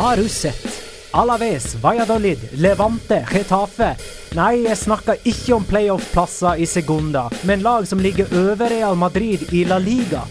[0.00, 0.82] Har du sett?
[1.10, 3.90] Alaves, Valladolid, Levante, Getafe.
[4.32, 9.44] Nei, jeg snakker ikke om playoff-plasser i Segunda, men lag som ligger over Real Madrid
[9.52, 10.22] i La Liga.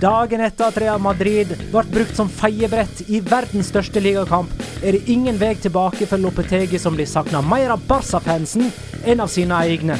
[0.00, 4.48] Dagen etter at Real Madrid ble brukt som feiebrett i verdens største ligakamp,
[4.80, 8.70] er det ingen vei tilbake for Lopetegi, som blir savna mer av Barca-fansen
[9.04, 9.98] enn av sine egne.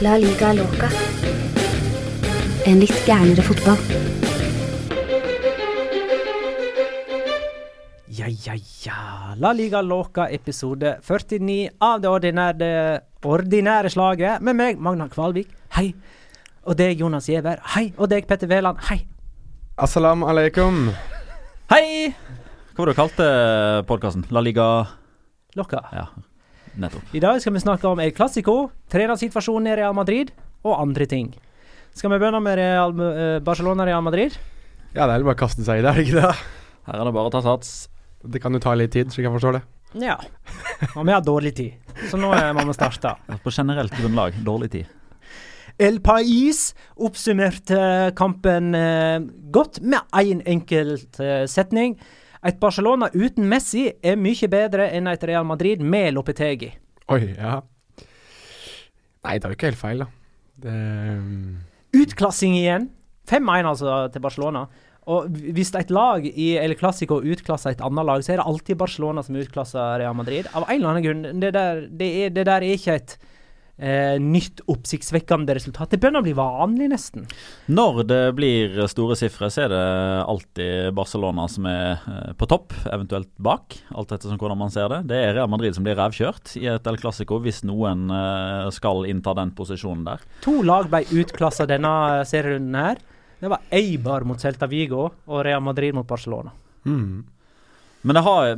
[0.00, 0.88] La liga loca.
[2.64, 4.09] En litt gærnere fotball.
[8.50, 9.34] Ja, ja.
[9.36, 12.70] La Liga Loca episode 49 av det ordinære,
[13.22, 15.52] ordinære slaget med meg, Magna Kvalvik.
[15.76, 15.92] Hei.
[16.66, 17.60] Og deg, Jonas Giæver.
[17.76, 17.92] Hei.
[17.96, 18.80] Og deg, Petter Wæland.
[18.88, 19.04] Hei.
[19.78, 20.88] Assalamu alaikum.
[21.70, 22.10] Hei!
[22.74, 23.28] Hva var det du kalte
[23.86, 24.24] podkasten?
[24.34, 24.66] La Liga
[25.54, 25.84] Loca.
[25.94, 26.08] Ja,
[26.74, 27.14] nettopp.
[27.14, 28.56] I dag skal vi snakke om El Clásico,
[28.90, 30.34] trenersituasjonen i Real Madrid
[30.64, 31.30] og andre ting.
[31.94, 34.34] Skal vi begynne med Real, eh, Barcelona-Real Madrid?
[34.90, 36.36] Ja, det er vel bare å kaste seg i det, er det ikke det?
[36.90, 37.86] Her er det bare å ta sats.
[38.22, 39.62] Det kan jo ta litt tid, slik jeg forstår det.
[40.00, 40.16] Ja.
[40.94, 43.16] Og vi har dårlig tid, så nå må vi starte.
[43.42, 44.36] På generelt grunnlag.
[44.44, 44.96] Dårlig tid.
[45.80, 49.22] El Pais oppsummerte kampen eh,
[49.52, 51.96] godt med én enkelt eh, setning.
[52.44, 56.70] Et Barcelona uten Messi er mye bedre enn et Real Madrid med Lopetegi.
[57.12, 57.58] Oi, ja.
[59.24, 60.10] Nei, det er jo ikke helt feil, da.
[60.60, 60.76] Det
[61.96, 62.90] Utklassing igjen.
[63.30, 64.66] 5-1 altså til Barcelona.
[65.08, 68.80] Og hvis et lag i El Clásico utklasser et annet lag, så er det alltid
[68.80, 70.50] Barcelona som utklasser Real Madrid.
[70.52, 71.40] Av en eller annen grunn.
[71.40, 73.16] Det der, det er, det der er ikke et
[73.80, 75.90] eh, nytt oppsiktsvekkende resultat.
[75.90, 77.26] Det begynner å bli vanlig, nesten.
[77.72, 79.82] Når det blir store sifre, så er det
[80.30, 83.78] alltid Barcelona som er eh, på topp, eventuelt bak.
[83.96, 85.02] Alt etter hvordan man ser det.
[85.10, 89.08] Det er Real Madrid som blir revkjørt i et El Clásico, hvis noen eh, skal
[89.10, 90.28] innta den posisjonen der.
[90.46, 91.94] To lag ble utklassa denne
[92.28, 93.06] serierunden her.
[93.40, 96.52] Det var Eibar mot Celta Vigo og Real Madrid mot Barcelona.
[96.84, 97.36] mm.
[98.02, 98.56] Men det har,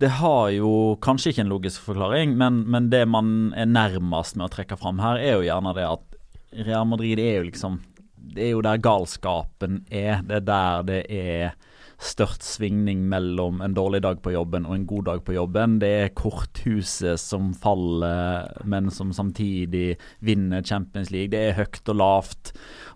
[0.00, 4.46] det har jo kanskje ikke en logisk forklaring, men, men det man er nærmest med
[4.46, 6.18] å trekke fram her, er jo gjerne det at
[6.64, 7.82] Real Madrid er jo liksom
[8.16, 10.22] Det er jo der galskapen er.
[10.24, 11.52] Det er der det er
[11.98, 15.78] størst svingning mellom en dårlig dag på jobben og en god dag på jobben.
[15.82, 21.32] Det er korthuset som faller, men som samtidig vinner Champions League.
[21.34, 22.52] Det er høyt og lavt.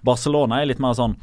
[0.07, 1.19] Barcelona er litt mer sånn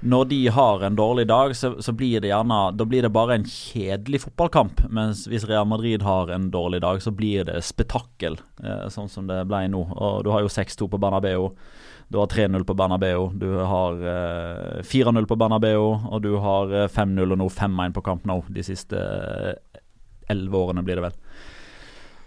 [0.00, 3.36] når de har en dårlig dag, så, så, blir det gjerne Da blir det bare
[3.36, 4.86] en kjedelig fotballkamp.
[4.88, 9.28] Mens hvis Real Madrid har en dårlig dag, så blir det spetakkel, eh, sånn som
[9.28, 9.82] det ble nå.
[9.92, 11.50] Og du har jo 6-2 på Bernabeu.
[12.10, 17.36] Du har 3-0 på Bernabeu, du har eh, 4-0 på Bernabeu, og du har 5-0
[17.36, 19.82] og nå 5-1 på Camp Nou de siste eh,
[20.32, 21.20] elleve årene, blir det vel.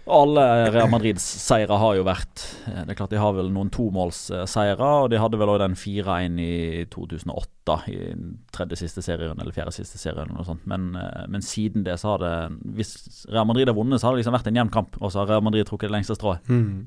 [0.04, 3.70] Alle Real Madrids seire har jo vært eh, Det er klart De har vel noen
[3.72, 6.56] tomålsseire, og de hadde vel òg den 4-1 i
[6.92, 7.96] 2008, i
[8.52, 10.26] tredje siste serien eller fjerde siste serien.
[10.26, 10.66] eller noe sånt.
[10.68, 12.34] Men, eh, men, siden det så har det
[12.76, 15.22] Hvis Real Madrid har vunnet, så har det liksom vært en jevn kamp, og så
[15.22, 16.44] har Real Madrid trukket det lengste strået.
[16.52, 16.84] Mm.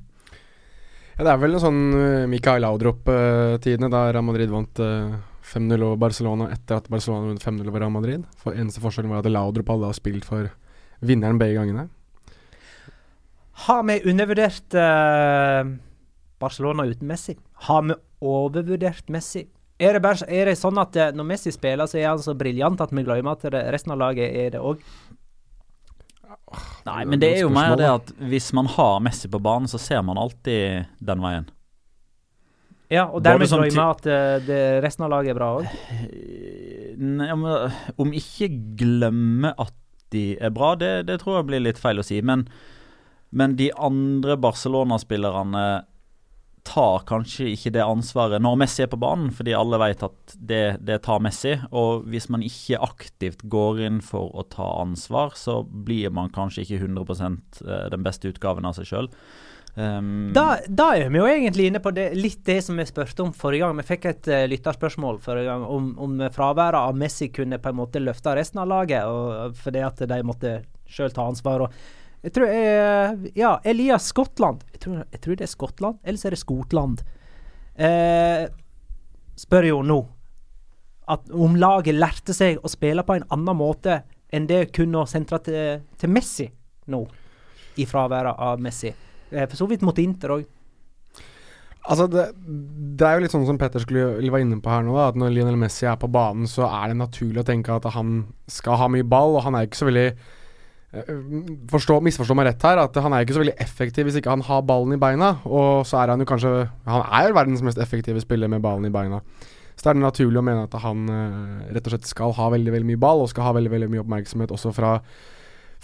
[1.17, 5.73] Ja, det er vel en sånn uh, Mikael Laudrup-tidene, da Real Madrid vant uh, 5-0
[5.81, 8.29] over Barcelona etter at Barcelona vant 5-0 over Real Madrid.
[8.37, 10.51] For Eneste forskjellen var at Laudrup hadde spilt for
[11.01, 11.87] vinneren begge gangene.
[13.65, 15.65] Har vi undervurdert uh,
[16.39, 17.38] Barcelona uten Messi?
[17.68, 19.48] Har vi overvurdert Messi?
[19.77, 22.38] Er det, bare, er det sånn at uh, når Messi spiller, så er han så
[22.38, 24.83] briljant at vi glemmer at resten av laget er det òg?
[26.88, 29.81] Nei, men det er jo mer det at hvis man har Messi på banen, så
[29.81, 31.50] ser man alltid den veien.
[32.94, 35.65] Ja, og dermed glemmer vi at uh, det, resten av laget er bra òg?
[38.00, 39.75] Om ikke glemme at
[40.13, 42.21] de er bra, det, det tror jeg blir litt feil å si.
[42.24, 42.45] Men
[43.29, 45.68] men de andre Barcelona-spillerne
[46.68, 50.63] tar kanskje ikke det ansvaret når Messi er på banen, fordi alle vet at det,
[50.83, 51.56] det, tar Messi.
[51.71, 56.65] Og hvis man ikke aktivt går inn for å ta ansvar, så blir man kanskje
[56.65, 59.12] ikke 100 eh, den beste utgaven av seg sjøl.
[59.77, 62.88] Um, ehm, da, da, er vi jo egentlig inne på det, litt det som vi
[62.89, 63.77] spurte om forrige gang.
[63.80, 67.80] Vi fikk et uh, lytterspørsmål forrige gang om, om fraværet av Messi kunne på en
[67.80, 70.59] måte løfte resten av laget, og, fordi at de måtte
[70.89, 71.68] sjøl ta ansvar.
[71.68, 74.63] og jeg tror jeg, Ja, Elias Skottland.
[74.73, 77.03] Jeg tror, jeg tror, det er Skottland, eller så er det Skotland.
[77.77, 78.47] Eh,
[79.37, 80.01] spør jo nå
[81.07, 84.01] at om laget lærte seg å spille på en annen måte
[84.33, 86.49] enn det kun å sentre til, til Messi
[86.91, 87.03] nå,
[87.79, 88.91] i fraværet av Messi.
[89.29, 90.47] Eh, for så vidt mot Inter òg.
[91.87, 94.97] Altså det, det, er jo litt sånn som Petter skulle var inne på her nå,
[94.97, 97.87] da, at når Lionel Messi er på banen, så er det naturlig å tenke at
[97.95, 100.36] han skal ha mye ball, og han er ikke så veldig Eh,
[101.71, 104.45] forstå, misforstå meg rett her, at han er ikke så veldig effektiv hvis ikke han
[104.47, 105.35] har ballen i beina.
[105.45, 106.53] Og så er han jo kanskje
[106.88, 109.21] Han er jo verdens mest effektive spiller med ballen i beina.
[109.77, 112.47] Så det er det naturlig å mene at han uh, rett og slett skal ha
[112.49, 114.95] veldig veldig mye ball, og skal ha veldig veldig mye oppmerksomhet også fra,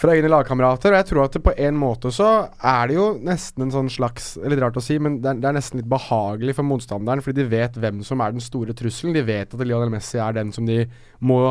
[0.01, 0.95] fra egne lagkamerater.
[0.95, 4.31] Og jeg tror at på en måte så er det jo nesten en sånn slags
[4.41, 7.43] Litt rart å si, men det er, det er, nesten litt behagelig for motstanderen, fordi
[7.43, 9.13] de vet hvem som er den store trusselen.
[9.13, 10.87] De vet at Lionel Messi er den som de
[11.21, 11.43] må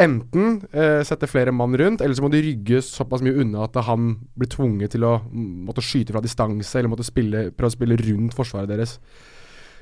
[0.00, 3.76] enten eh, sette flere mann rundt, eller så må de rygge såpass mye unna at
[3.88, 7.98] han blir tvunget til å måtte skyte fra distanse, eller måtte spille, prøve å spille
[8.00, 8.98] rundt forsvaret deres.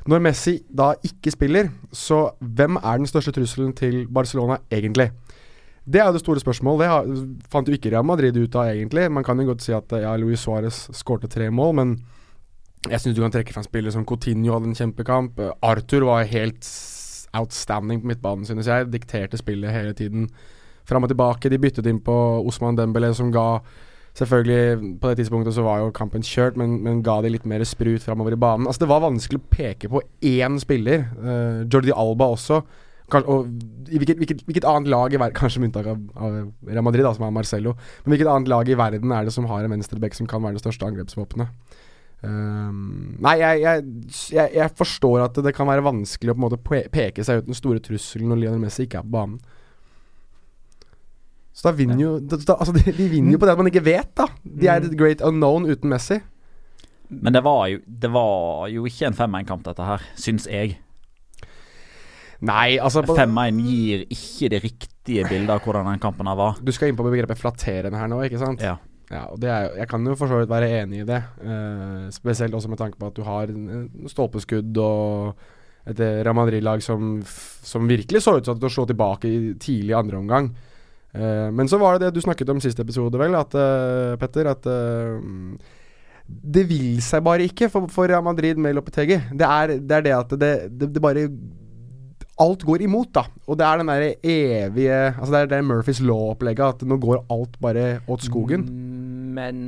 [0.07, 5.11] Når Messi da ikke spiller, så hvem er den største trusselen til Barcelona egentlig?
[5.87, 7.11] Det er jo det store spørsmålet.
[7.11, 9.07] Det fant jo ikke Real Madrid ut av, egentlig.
[9.11, 11.97] Man kan jo godt si at ja, Luis Suárez skårte tre mål, men
[12.87, 15.41] jeg syns du kan trekke fram spillere som Coutinho hadde en kjempekamp.
[15.63, 16.67] Arthur var helt
[17.39, 18.89] outstanding på midtbanen, synes jeg.
[18.93, 20.31] Dikterte spillet hele tiden
[20.87, 21.51] fram og tilbake.
[21.51, 22.17] De byttet inn på
[22.47, 23.61] Osman Dembele, som ga
[24.17, 27.61] Selvfølgelig, på det tidspunktet så var jo kampen kjørt, men, men ga de litt mer
[27.69, 28.65] sprut framover i banen.
[28.65, 31.05] Altså Det var vanskelig å peke på én spiller.
[31.21, 32.63] Uh, Jordi Alba også.
[33.13, 36.87] Kanskje, og hvilket, hvilket, hvilket, annet lag i verden Kanskje med unntak av, av Real
[36.89, 37.77] Madrid, da, som er Marcello.
[38.07, 40.57] Men hvilket annet lag i verden er det som har en venstreback som kan være
[40.57, 41.77] det største angrepsvåpenet?
[42.27, 43.85] Um, nei, jeg, jeg,
[44.35, 47.51] jeg, jeg, forstår at det kan være vanskelig å på en måte peke seg ut
[47.51, 49.39] den store trusselen når Lionel Messi ikke er på banen.
[51.57, 53.87] Så da vinner jo da, altså de, de, vinner jo på det at man ikke
[53.87, 54.27] vet, da.
[54.45, 54.89] De er mm.
[54.91, 56.19] et great unknown uten Messi.
[57.09, 60.77] Men det var jo, det var jo ikke en 5-1-kamp, dette her, syns jeg.
[62.45, 66.59] Nei, altså 5-1 gir ikke det riktige bildet av hvordan den kampen her var.
[66.61, 68.61] Du skal inn på begrepet flatterende her nå, ikke sant?
[68.61, 68.77] Ja.
[69.07, 71.21] Ja, og er, Jeg kan jo for så vidt være enig i det.
[71.43, 73.53] Eh, spesielt også med tanke på at du har
[74.11, 75.37] stolpeskudd og
[75.87, 80.19] et Real Madrid-lag som, som, virkelig så ut til å slå tilbake i tidlig andre
[80.19, 80.51] omgang.
[81.15, 84.51] Eh, men så var det det du snakket om siste episode, vel, at, eh, Petter.
[84.51, 84.67] At
[86.27, 89.21] det vil seg bare ikke for, for Real Madrid med Lopetegi.
[89.31, 89.47] Det
[89.87, 91.29] det er det at det, det, det bare
[92.43, 93.25] alt går imot, da.
[93.47, 97.25] Og det er den derre evige Altså det er det Murphys law-opplegget, at nå går
[97.33, 98.67] alt bare åt skogen.
[98.69, 99.65] Mm, men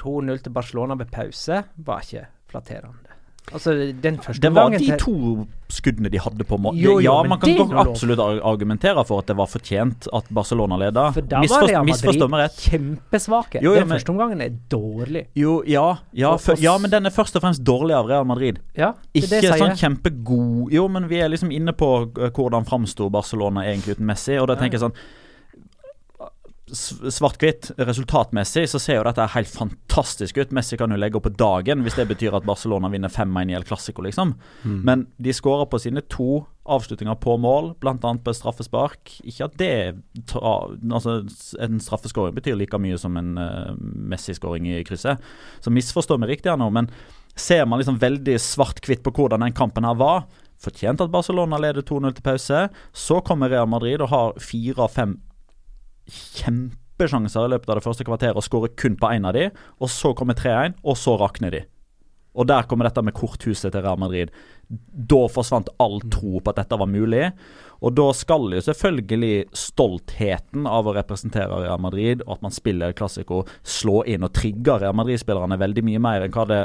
[0.00, 3.09] 2-0 til Barcelona ved pause var ikke flatterende.
[3.50, 6.76] Altså, den første Det var de to skuddene de hadde på mål.
[6.78, 10.78] Jo, jo, ja, man kan godt absolutt argumentere for at det var fortjent at Barcelona
[10.80, 11.06] leda.
[11.14, 13.62] For da var Real Madrid kjempesvake.
[13.62, 15.24] Jo, jo, den første omgangen er dårlig.
[15.38, 18.60] Jo, ja, ja, for, ja, men den er først og fremst dårlig av Real Madrid.
[18.78, 22.66] Ja, det Ikke det sånn kjempegod Jo, men vi er liksom inne på uh, hvordan
[22.68, 24.98] framsto Barcelona egentlig uten Messi, og da tenker jeg sånn
[26.70, 30.54] Svart-hvitt, resultatmessig, så ser jo dette helt fantastisk ut.
[30.54, 33.56] Messi kan jo legge opp på dagen hvis det betyr at Barcelona vinner 5-1 i
[33.58, 34.34] El Clásico, liksom.
[34.62, 34.80] Mm.
[34.86, 37.96] Men de skårer på sine to avslutninger på mål, bl.a.
[37.96, 39.16] på straffespark.
[39.26, 39.72] Ikke at det
[40.40, 41.20] Altså,
[41.62, 45.18] en straffeskåring betyr like mye som en uh, Messi-skåring i krysset.
[45.64, 46.90] Så misforstår vi riktig her nå, men
[47.38, 50.24] ser man liksom veldig svart-hvitt på hvordan den kampen her var
[50.60, 52.64] Fortjent at Barcelona leder 2-0 til pause.
[52.92, 55.16] Så kommer Real Madrid og har fire av fem
[56.10, 59.48] kjempesjanser i løpet av det første kvarteret og skårer kun på én av de.
[59.80, 61.66] Og så kommer 3-1, og så rakner de.
[62.38, 64.30] Og der kommer dette med korthuset til Real Madrid.
[64.70, 67.24] Da forsvant all tro på at dette var mulig.
[67.82, 72.94] Og da skal jo selvfølgelig stoltheten av å representere Real Madrid, og at man spiller
[72.96, 76.62] Classico, slå inn og trigge Real Madrid-spillerne veldig mye mer enn hva det,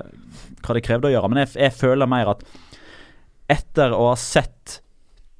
[0.61, 1.31] hva det krevde å gjøre.
[1.31, 2.45] Men jeg, jeg føler mer at
[3.55, 4.79] etter å ha sett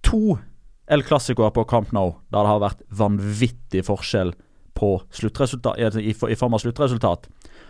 [0.06, 0.40] to
[0.88, 4.36] El Clásico på Camp Nou, der det har vært vanvittig forskjell
[4.76, 7.30] på sluttresultat, i, i form av sluttresultat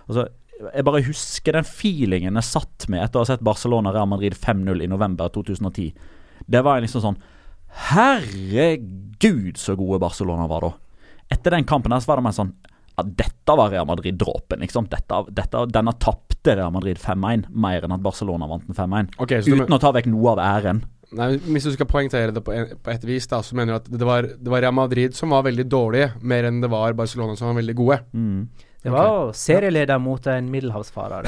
[0.10, 0.26] Altså,
[0.66, 4.36] jeg bare husker den feelingen jeg satt med etter å ha sett Barcelona Real Madrid
[4.40, 5.90] 5-0 i november 2010.
[6.48, 7.18] Det var liksom sånn
[7.76, 10.72] Herregud, så gode Barcelona var da.
[11.36, 12.54] Etter den kampen her så var det mer sånn
[12.96, 14.62] ja, Dette var Real Madrid-dråpen.
[14.64, 14.88] liksom.
[14.92, 19.18] Dette, dette, denne tapte Real Madrid 5-1 mer enn at Barcelona vant den 5-1.
[19.20, 20.86] Okay, uten Uten å ta vekk noe av æren.
[21.16, 23.78] Nei, Hvis du skal poengtere det på, en, på et vis, da, så mener du
[23.78, 26.96] at det var, det var Real Madrid som var veldig dårlige, mer enn det var
[26.98, 28.00] Barcelona som var veldig gode.
[28.14, 28.48] Mm.
[28.86, 31.26] Det var jo serieleder mot en middelhavsfarer.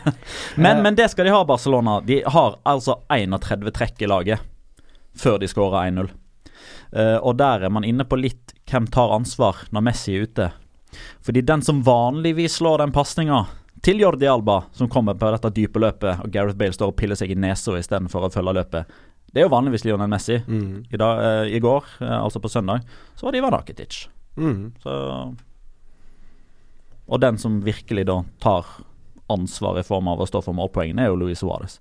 [0.64, 1.98] Men, men det skal de ha, Barcelona.
[2.00, 4.40] De har altså 31 trekk i laget
[5.12, 6.08] før de skårer 1-0.
[6.94, 10.48] Uh, og der er man inne på litt hvem tar ansvar når Messi er ute.
[11.26, 13.42] Fordi den som vanligvis slår den pasninga
[13.84, 17.20] til Jordi Alba, som kommer på dette dype løpet, og Gareth Bale står og piller
[17.20, 18.94] seg i nesa istedenfor å følge løpet,
[19.34, 20.38] det er jo vanligvis Lionel Messi.
[20.46, 20.84] Mm.
[20.86, 22.86] I, dag, eh, I går, eh, altså på søndag,
[23.18, 24.06] så var det Ivan Rakitic.
[24.38, 24.72] Mm.
[24.82, 25.34] Så
[27.06, 28.64] Og den som virkelig da tar
[29.28, 31.80] ansvar i form av å stå for målpoengene, er jo Luis Suárez.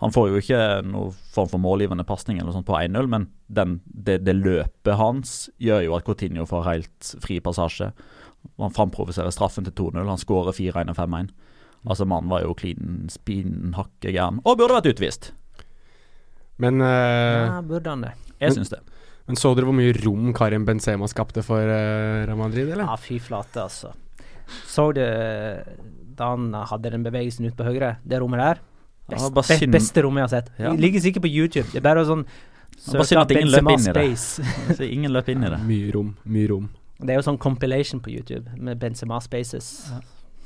[0.00, 3.80] Han får jo ikke noen form for målgivende pasning eller sånt på 1-0, men den,
[3.84, 7.92] det, det løpet hans gjør jo at Coutinho får helt fri passasje.
[8.58, 10.08] Han framprovoserer straffen til 2-0.
[10.08, 11.30] Han skårer 4-1 og 5-1.
[11.82, 15.32] Altså Mannen var jo klin spinen hakke gæren, og burde vært utvist.
[16.62, 18.12] Men, uh, Ja, burde han det?
[18.42, 18.80] Jeg syns det.
[19.26, 22.86] men så dere hvor mye rom Karim Benzema skapte for uh, Real Madrid, eller?
[22.86, 23.92] Ja, fy flate, altså.
[24.68, 25.02] Så du
[26.16, 27.96] da han hadde den bevegelsen ut på høyre?
[28.04, 28.62] Det rommet der?
[29.10, 30.52] Ja, Best, bare synd- beste rommet jeg har sett.
[30.58, 30.72] Ja.
[30.78, 31.68] Ligger sikkert på YouTube.
[31.72, 32.26] Det er bare sånn
[32.92, 34.04] Bare synd at ingen løp inn i det.
[34.06, 34.76] Space.
[34.78, 35.58] Så ingen løp inn i det.
[35.66, 36.70] Mye rom, mye rom.
[37.02, 39.68] Det er jo sånn compilation på YouTube med Benzema Spaces.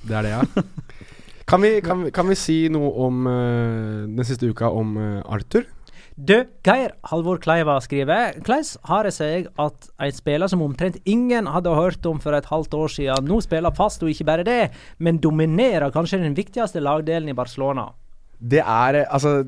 [0.07, 0.65] Det er det, ja.
[1.51, 5.67] kan, vi, kan, kan vi si noe om uh, den siste uka om uh, Arthur?
[6.17, 6.33] Du,
[6.65, 11.75] Geir Halvor Kleiva skriver Hvordan har det seg at en spiller som omtrent ingen hadde
[11.77, 15.21] hørt om for et halvt år siden, nå spiller fast, og ikke bare det, men
[15.21, 17.91] dominerer kanskje den viktigste lagdelen i Barcelona?
[18.41, 19.43] Det er eh, altså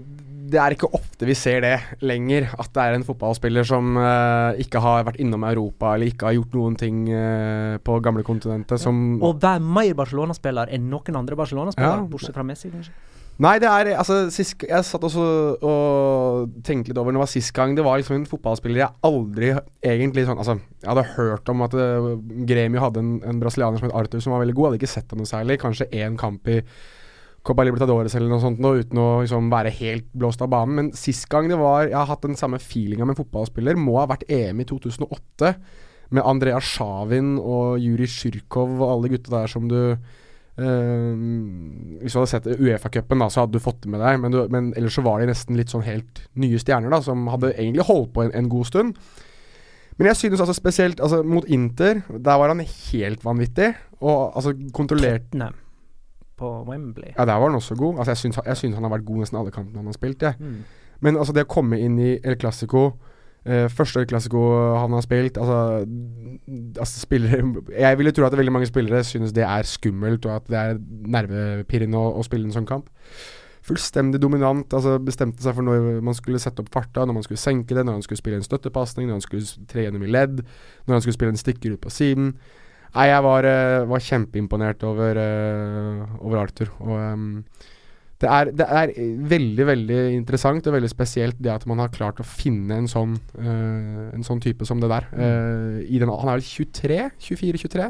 [0.48, 2.46] det er ikke ofte vi ser det lenger.
[2.56, 6.38] At det er en fotballspiller som uh, ikke har vært innom Europa eller ikke har
[6.38, 11.36] gjort noen ting uh, på gamle kontinentet som Og hver mer Barcelona-spiller enn noen andre
[11.36, 12.08] Barcelona-spillere, Ja.
[12.08, 12.96] bortsett fra Messi, kanskje.
[13.38, 15.24] Nei, det er altså sist, Jeg satt også
[15.62, 17.76] og tenkte litt over det var sist gang.
[17.78, 19.52] Det var liksom en fotballspiller jeg aldri
[19.86, 22.08] egentlig sånn Altså, jeg hadde hørt om at uh,
[22.48, 24.70] Gremio hadde en, en brasilianer som het Arthur som var veldig god.
[24.70, 25.60] Hadde ikke sett ham noe særlig.
[25.62, 26.58] Kanskje én kamp i
[27.46, 30.74] Copa Libertadores eller noe sånt nå, uten å liksom være helt blåst av banen.
[30.80, 34.00] Men sist gang det var Jeg har hatt den samme feelinga med en fotballspiller, må
[34.00, 35.54] ha vært EM i 2008.
[36.10, 39.94] Med Andrea Sjavin og Juri Sjyrkov og alle gutta der som du
[40.58, 41.22] eh,
[42.02, 44.18] Hvis du hadde sett Uefa-cupen, så hadde du fått det med deg.
[44.22, 47.26] Men, du, men ellers så var de nesten litt sånn helt nye stjerner, da, som
[47.32, 48.98] hadde egentlig holdt på en, en god stund.
[49.98, 53.72] Men jeg synes altså spesielt altså, mot Inter, der var han helt vanvittig.
[53.98, 55.56] Og altså kontrollert Tottenham
[56.38, 57.12] på Wembley.
[57.18, 57.98] Ja, der var han også god.
[57.98, 60.22] Altså, jeg syns han har vært god nesten alle kampene han har spilt.
[60.22, 60.32] Ja.
[60.38, 60.62] Mm.
[61.00, 62.92] Men altså, det å komme inn i El Clásico
[63.48, 64.42] eh, Første klassiko
[64.78, 65.58] han har spilt Altså,
[66.78, 70.48] altså spillere Jeg ville tro at veldig mange spillere synes det er skummelt, og at
[70.52, 70.78] det er
[71.16, 72.88] nervepirrende å, å spille en sånn kamp.
[73.68, 74.72] Fullstendig dominant.
[74.72, 77.84] Altså Bestemte seg for når man skulle sette opp farta, når man skulle senke det,
[77.84, 80.40] når han skulle spille en støttepasning, når han skulle tre gjennom i ledd,
[80.86, 82.32] når han skulle spille en stikker ut på siden.
[82.94, 86.70] Nei, jeg var, uh, var kjempeimponert over, uh, over Arthur.
[86.80, 87.26] Og ehm,
[88.18, 88.92] det er, det er
[89.30, 93.12] veldig veldig interessant og veldig spesielt det at man har klart å finne en sånn,
[93.38, 95.06] uh, en sånn type som det der.
[95.14, 96.96] Uh, den, han er vel 23?
[97.28, 97.86] 24-23?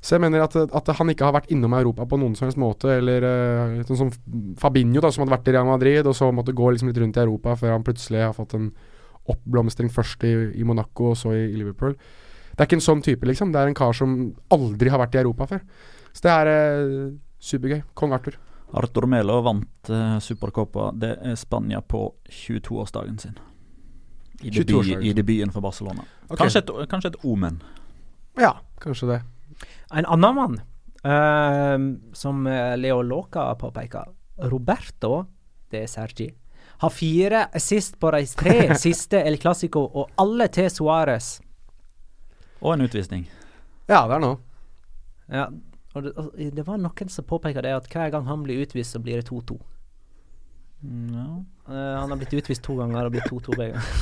[0.00, 2.60] Så jeg mener at, at, han ikke har vært innom Europa på noen som helst
[2.60, 2.94] måte.
[2.96, 4.14] Eller uh, sånn som
[4.62, 7.20] Fabinho, da, som hadde vært i Real Madrid, og så måtte gå liksom litt rundt
[7.20, 8.72] i Europa før han plutselig har fått en
[9.28, 11.92] oppblomstring først i, i Monaco og så i, i, Liverpool.
[12.54, 13.52] Det er ikke en sånn type, liksom.
[13.52, 14.16] Det er en kar som
[14.54, 15.64] aldri har vært i Europa før.
[16.08, 16.54] Så det er
[17.52, 17.82] supergøy.
[17.98, 18.40] Kong Arthur.
[18.70, 20.90] Arthur Melo vant uh, Supercopa.
[20.92, 23.38] Det er Spania på 22-årsdagen sin.
[24.40, 26.04] I, debut, I, debuten for Barcelona.
[26.28, 26.36] Okay.
[26.44, 27.62] Kanskje, et, kanskje et omen.
[28.38, 29.22] Ja, kanskje det.
[29.90, 30.60] En annen mann,
[31.02, 31.78] uh,
[32.14, 32.46] som
[32.76, 34.12] Leo Loca påpeker,
[34.52, 35.24] Roberto
[35.72, 36.28] de Sergi,
[36.78, 41.38] har fire assist på de tre siste El Clásico, og alle til Suárez.
[42.60, 43.24] Og en utvisning.
[43.88, 44.38] Ja, det er noe.
[45.28, 45.48] Ja,
[45.94, 48.94] og det, altså, det, var noen som påpeker det, at hver gang han blir utvist,
[48.94, 49.56] så blir det 2-2.
[50.88, 51.42] No.
[51.66, 53.98] Uh, han har blitt utvist to ganger og blitt 2-2 begge ganger.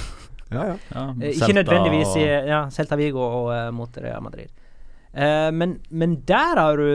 [0.51, 0.77] ja, ja.
[0.93, 4.53] ja uh, ikke nødvendigvis i ja, Celta Vigo og uh, mot Real Madrid.
[5.17, 6.91] Uh, men, men, der har du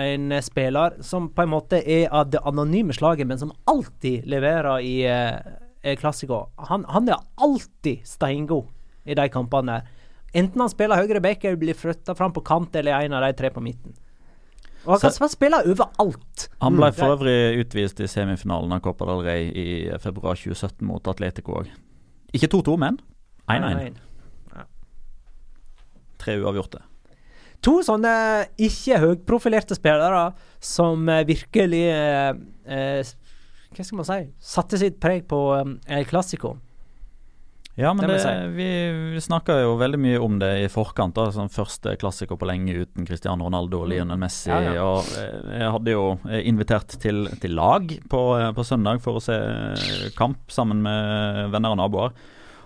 [0.00, 4.80] en spiller som på en måte er av det anonyme slaget, men som alltid leverer
[4.80, 6.46] i uh, Classico.
[6.70, 8.70] Han, han, er alltid steingod
[9.04, 9.82] i de kampene.
[10.32, 13.36] Enten han spiller høyre back eller blir flytta fram på kant eller en av de
[13.36, 13.96] tre på midten.
[14.86, 16.48] Og han kan spille overalt.
[16.62, 16.96] Han ble mm.
[16.96, 19.68] for øvrig utvist i semifinalen av Copa del Rey i
[20.02, 21.72] februar 2017 mot Atletico òg.
[22.36, 23.00] Ikke 2-2, men
[23.50, 23.98] 1-1.
[26.18, 26.82] Tre uavgjorte.
[27.66, 28.12] To sånne
[28.62, 30.28] ikke høyprofilerte spillere
[30.62, 32.30] som eh, virkelig eh,
[32.70, 33.10] eh,
[33.74, 36.54] Hva skal man si satte sitt preg på eh, El Clásico.
[37.78, 38.64] Ja, men det, vi,
[39.12, 41.14] vi snakka jo veldig mye om det i forkant.
[41.14, 43.92] da, sånn Første klassiker på lenge uten Cristiano Ronaldo og mm.
[43.92, 44.50] Lionel Messi.
[44.50, 44.86] Ja, ja.
[44.86, 46.02] og eh, Jeg hadde jo
[46.42, 48.22] invitert til, til lag på,
[48.56, 49.36] på, søndag for å se
[50.18, 52.16] kamp sammen med venner og naboer.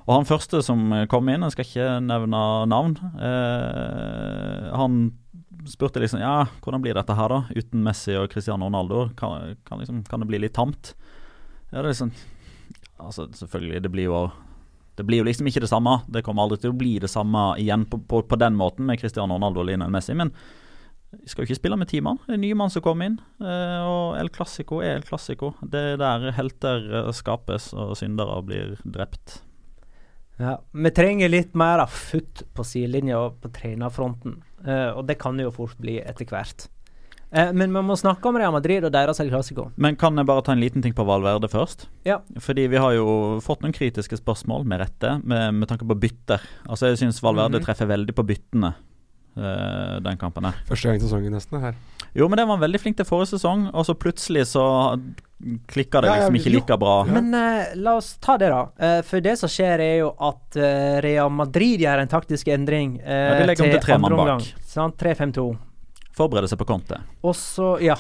[0.07, 2.41] Og han første som kom inn, jeg skal ikke nevne
[2.73, 5.03] navn, eh, han
[5.69, 9.11] spurte liksom ja, hvordan blir dette her da, uten Messi og Cristiano Ronaldo?
[9.21, 10.95] Kan, kan, liksom, kan det bli litt tamt?
[11.69, 12.15] Ja, det er liksom
[13.03, 14.19] Altså, selvfølgelig, det blir jo
[14.99, 16.01] det blir jo liksom ikke det samme.
[16.13, 19.01] Det kommer aldri til å bli det samme igjen på, på, på den måten med
[19.01, 20.17] Cristiano Ronaldo og Lionel Messi.
[20.19, 20.35] Men
[21.13, 22.21] vi skal jo ikke spille med ti mann.
[22.25, 23.19] Det er en ny mann som kommer inn.
[23.41, 25.53] Eh, og El Clásico er El Clásico.
[25.61, 29.41] Det er der helter eh, skapes og syndere blir drept.
[30.41, 34.41] Ja, Vi trenger litt mer av futt på sidelinja og på trenerfronten.
[34.65, 36.69] Uh, og det kan jo fort bli etter hvert.
[37.33, 39.33] Uh, men vi må snakke om Real Madrid og deres El.
[39.81, 41.89] Men kan jeg bare ta en liten ting på Valverde først?
[42.05, 42.21] Ja.
[42.41, 46.45] Fordi vi har jo fått noen kritiske spørsmål, med rette, med, med tanke på bytter.
[46.69, 47.67] Altså Jeg syns Valverde mm -hmm.
[47.67, 48.75] treffer veldig på byttene,
[49.37, 50.53] uh, den kampen her.
[50.69, 51.75] Første gang i sesongen nesten her.
[52.15, 55.01] Jo, men det var veldig flink til forrige sesong, og så plutselig så
[55.67, 57.05] klikka det liksom ikke like bra.
[57.05, 58.69] Men uh, la oss ta det, da.
[58.77, 63.01] Uh, for det som skjer, er jo at uh, Real Madrid gjør en taktisk endring
[63.01, 64.43] ja, de legger om til tre mann bak.
[64.77, 65.72] 3-5-2.
[66.17, 67.01] Forbereder seg på Conte.
[67.25, 67.97] Og så, ja.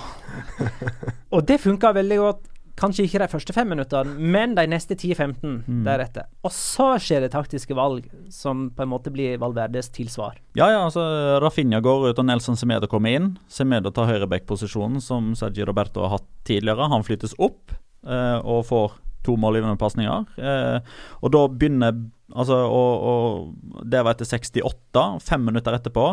[1.34, 2.48] og det funka veldig godt.
[2.82, 5.82] Kanskje ikke de første fem minuttene, men de neste 10-15 mm.
[5.84, 6.24] deretter.
[6.42, 10.38] Og så skjer det taktiske valg som på en måte blir Valverdes tilsvar.
[10.58, 11.04] Ja, ja, altså
[11.44, 13.28] Rafinha går ut og Nelson Semedo kommer inn.
[13.52, 16.88] Semedo tar høyreback-posisjonen som Sergi Roberto har hatt tidligere.
[16.90, 20.24] Han flyttes opp eh, og får to målgivende pasninger.
[20.40, 25.02] Eh, og da begynner Altså, og, og det var etter 68.
[25.20, 26.06] Fem minutter etterpå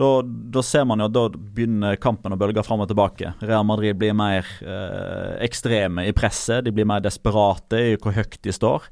[0.00, 3.34] da, da, ser man jo at da begynner kampen å bølge fram og tilbake.
[3.44, 8.38] Real Madrid blir mer eh, ekstreme i presset, de blir mer desperate i hvor høyt
[8.46, 8.88] de står.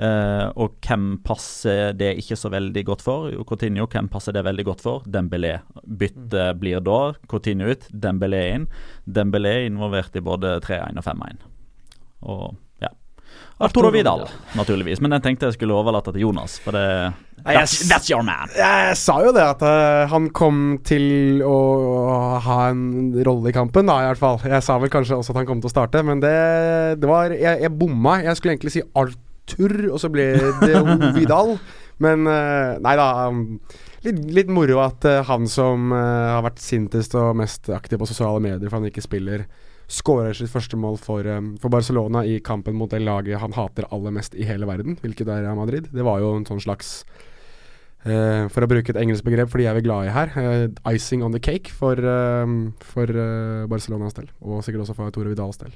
[0.00, 3.28] Eh, og hvem passer det ikke så veldig godt for?
[3.34, 5.04] Jo, Coutinho, hvem passer det veldig godt for?
[5.04, 5.58] Dembélé.
[5.84, 8.66] Bytte blir da Coutinho ut, Dembélé inn.
[9.04, 11.46] Dembélé involvert i både 3-1 og 5-1.
[12.30, 12.50] Og.
[13.60, 14.22] Arturo Vidal,
[14.56, 15.02] naturligvis.
[15.04, 16.84] Men jeg tenkte jeg skulle overlate til Jonas, for det
[17.44, 18.50] That's, that's, your man.
[18.52, 21.56] Jeg sa jo det, at uh, han kom til å
[22.44, 24.40] ha en rolle i kampen, da, i hvert fall.
[24.44, 26.34] Jeg sa vel kanskje også at han kom til å starte, men det,
[27.00, 28.18] det var Jeg, jeg bomma.
[28.24, 30.26] Jeg skulle egentlig si Arthur, og så ble
[30.60, 30.82] det
[31.16, 31.56] Vidal.
[32.00, 33.08] Men uh, nei da.
[33.28, 33.60] Um,
[34.04, 38.40] litt, litt, moro at uh, han som har vært sintest og mest aktiv på sosiale
[38.40, 39.48] medier for han ikke spiller,
[39.90, 43.88] skårer sitt første mål for, um, for, Barcelona i kampen mot det laget han hater
[43.90, 45.90] aller mest i hele verden, hvilket er Madrid.
[45.92, 47.00] Det var jo en sånn slags
[48.00, 50.30] Uh, for å bruke et engelsk begrep, for de er vi glad i her.
[50.32, 52.48] Uh, icing on the cake for, uh,
[52.80, 53.12] for
[53.68, 55.74] Barcelonas del, og sikkert også for Tore Vidals del.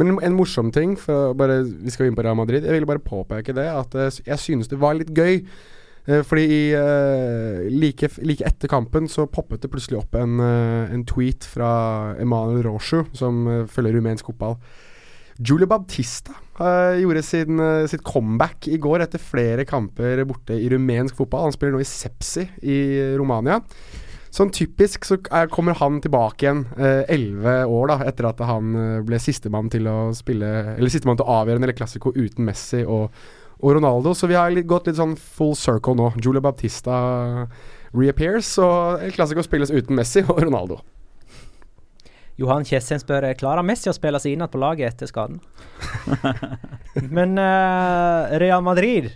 [0.00, 0.96] Men en, morsom ting,
[1.36, 2.64] bare, vi skal inn på Real Madrid.
[2.64, 3.92] Jeg ville bare påpeke det, at
[4.24, 5.73] jeg synes det var litt gøy Eh,
[6.04, 11.04] fordi i, eh, like, like etter kampen så poppet det plutselig opp en, eh, en
[11.08, 14.58] tweet fra Emanuel Roshu, som eh, følger rumensk fotball.
[15.40, 20.68] Julio Baptista eh, gjorde sin, eh, sitt comeback i går etter flere kamper borte i
[20.68, 21.48] rumensk fotball.
[21.48, 22.78] Han spiller nå i Sepsi i
[23.16, 23.62] Romania.
[24.34, 29.00] Sånn typisk så er, kommer han tilbake igjen elleve år da etter at han eh,
[29.06, 32.82] ble sistemann til å spille Eller sistemann til å avgjøre en El klassiko uten Messi
[32.82, 33.14] og,
[33.64, 34.12] og Ronaldo.
[34.12, 36.10] Så vi har litt, gått litt sånn full circle nå.
[36.20, 36.96] Julio Baptista
[37.94, 40.82] reappears, og El Clásico spilles uten Messi og Ronaldo.
[42.40, 45.38] Johan Kjessen spør klarer Messi å spille seg inn igjen på laget etter skaden.
[47.16, 49.12] Men uh, Real Madrid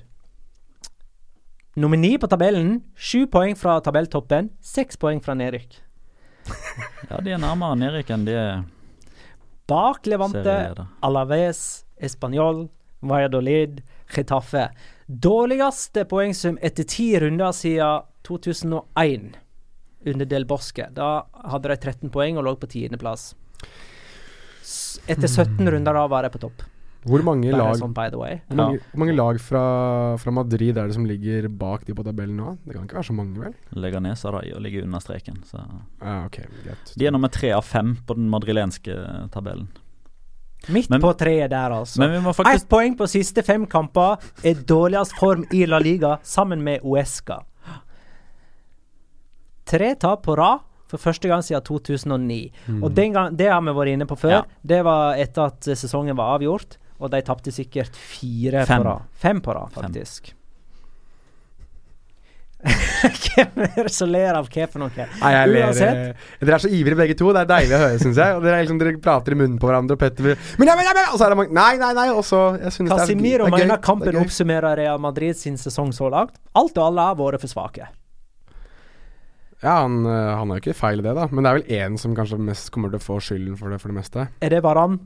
[1.78, 2.80] Nummer ni på tabellen.
[2.98, 4.48] Sju poeng fra tabelltoppen.
[4.58, 5.78] Seks poeng fra nedrykk.
[7.08, 8.64] Ja, de er nærmere nedrykk enn de er
[9.70, 10.56] Bak Levante.
[11.06, 12.66] Alaves, Español,
[13.00, 13.82] Valladolid,
[14.14, 14.68] Getafe.
[15.06, 19.36] Dårligste poengsum etter ti runder siden 2001
[20.06, 20.88] under Del Bosque.
[20.94, 23.30] Da hadde de 13 poeng og lå på tiendeplass.
[25.08, 26.66] Etter 17 runder da var de på topp.
[27.08, 28.40] Hvor mange lag, sånn by the way.
[28.50, 29.62] hvor mange, hvor mange lag fra,
[30.20, 32.56] fra Madrid er det som ligger bak de på tabellen nå?
[32.66, 33.54] Det kan ikke være så mange, vel?
[33.78, 35.38] Leganes har da og ligger under streken.
[35.48, 35.62] Så.
[36.02, 36.40] Ja, ok.
[36.98, 38.98] De er nummer tre av fem på den madrilenske
[39.32, 39.70] tabellen.
[40.68, 41.98] Midt Men- på treet der, altså.
[41.98, 46.62] Men faktisk Ett poeng på siste fem kamper er dårligst form i La Liga, sammen
[46.62, 47.44] med Uesca.
[49.68, 52.52] Tre tap på rad for første gang siden 2009.
[52.82, 54.30] Og den gang, det har vi vært inne på før.
[54.30, 54.42] Ja.
[54.64, 58.82] Det var etter at sesongen var avgjort, og de tapte sikkert fire Fem.
[58.82, 59.02] på rad.
[59.12, 59.92] Fem på rad, Fem.
[63.28, 64.90] Hvem er det som ler av hva for noe?
[65.20, 66.00] Nei, jeg ler Uansett.
[66.10, 67.28] eh, Dere er så ivrige begge to.
[67.36, 68.34] Det er deilig å høre, syns jeg.
[68.34, 70.74] Og dere, er liksom, dere prater i munnen på hverandre, og Petter vil men, ja,
[70.74, 72.08] men, ja, men, Og så er det mange Nei, nei, nei.
[72.10, 72.40] Og så
[72.90, 76.34] Casimiro er mener kampen er oppsummerer Real Madrid sin sesong så langt.
[76.58, 77.86] Alt og alle har vært for svake.
[79.62, 81.26] Ja, han, eh, han har jo ikke feil i det, da.
[81.30, 83.80] Men det er vel én som kanskje mest kommer til å få skylden for det,
[83.82, 84.28] for det meste.
[84.42, 84.98] Er det Varan?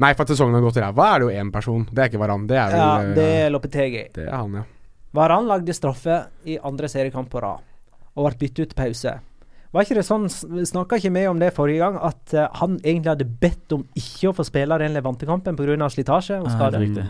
[0.00, 1.84] Nei, for at sesongen har gått ræva, er det jo én person.
[1.90, 2.46] Det er ikke Varan.
[2.50, 4.04] Det er vel Ja, eh, det er Lopetegi.
[4.16, 4.68] det er han, ja.
[5.16, 7.64] Varan lagde straffe i andre seriekamp på rad,
[8.14, 9.16] og ble byttet ut til pause.
[9.70, 10.24] Var ikke det sånn,
[10.66, 14.30] Snakka ikke vi om det forrige gang, at uh, han egentlig hadde bedt om ikke
[14.30, 15.88] å få spille den Levante-kampen pga.
[15.94, 16.80] slitasje og skade?
[16.96, 17.04] Ja.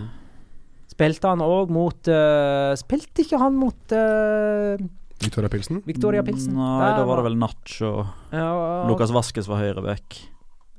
[0.91, 4.75] Spilte han òg mot uh, Spilte ikke han mot uh,
[5.21, 5.81] Victoria Pilsen.
[5.89, 6.53] Victoria Pilsen?
[6.57, 7.93] Nei, Der da var det vel Nacho.
[8.33, 8.49] ja,
[8.89, 10.21] Lucas Vasques var høyreback.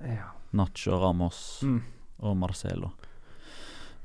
[0.05, 0.29] ja.
[0.53, 1.81] Nacho, Ramos Mm.
[2.21, 2.89] og Marcelo.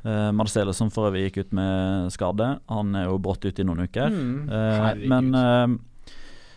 [0.07, 2.47] Eh, Marcelo som for øvrig gikk ut med skade.
[2.71, 4.13] Han er jo brått ute i noen uker.
[4.13, 4.35] Mm.
[4.47, 5.77] Uh, men eh,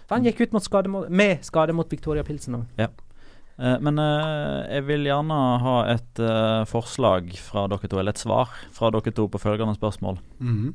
[0.05, 2.83] For Han gikk ut mot skade mot, med skade mot Victoria Pilsen òg.
[2.83, 6.21] Eh, Men jeg vil gjerne ha et
[6.69, 10.21] forslag fra dere to, eller et svar fra dere to på følgende spørsmål.
[10.39, 10.69] Mm.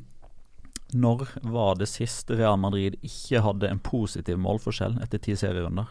[0.93, 5.89] Når var det sist Real Madrid ikke hadde en positiv målforskjell etter ti serierunder?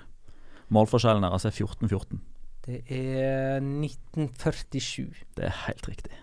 [0.73, 2.23] Målforskjellen deres er 14-14.
[2.65, 5.11] Det er 1947.
[5.37, 6.15] Det er helt riktig.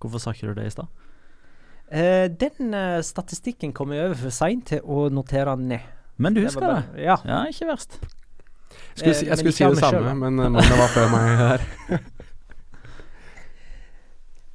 [0.00, 0.88] Hvorfor sa ikke du det i stad?
[1.90, 5.88] Eh, den eh, statistikken kom jeg over for seint til å notere den ned.
[6.20, 6.70] Men du husker det?
[6.70, 7.16] bare- Ja.
[7.26, 7.98] Ja, ikke verst.
[8.00, 11.08] Jeg skulle, si, Eh, jeg skulle si det samme, selv, men uh, Magna var før
[11.10, 11.60] meg her.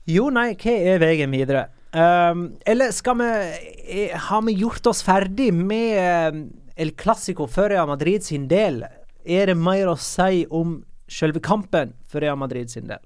[0.05, 1.63] Jo, nei, hva er veien videre?
[1.95, 3.27] Um, eller skal vi
[4.03, 6.39] eh, Har vi gjort oss ferdig med eh,
[6.83, 8.83] El Clásico for Real Madrid sin del?
[9.25, 12.99] Er det mer å si om selve kampen for Real Madrid sin del?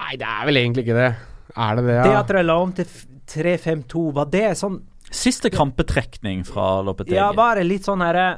[0.00, 1.10] Nei, det er vel egentlig ikke det.
[1.56, 2.04] Er det det, ja?
[2.06, 2.94] Det at de la om til
[3.30, 7.16] 3-5-2, var det sånn Siste krampetrekning fra Lopetegi.
[7.18, 8.28] Ja, var det litt sånn herre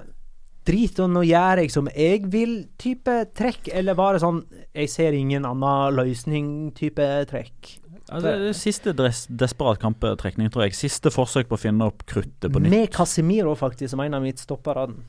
[0.64, 4.38] Drit og nå gjør jeg som jeg vil-type trekk, eller var det sånn
[4.70, 7.72] jeg ser ingen annen løsning-type trekk?
[8.07, 10.77] Altså, det er siste des desperat kampetrekning, tror jeg.
[10.79, 12.72] Siste forsøk på å finne opp kruttet på nytt.
[12.72, 15.03] Med Casemiro, faktisk, som en av midtstopperne.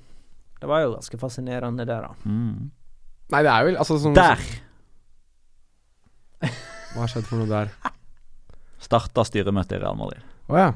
[0.58, 2.14] Det var jo ganske fascinerende, det, da.
[2.26, 2.72] Mm.
[3.34, 4.42] Nei, det er vel altså som Der
[6.94, 7.74] Hva har skjedd for noe der?
[8.84, 10.24] starta styremøtet i Real Madrid.
[10.52, 10.72] Å ja.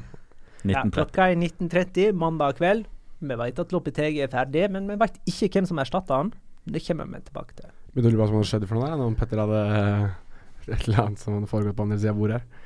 [0.66, 0.94] Ja, 1930.
[0.96, 2.88] klokka er 19.30 mandag kveld.
[3.18, 6.32] Vi vet at Lopetegi er ferdig, men vi vet ikke hvem som erstatter han.
[6.68, 7.70] Det kommer vi tilbake til.
[7.92, 10.08] Men du lurer på hva som hadde skjedd for noe der, om Petter hadde eh,
[10.68, 12.64] et eller annet som hadde foregått på andre sida av bordet her.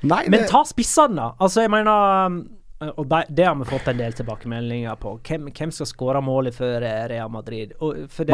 [0.00, 1.28] Nei, Men det, ta spissene, da.
[1.44, 2.38] Altså, jeg mener um,
[2.80, 5.10] Og det, har vi fått en del tilbakemeldinger på.
[5.28, 7.74] Hvem, hvem skal skåre målet for eh, Real Madrid?
[7.76, 8.32] For det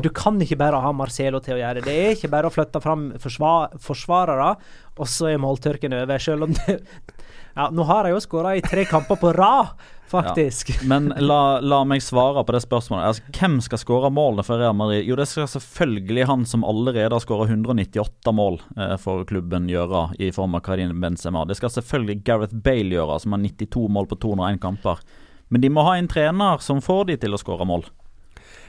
[0.00, 1.84] Du kan ikke bare ha Marcelo til å gjøre det.
[1.90, 4.54] Det er ikke bare å flytte fram forsvar, forsvarere,
[4.96, 6.24] og så er måltørken over.
[6.24, 6.78] Selv om det
[7.52, 9.74] Ja, nå har de jo skåra i tre kamper på rad
[10.12, 10.70] faktisk.
[10.74, 10.88] Ja.
[10.88, 13.08] Men la, la, meg svare på det spørsmålet.
[13.08, 15.06] Altså, hvem skal skåre målene for Real Madrid?
[15.08, 20.06] Jo, det skal selvfølgelig han som allerede har skåra 198 mål eh, for klubben gjøre,
[20.22, 21.46] i form av Karin Benzema.
[21.48, 25.02] Det skal selvfølgelig Gareth Bale gjøre, som har 92 mål på 201 kamper.
[25.52, 27.88] Men de må ha en trener som får de til å skåre mål.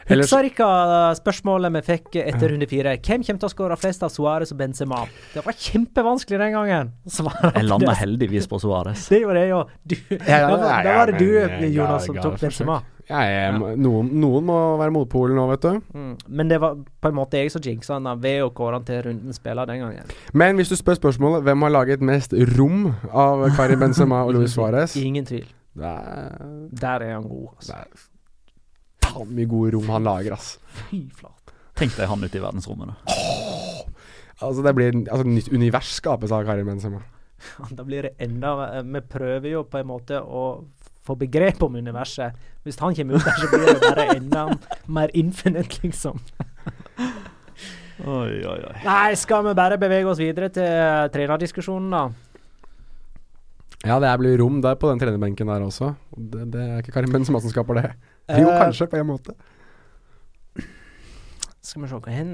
[0.09, 2.95] Husker dere spørsmålet vi fikk etter runde fire?
[2.99, 5.03] Hvem kommer til å skåre flest av Suárez og Benzema?
[5.31, 6.91] Det var kjempevanskelig den gangen.
[7.07, 9.05] Jeg landa heldigvis på Suárez.
[9.09, 9.71] Det gjorde jeg òg.
[10.27, 12.81] Da var det du, Jonas, som tok Benzema.
[13.09, 15.81] Ja, jeg, noen, noen, må være motpolen nå, vet du.
[15.91, 16.13] Mm.
[16.39, 19.01] Men det var på en måte jeg som jinxa han ved å kåre han til
[19.09, 20.13] rundens spiller den gangen.
[20.31, 24.55] Men hvis du spør spørsmålet hvem har laget mest rom av Karim Benzema og Luis
[24.57, 25.51] Suárez Ingen tvil.
[25.75, 26.39] Der,
[26.71, 27.55] Der er han god.
[27.57, 27.75] Altså.
[27.75, 28.09] Der
[29.03, 30.57] faen mye gode rom han lager, ass.
[30.83, 31.55] Fy flate.
[31.79, 33.17] Tenk deg han ute i verdensrommet, da.
[33.17, 33.81] Oh,
[34.47, 37.01] altså, det blir altså, nytt univers skapes av Karim Benzema.
[37.77, 40.63] da blir det enda Vi prøver jo på en måte å
[41.03, 42.35] få begrep om universet.
[42.63, 44.45] Hvis han kommer ut der, så blir det bare enda
[44.87, 46.21] mer infinite, liksom.
[48.07, 48.77] oi, oi, oi.
[48.85, 52.05] Nei, skal vi bare bevege oss videre til trenerdiskusjonen, da?
[53.83, 55.91] Ja, det blir rom der på den trenerbenken der også.
[56.15, 57.89] Det, det er ikke Karim Benzema som skaper det.
[58.29, 59.35] Jo, uh, kanskje, på en måte.
[61.63, 62.33] Skal vi se hva hen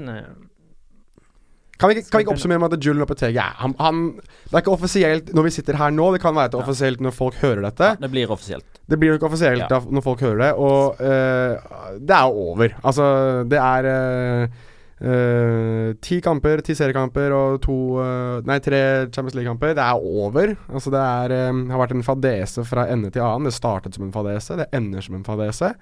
[1.80, 4.74] kan vi, kan vi ikke oppsummere med at Julian Lopetegi han, han, Det er ikke
[4.74, 6.60] offisielt når vi sitter her nå, det kan være ja.
[6.60, 7.92] offisielt når folk hører dette.
[7.94, 8.80] Ja, det blir offisielt.
[8.90, 9.68] Det blir jo ikke offisielt ja.
[9.70, 12.74] da, når folk hører det, og uh, det er jo over.
[12.84, 13.06] Altså,
[13.48, 14.60] det er uh,
[15.00, 19.72] Uh, ti kamper, ti seriekamper og to uh, Nei, tre Champions League-kamper.
[19.78, 20.52] Det er over.
[20.68, 23.48] Altså Det er, um, har vært en fadese fra ende til annen.
[23.48, 25.72] Det startet som en fadese, det ender som en fadese.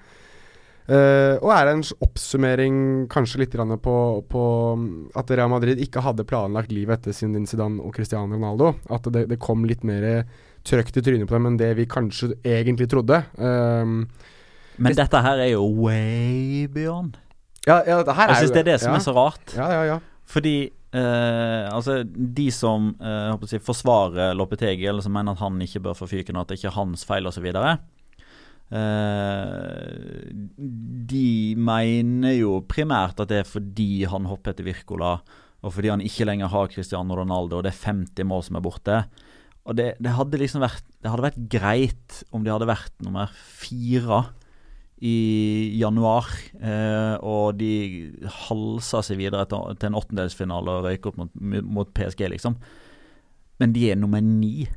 [0.89, 2.77] Uh, og er en oppsummering
[3.11, 3.53] kanskje litt
[3.83, 4.43] på, på,
[5.19, 8.73] at Real Madrid ikke hadde planlagt livet etter sin Zidane og Cristiano Ronaldo.
[8.89, 10.23] At det, det kom litt mer
[10.63, 13.21] trøkt i trynet på dem enn det vi kanskje egentlig trodde.
[13.35, 14.05] Um,
[14.79, 17.19] Men dette her er jo way beyond.
[17.67, 18.99] Ja, ja, det her jeg syns det er det som ja.
[18.99, 19.55] er så rart.
[19.57, 19.97] Ja, ja, ja.
[20.29, 25.83] Fordi eh, altså, de som eh, si, forsvarer Loppetegi, eller som mener at han ikke
[25.89, 27.79] bør få fyken, og at det ikke er hans feil osv., eh,
[31.09, 35.17] de mener jo primært at det er fordi han hopper etter Wirkola,
[35.59, 38.63] og fordi han ikke lenger har Cristiano Ronaldo, og det er 50 mål som er
[38.63, 39.01] borte.
[39.67, 43.29] Og det, det hadde liksom vært Det hadde vært greit om de hadde vært nummer
[43.35, 44.23] fire
[44.99, 46.27] i januar,
[46.59, 48.11] eh, og de
[48.47, 52.57] halsa seg videre til, en åttendelsfinale og røyk opp mot, mot, PSG, liksom.
[53.59, 54.67] Men de er nummer ni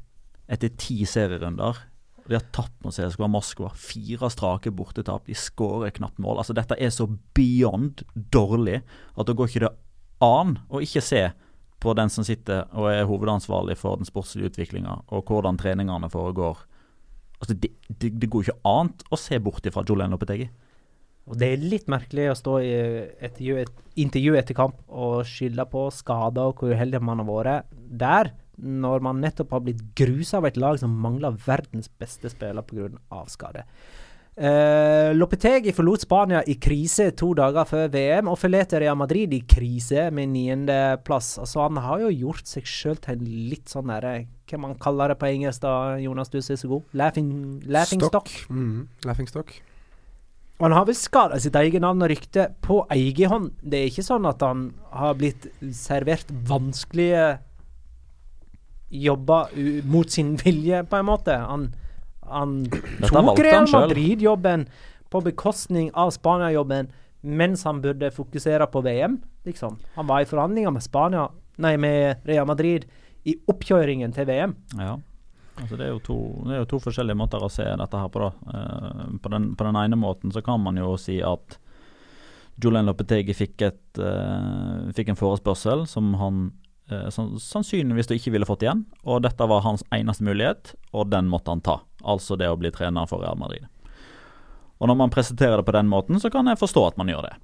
[0.52, 1.80] etter ti serierunder.
[2.28, 3.72] De har tapt mot CSKA Moskva.
[3.74, 5.26] Fire strake bortetap.
[5.26, 6.38] De skårer knapt mål.
[6.42, 9.72] Altså Dette er så beyond dårlig at da går ikke det
[10.22, 11.24] an å ikke se
[11.82, 16.60] på den som sitter og er hovedansvarlig for den sportslige utviklinga, og hvordan treningene foregår
[17.42, 20.46] Altså, det, det, det går ikke annet å se bort ifra Julian Lopetegi.
[21.30, 22.70] Og Det er litt merkelig å stå i
[23.22, 23.40] et
[24.02, 29.04] intervju etter kamp og skylde på skader og hvor uheldig man har vært der, når
[29.06, 33.22] man nettopp har blitt grusa av et lag som mangler verdens beste spiller pga.
[33.30, 33.66] skade.
[34.32, 39.42] Uh, Lopetegi forlot Spania i krise to dager før VM, og forlater Real Madrid i
[39.44, 41.34] krise med niendeplass.
[41.42, 44.22] Altså, han har jo gjort seg sjøl til en litt sånn derre
[44.52, 46.82] Hva man kaller det på engelsk, da, Jonas, du er så god?
[46.92, 47.28] Laughing,
[47.64, 48.28] laughing stock.
[48.28, 48.50] stock.
[48.52, 49.54] Mm, laughing stock.
[50.58, 53.48] Og han har vel skada sitt eget navn og rykte på egen hånd.
[53.64, 57.40] Det er ikke sånn at han har blitt servert vanskelige
[58.92, 59.48] jobber
[59.88, 61.34] mot sin vilje, på en måte.
[61.48, 61.70] Han
[62.32, 62.66] han
[63.02, 64.66] tok Real Madrid-jobben
[65.12, 66.88] på bekostning av Spania-jobben,
[67.20, 69.76] mens han burde fokusere på VM, liksom.
[69.94, 71.28] Han var i forhandlinger med Spania,
[71.62, 72.86] nei, med Real Madrid
[73.28, 74.54] i oppkjøringen til VM.
[74.78, 74.96] Ja.
[75.60, 78.30] Altså det, er to, det, er jo to, forskjellige måter å se dette her på.
[78.48, 81.58] Uh, på, den, på, den, ene måten så kan man jo si at
[82.62, 86.42] Julian Lopetegi fikk, et, uh, fikk en forespørsel som han
[86.92, 88.86] uh, sannsynligvis ikke ville fått igjen.
[89.04, 92.72] Og dette var hans eneste mulighet, og den måtte han ta altså det å bli
[92.74, 93.68] trener for Real Madrid.
[94.82, 97.28] Og Når man presenterer det på den måten, så kan jeg forstå at man gjør
[97.28, 97.36] det.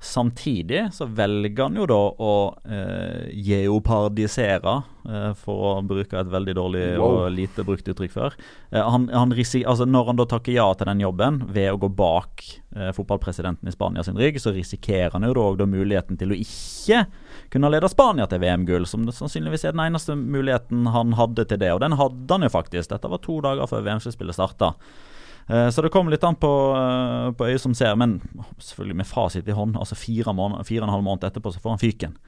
[0.00, 2.34] Samtidig så velger han jo da å
[2.70, 4.74] eh, geopardisere,
[5.10, 7.16] eh, for å bruke et veldig dårlig wow.
[7.24, 8.36] og lite brukt uttrykk før.
[8.70, 11.90] Eh, han, han altså når han da takker ja til den jobben ved å gå
[11.98, 16.30] bak eh, fotballpresidenten i Spania sin rygg, så risikerer han jo da, da muligheten til
[16.30, 17.02] å ikke
[17.50, 21.58] kunne lede Spania til VM-gull, som det sannsynligvis er den eneste muligheten han hadde til
[21.58, 21.74] det.
[21.74, 22.94] Og den hadde han jo faktisk.
[22.94, 24.76] Dette var to dager før VM-spillet starta.
[25.48, 28.18] Eh, så det kommer litt an på, uh, på øyet som ser, men
[28.60, 29.78] selvfølgelig med fasit i hånd.
[29.80, 32.18] Altså fire, måned, fire og en halv måned etterpå så får han fyken.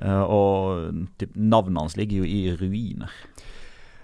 [0.00, 3.12] Uh, og typ, navnet hans ligger jo i ruiner.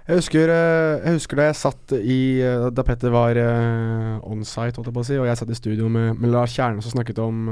[0.09, 4.78] Jeg husker, eh, jeg husker da jeg satt i eh, Da Petter var uh, onsite,
[4.78, 6.94] holdt jeg på å si, og jeg satt i studio med, med Lars Kjerne som
[6.94, 7.42] snakket om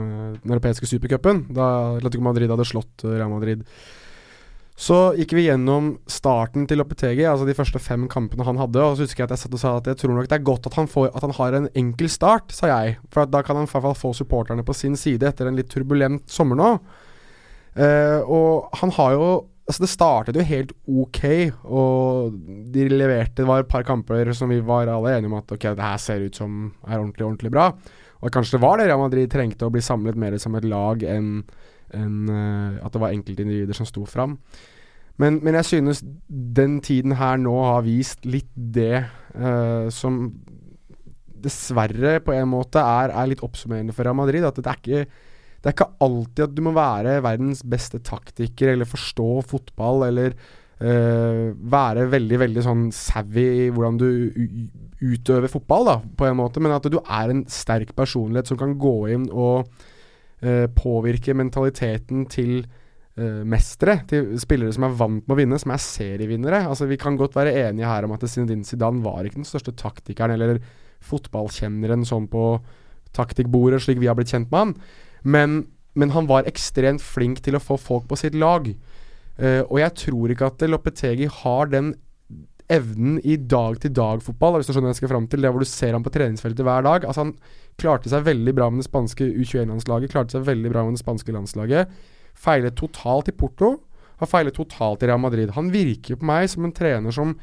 [0.40, 3.66] den europeiske supercupen, da Atletico Madrid hadde slått Real Madrid.
[4.76, 8.82] Så gikk vi gjennom starten til Lopetegi, altså de første fem kampene han hadde.
[8.84, 10.44] Og så husker jeg at jeg satt og sa at jeg tror nok det er
[10.44, 12.98] godt at han, får, at han har en enkel start, sa jeg.
[13.14, 15.72] For da kan han i hvert fall få supporterne på sin side etter en litt
[15.72, 16.70] turbulent sommer nå.
[18.36, 19.28] og han har jo
[19.66, 21.22] Altså Det startet jo helt ok,
[21.66, 22.34] og
[22.70, 25.64] de leverte Det var et par kamper som vi var alle enige om at ok,
[25.74, 27.72] det her ser ut som er ordentlig, ordentlig bra.
[28.22, 31.02] Og kanskje det var det Real Madrid trengte å bli samlet mer som et lag
[31.02, 31.42] enn
[31.94, 34.38] en, uh, at det var enkeltindivider som sto fram.
[35.16, 40.26] Men, men, jeg synes den tiden her nå har vist litt det uh, som
[41.46, 44.44] dessverre på en måte er, er litt oppsummerende for Real Madrid.
[44.44, 45.06] At det er ikke
[45.56, 50.36] det er ikke alltid at du må være verdens beste taktiker eller forstå fotball eller
[50.36, 54.06] uh, være veldig veldig sånn savvy i hvordan du
[55.02, 58.76] utøver fotball, da, på en måte, men at du er en sterk personlighet som kan
[58.78, 59.66] gå inn og
[60.44, 62.58] uh, påvirke mentaliteten til
[63.18, 66.64] uh, mestere, til spillere som er vant med å vinne, som er serievinnere.
[66.68, 69.74] Altså, vi kan godt være enige her om at Zinedine Zidane var ikke den største
[69.76, 70.60] taktikeren eller
[71.06, 72.48] fotballkjenneren sånn på
[73.16, 74.74] taktikkbordet, slik vi har blitt kjent med han.
[75.26, 75.60] Men,
[75.96, 78.68] men, han var ekstremt flink til å få folk på sitt lag.
[79.36, 81.94] Uh, og jeg tror ikke at Lopetegi har den
[82.72, 85.94] evnen i dag-til-dag-fotball, hvis du skjønner hva jeg skal fram til, det hvor du ser
[85.94, 87.06] ham på treningsfeltet hver dag.
[87.06, 87.34] Altså Han
[87.80, 91.34] klarte seg veldig bra med det spanske U21-landslaget, klarte seg veldig bra med det spanske
[91.34, 91.92] landslaget.
[92.36, 93.76] Feilet totalt i Porto,
[94.16, 95.52] har feilet totalt i Real Madrid.
[95.56, 97.36] Han virker på meg som en trener som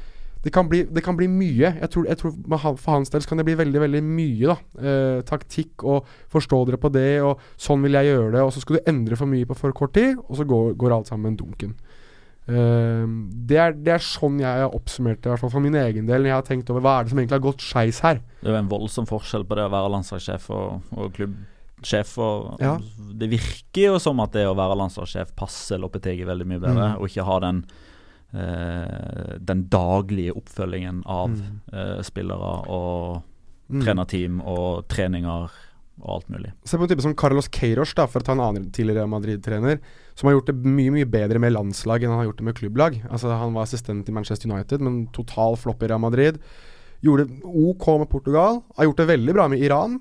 [0.43, 1.69] det kan, bli, det kan bli, mye.
[1.79, 2.33] Jeg tror, jeg tror,
[2.75, 4.51] For hans del kan det bli veldig veldig mye.
[4.51, 8.41] da eh, Taktikk og forstå dere på det, og sånn vil jeg gjøre det.
[8.43, 10.97] Og så skal du endre for mye på for kort tid, og så går, går
[10.97, 11.77] alt sammen dunken.
[12.43, 13.07] Uh,
[13.47, 16.09] det, er, det, er, sånn jeg har oppsummert det, i hvert fall for min egen
[16.09, 16.25] del.
[16.25, 18.21] Når jeg har tenkt over hva er det som egentlig har gått skeis her.
[18.41, 22.13] Det er jo en voldsom forskjell på det å være landslagssjef og, og klubbsjef.
[22.23, 22.75] Og ja.
[23.23, 26.99] Det virker jo som at det å være landslagssjef passer Loppetegi veldig mye bedre, mm.
[26.99, 27.63] og ikke ha den
[28.35, 31.45] uh, den daglige oppfølgingen av mm.
[31.71, 33.21] uh, spillere og
[33.69, 33.83] mm.
[33.85, 35.61] trenerteam og treninger
[36.01, 36.51] og alt mulig.
[36.65, 39.79] Se på en type som Carlos Queiroz, for å ta en annen tidligere Madrid-trener,
[40.13, 42.57] som har gjort det mye mye bedre med landslag enn han har gjort det med
[42.59, 42.99] klubblag.
[43.09, 46.39] Altså Han var assistent i Manchester United, men total flopp i Real Madrid.
[47.03, 49.99] Gjorde OK med Portugal, har gjort det veldig bra med Iran.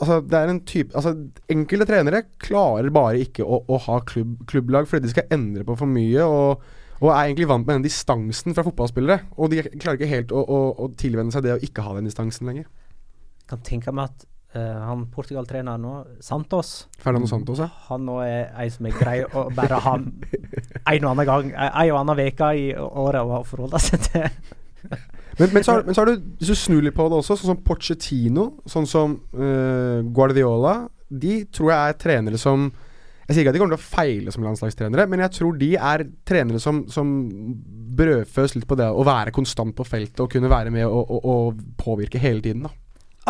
[0.00, 1.16] Altså, det er en type altså,
[1.50, 5.74] Enkelte trenere klarer bare ikke å, å ha klubb, klubblag fordi de skal endre på
[5.80, 6.26] for mye.
[6.26, 6.68] og
[7.00, 9.30] og er egentlig vant med den distansen fra fotballspillere.
[9.40, 12.10] Og de klarer ikke helt å, å, å tilvenne seg det å ikke ha den
[12.10, 12.66] distansen lenger.
[13.40, 17.68] Jeg kan tenke meg at uh, han Portugal-treneren nå, Santos Fernando Santos, ja.
[17.88, 21.88] Han nå er ei som er grei å bare ha en og annen gang, ei
[21.92, 24.28] og annen uke i året å forholde seg til.
[25.38, 27.38] men, men, så har, men, så har, du, hvis du snur litt på det også,
[27.40, 32.70] sånn som Pochettino, sånn som uh, Guardiola De tror jeg er trenere som
[33.30, 35.68] jeg sier ikke at de kommer til å feile som landslagstrenere, men jeg tror de
[35.78, 37.12] er trenere som, som
[37.94, 41.28] brødføs litt på det å være konstant på feltet og kunne være med og, og,
[41.30, 42.66] og påvirke hele tiden.
[42.66, 42.72] da.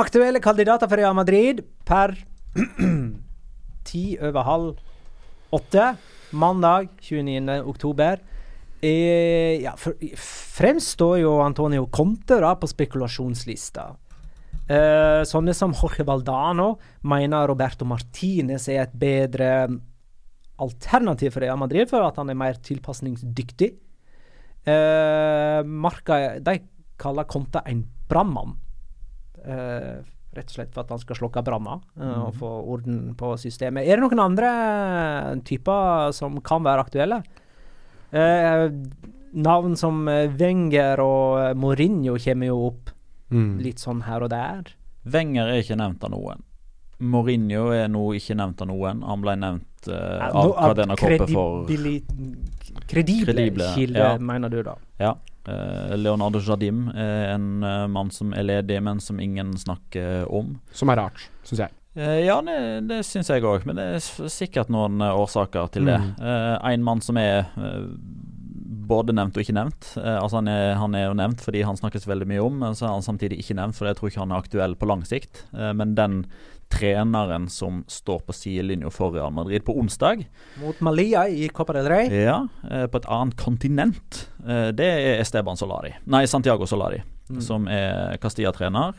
[0.01, 2.15] Aktuelle kandidater for Real Madrid per
[3.89, 4.79] ti over halv
[5.53, 5.91] åtte
[6.31, 7.59] mandag 29.
[7.69, 8.23] oktober.
[8.81, 9.99] Eh, ja, for,
[10.57, 13.85] fremstår jo Antonio Conte da på spekulasjonslista.
[14.71, 16.71] Eh, sånne som Jorge Valdano
[17.11, 19.51] mener Roberto Martinez er et bedre
[20.61, 23.71] alternativ for Real Madrid for at han er mer tilpasningsdyktig.
[24.65, 26.59] Eh, Marca de
[27.01, 28.57] kaller Conte en brannmann.
[29.44, 30.00] Uh,
[30.37, 32.18] rett og slett for at han skal slokke branner uh, mm.
[32.29, 33.87] og få orden på systemet.
[33.87, 34.50] Er det noen andre
[35.46, 37.22] typer som kan være aktuelle?
[38.11, 42.90] navn som Wenger og Mourinho kommer jo opp
[43.31, 43.53] mm.
[43.62, 44.72] litt sånn her og der.
[45.07, 46.42] Wenger er ikke nevnt av noen.
[47.00, 49.00] Mourinho er nå ikke nevnt av noen.
[49.07, 51.70] Han ble nevnt uh, av hva denne koppet for
[52.90, 54.11] Kredible kilder, ja.
[54.20, 54.76] mener du da?
[55.00, 55.14] Ja.
[55.48, 60.59] Uh, Leonardo Jardim er en uh, mann som er ledig, men som ingen snakker om.
[60.76, 61.76] Som er rart, syns jeg.
[61.98, 65.96] ja, det, det syns jeg òg, men det er sikkert noen årsaker til det.
[65.98, 66.20] Mm.
[66.70, 67.48] en mann som er
[68.90, 69.88] både nevnt og ikke nevnt.
[69.98, 72.87] altså han er, han er, jo nevnt fordi han snakkes veldig mye om, men så
[72.87, 75.44] er han samtidig ikke nevnt fordi jeg tror ikke han er aktuell på lang sikt.
[75.50, 76.22] men den
[76.71, 80.25] treneren som står på sidelinja for Real Madrid på onsdag.
[80.63, 82.23] Mot Malia i Copa del Rey.
[82.23, 84.29] Ja, eh, på et annet kontinent.
[84.47, 85.93] Eh, det er Esteban Solari.
[86.07, 87.41] Nei, Santiago Solari, mm.
[87.45, 88.95] som er Castilla-trener.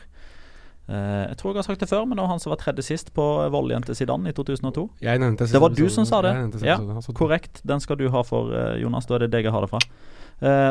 [0.88, 2.84] Eh, jeg tror jeg har sagt det før, men det var han som var tredje
[2.86, 4.88] sist på volleyen til Zidane i 2002.
[5.02, 6.34] Jeg nevnte Det var du som sa det.
[6.66, 6.78] Ja,
[7.14, 7.64] korrekt.
[7.64, 9.08] Den skal du ha for Jonas.
[9.08, 9.80] Da er det deg jeg har det fra.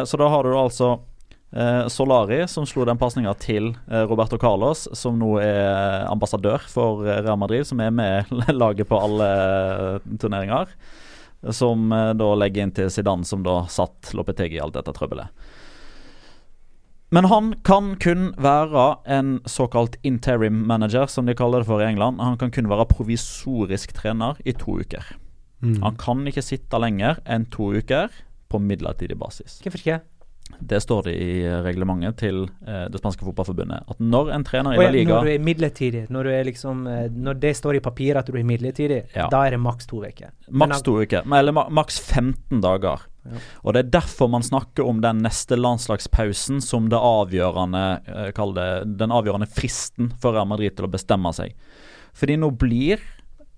[0.05, 0.97] Så da har du altså
[1.91, 7.19] Solari, som slo den pasninga til eh, Roberto Carlos, som nå er ambassadør for eh,
[7.25, 10.71] Real Madrid, som er med laget på alle eh, turneringer.
[11.51, 15.33] Som eh, da legger inn til Zidane, som da satt Lopetegi i alt dette trøbbelet.
[17.11, 21.89] Men han kan kun være en såkalt interim manager, som de kaller det for i
[21.89, 22.23] England.
[22.23, 25.03] Han kan kun være provisorisk trener i to uker.
[25.59, 25.81] Mm.
[25.83, 28.07] Han kan ikke sitte lenger enn to uker
[28.47, 29.59] på midlertidig basis.
[29.65, 29.99] Hvorfor ikke?
[30.59, 31.31] Det står det i
[31.65, 33.85] reglementet til eh, det spanske fotballforbundet.
[33.91, 36.83] At når en trener i La Liga Når du er midlertidig, når, du er liksom,
[36.87, 39.27] eh, når det står i papiret at du er midlertidig, Ja.
[39.31, 40.33] da er det maks to uker.
[40.49, 43.07] Maks to uker, eller maks 15 dager.
[43.25, 43.37] Ja.
[43.63, 48.97] Og Det er derfor man snakker om den neste landslagspausen som det avgjørende eh, det
[48.97, 51.53] den avgjørende fristen for Real Madrid til å bestemme seg.
[52.13, 52.99] Fordi nå blir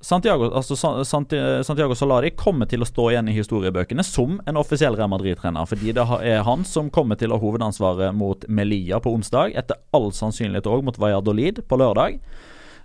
[0.03, 0.75] Santiago, altså
[1.05, 5.67] Santiago Solari kommer til å stå igjen i historiebøkene som en offisiell Real Madrid-trener.
[5.69, 9.55] Fordi det er han som kommer til å ha hovedansvaret mot Melilla på onsdag.
[9.55, 12.19] Etter all sannsynlighet òg mot Valladolid på lørdag.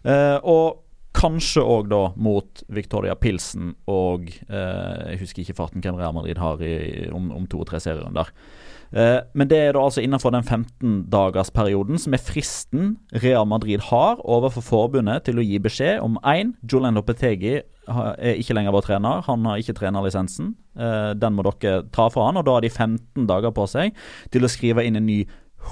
[0.07, 0.85] Eh, og
[1.19, 6.39] kanskje òg da mot Victoria Pilsen og eh, Jeg husker ikke farten hvem Real Madrid
[6.39, 8.31] har i, om, om to og tre serierunder.
[8.31, 14.21] Eh, men det er da altså innenfor den 15-dagersperioden som er fristen Real Madrid har
[14.25, 19.23] overfor forbundet til å gi beskjed om én Julian Lopetegi er ikke lenger vår trener.
[19.29, 20.51] Han har ikke trenerlisensen.
[20.79, 23.97] Eh, den må dere ta fra han, og da har de 15 dager på seg
[24.33, 25.23] til å skrive inn en ny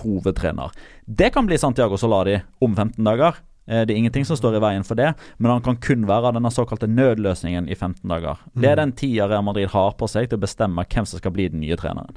[0.01, 0.73] hovedtrener.
[1.07, 3.37] Det kan bli Santiago Solari om 15 dager.
[3.69, 6.33] Eh, Det er ingenting som står i veien for det, men han kan kun være
[6.33, 8.37] denne såkalte nødløsningen i 15 dager.
[8.55, 11.33] Det er den tida Real Madrid har på seg til å bestemme hvem som skal
[11.33, 12.17] bli den nye treneren.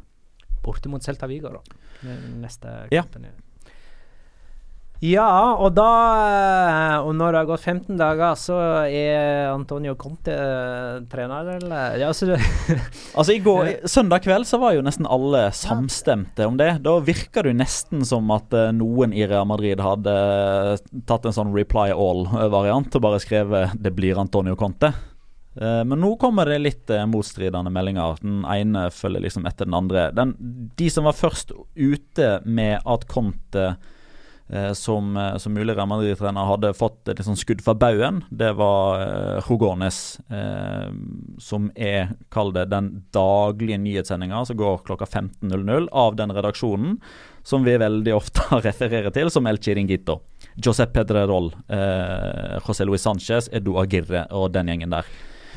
[0.69, 1.61] Borte mot Celta Vigo, da.
[2.39, 3.29] Neste kampen.
[3.29, 3.37] Ja.
[4.99, 5.91] Ja, og da
[6.27, 11.95] eh, Og når det har gått 15 dager, så er Antonio Conte eh, trener, eller?
[12.01, 12.35] Ja, altså
[13.19, 16.73] Altså i går, Søndag kveld så var jo nesten alle samstemte om det.
[16.83, 20.17] Da virka det jo nesten som at eh, noen i Real Madrid hadde
[21.07, 24.91] tatt en sånn reply all-variant og bare skrevet 'det blir Antonio Conte'.
[25.55, 28.19] Eh, Men nå kommer det litt eh, motstridende meldinger.
[28.21, 30.09] Den ene følger liksom etter den andre.
[30.15, 30.35] Den,
[30.77, 33.65] de som var først ute med at Conte
[34.49, 39.41] eh, som, som mulig Real Madrid-trener hadde fått et sånn skudd fra baugen, det var
[39.47, 40.19] Rogones
[41.39, 46.97] som er, kall det, den daglige nyhetssendinga som går klokka 15.00 av den redaksjonen
[47.49, 50.19] som vi veldig ofte refererer til som El Chiringuito.
[50.59, 55.07] Josep Pedrerol, eh, José Luis Sánchez, Edu Agirre og den gjengen der.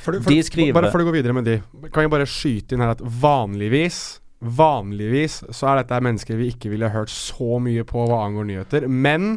[0.03, 1.57] For, for, De skriver- Bare før du går videre med de,
[1.95, 6.71] kan jeg bare skyte inn her at vanligvis Vanligvis så er dette mennesker vi ikke
[6.73, 8.89] ville hørt så mye på hva angår nyheter.
[8.91, 9.37] Men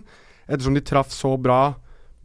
[0.49, 1.76] ettersom de traff så bra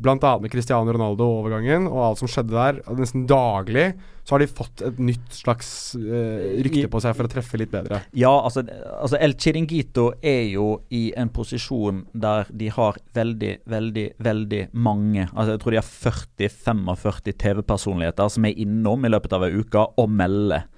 [0.01, 0.33] bl.a.
[0.41, 3.91] med Cristiano Ronaldo-overgangen og alt som skjedde der, nesten daglig,
[4.25, 7.73] så har de fått et nytt slags uh, rykte på seg for å treffe litt
[7.73, 8.03] bedre.
[8.17, 8.63] Ja, altså,
[8.95, 15.27] altså El Chiringuito er jo i en posisjon der de har veldig, veldig, veldig mange
[15.31, 19.83] Altså Jeg tror de har 40-45 TV-personligheter som er innom i løpet av ei uke
[20.01, 20.69] og melder.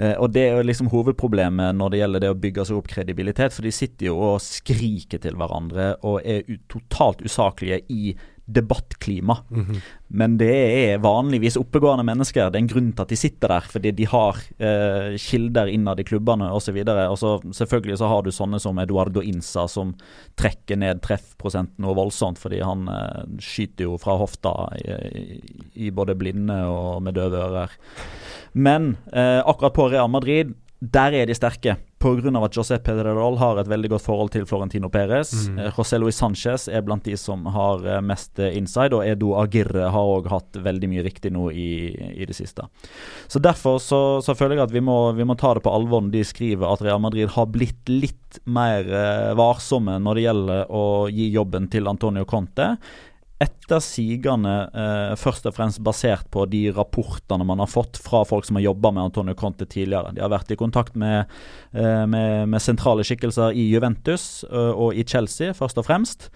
[0.00, 2.90] Uh, og Det er jo liksom hovedproblemet når det gjelder det å bygge seg opp
[2.90, 3.54] kredibilitet.
[3.56, 8.14] For de sitter jo og skriker til hverandre og er totalt usaklige i
[8.52, 9.36] debattklima.
[10.08, 12.50] Men det er vanligvis oppegående mennesker.
[12.50, 16.00] Det er en grunn til at de sitter der, fordi de har eh, kilder innad
[16.00, 16.80] i klubbene osv.
[17.54, 19.94] Selvfølgelig så har du sånne som Eduardo Insa, som
[20.40, 25.42] trekker ned treffprosenten noe voldsomt, fordi han eh, skyter jo fra hofta i, i,
[25.86, 27.78] i både blinde og med døve ører.
[28.52, 32.30] Men eh, akkurat på Real Madrid der er de sterke, pga.
[32.40, 35.48] at José Pedrerol har et veldig godt forhold til Florentino Perez.
[35.50, 35.58] Mm.
[35.76, 39.90] José Luis Sánchez er blant de som har eh, mest eh, inside, og Edo Agirre
[39.92, 42.64] har òg hatt veldig mye riktig nå i, i det siste.
[43.28, 46.00] Så Derfor så, så føler jeg at vi må, vi må ta det på alvor
[46.06, 50.72] når de skriver at Real Madrid har blitt litt mer eh, varsomme når det gjelder
[50.72, 52.76] å gi jobben til Antonio Conte
[53.40, 58.44] etter sigende eh, først og fremst basert på de rapportene man har fått fra folk
[58.44, 60.12] som har jobba med Antonio Conte tidligere.
[60.16, 61.30] De har vært i kontakt med,
[61.72, 66.28] eh, med, med sentrale skikkelser i Juventus eh, og i Chelsea, først og fremst.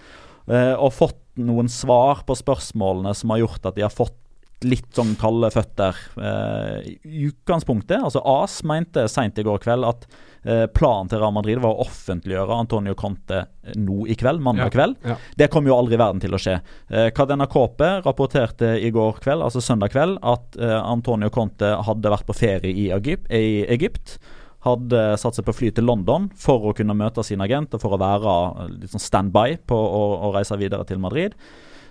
[0.49, 4.17] eh, og fått noen svar på spørsmålene som har gjort at de har fått
[4.65, 5.97] litt sånn kalde føtter.
[6.19, 10.07] Eh, I utgangspunktet, altså AS mente seint i går kveld at
[10.45, 14.71] eh, planen til Real Madrid var å offentliggjøre Antonio Conte eh, nå i kveld, mandag
[14.71, 14.97] Ja, kveld.
[15.05, 15.17] ja.
[15.41, 16.59] Det kom jo aldri i verden til å skje.
[16.91, 22.27] Eh, Cadena Cope rapporterte i går kveld, altså søndag kveld, at Antonio Conte hadde vært
[22.29, 23.29] på ferie i Egypt.
[23.33, 24.19] I Egypt
[24.65, 27.93] hadde satt seg på fly til London for å kunne møte sin agent og for
[27.97, 28.37] å være
[28.79, 31.35] litt sånn standby på å, å reise videre til Madrid.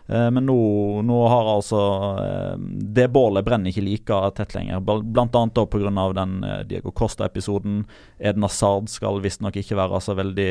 [0.07, 0.55] Eh, men nå,
[1.07, 1.79] nå har altså
[2.19, 2.55] eh,
[2.97, 4.81] Det bålet brenner ikke like tett lenger.
[4.83, 5.91] Bl- Blant annet da pga.
[6.17, 7.85] den eh, Diego Costa-episoden.
[8.19, 10.49] Eden Hazard skal visstnok ikke være så veldig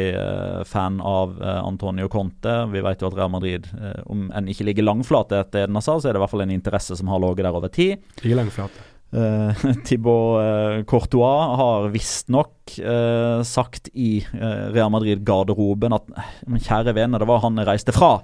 [0.68, 2.52] fan av Antonio Conte.
[2.72, 3.66] Vi vet jo at Real Madrid,
[4.06, 6.54] om en ikke ligger langflate etter Eden Hazard, så er det i hvert fall en
[6.54, 8.02] interesse som har ligget der over tid.
[8.22, 8.84] Ligger langflate.
[9.12, 9.52] Uh,
[9.84, 16.08] Tibor uh, Courtois har visstnok uh, sagt i uh, Real Madrid-garderoben at
[16.48, 18.14] men kjære vene, det var han jeg reiste fra.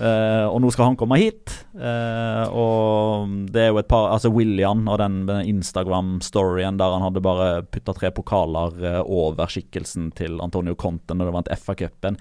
[0.00, 1.52] Uh, og nå skal han komme hit.
[1.76, 7.04] Uh, og det er jo et par Altså William og den, den Instagram-storyen der han
[7.04, 12.16] hadde bare putta tre pokaler uh, over skikkelsen til Antonio Conte når det vant FA-cupen.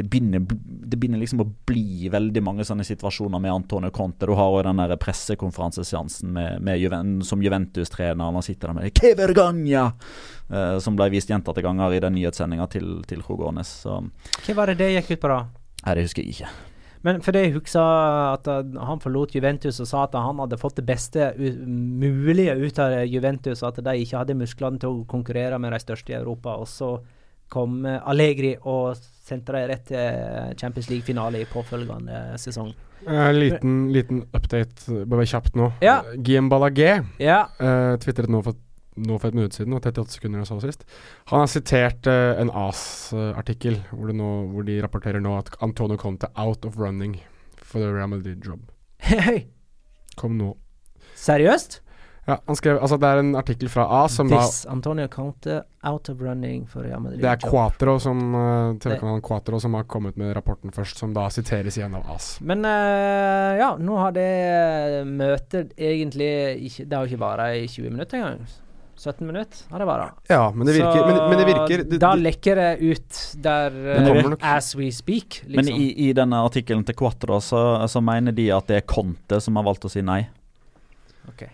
[0.00, 4.24] Det, det begynner liksom å bli veldig mange sånne situasjoner med Antonio Conte.
[4.24, 8.32] Du har jo den der pressekonferanseseansen med, med Juven, som Juventus-trener.
[8.32, 9.90] Han sitter der med «Che vergogna!»
[10.48, 13.76] uh, som ble vist gjentatte ganger i den nyhetssendinga til, til Rogones.
[13.84, 15.44] Hva var det det gikk ut på, da?
[15.84, 16.69] Nei, det husker jeg ikke.
[17.06, 20.58] Men for det jeg husker at uh, han forlot Juventus og sa at han hadde
[20.60, 25.08] fått det beste mulige ut av Juventus, og at de ikke hadde musklene til å
[25.08, 26.58] konkurrere med de største i Europa.
[26.60, 26.92] Og så
[27.50, 32.72] kom uh, Allegri og sendte dem rett til Champions League-finale i påfølgende sesong.
[33.06, 35.70] Eh, liten, liten update, bare kjapt nå.
[35.80, 36.00] Ja.
[36.04, 37.46] Eh, Guillaume Ballagé Ja.
[37.60, 38.58] uh, tvitret nå for,
[39.06, 40.86] nå for et minutt siden, og 38 sekunder og så sist.
[41.32, 44.12] Han har sitert uh, en AS-artikkel hvor,
[44.52, 47.18] hvor de rapporterer nå at Antonio Conte out of running
[47.62, 48.60] for the Real Madrid job.
[49.00, 49.46] Hei,
[50.20, 50.54] Kom nå.
[51.16, 51.80] seriøst?
[52.28, 55.62] Ja, han skrev, altså Det er en artikkel fra AS som da This Antonio Conte
[55.82, 57.22] out of running for Real Madrid.
[57.22, 57.40] Det er.
[57.40, 61.96] Quatro som uh, TV-kanalen Quatro som har kommet med rapporten først, som da siteres igjen
[61.96, 62.34] av AS.
[62.44, 66.30] Men uh, ja, nå har det eh, møtet egentlig
[66.68, 68.44] ikke Det har jo ikke vart i 20 minutter engang.
[69.00, 70.18] 17 minutter har det vart.
[70.28, 74.10] Ja, men det virker, men, men det virker det, Da lekker det ut der det
[74.12, 75.72] eh, as we speak, liksom.
[75.72, 79.40] Men i, i denne artikkelen til Quattro så, så mener de at det er Conte
[79.40, 80.20] som har valgt å si nei.
[81.32, 81.48] Ok.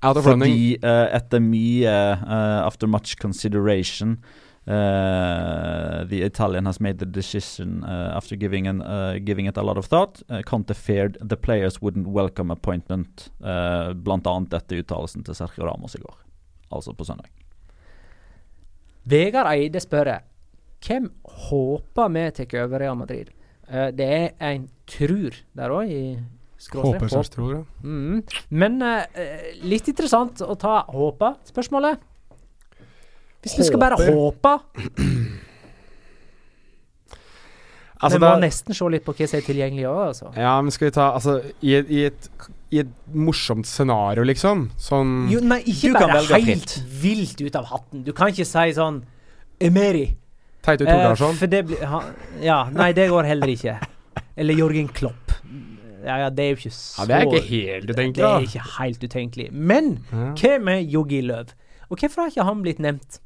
[0.00, 0.24] Out of.
[0.24, 1.90] Fordi uh, etter mye
[2.24, 4.16] uh, After much consideration
[4.66, 9.62] Uh, The Italian has made the decision uh, after giving, an, uh, giving it a
[9.62, 10.22] lot of thought.
[10.28, 13.30] Uh, Conte feared the players wouldn't welcome appointment.
[13.42, 16.29] Uh, annet etter uttalelsen til Sergio Ramos i går.
[16.70, 17.30] Altså på søndag.
[19.10, 20.12] Vegard Eide spør
[20.86, 21.10] hvem
[21.48, 23.32] håper vi tar over Real Madrid.
[23.70, 26.18] Uh, det er en trur der òg, i
[26.60, 27.00] skråstrek.
[27.00, 27.64] Håper slags tror, ja.
[27.82, 28.22] Mm.
[28.50, 29.02] Men uh,
[29.62, 32.00] litt interessant å ta håpa, spørsmålet.
[33.40, 34.58] Hvis vi skal bare håpe
[38.00, 40.30] Altså, Vi må det er- nesten se litt på hva som er tilgjengelig òg, altså.
[40.36, 42.30] Ja, men skal vi ta Altså, i i et,
[42.70, 44.68] i et morsomt scenario, liksom?
[44.78, 48.04] Sånn Jo, nei, ikke Du bare helt vilt ut av hatten.
[48.06, 49.02] Du kan ikke si sånn
[49.60, 50.04] Emeri.
[50.60, 51.34] Eh, Tordarsson?
[51.40, 51.80] for det blir
[52.44, 53.78] Ja, nei, det går heller ikke.
[54.36, 55.32] Eller Jorgen Klopp.
[56.04, 58.46] Ja, ja, det er jo ikke så ja, det er ikke helt utenkelig, Det er
[58.46, 59.48] ikke helt utenkelig.
[59.52, 60.32] Men Ja.
[60.34, 61.52] hva med Jogi Løv?
[61.90, 63.18] Og hvorfor har ikke han blitt nevnt?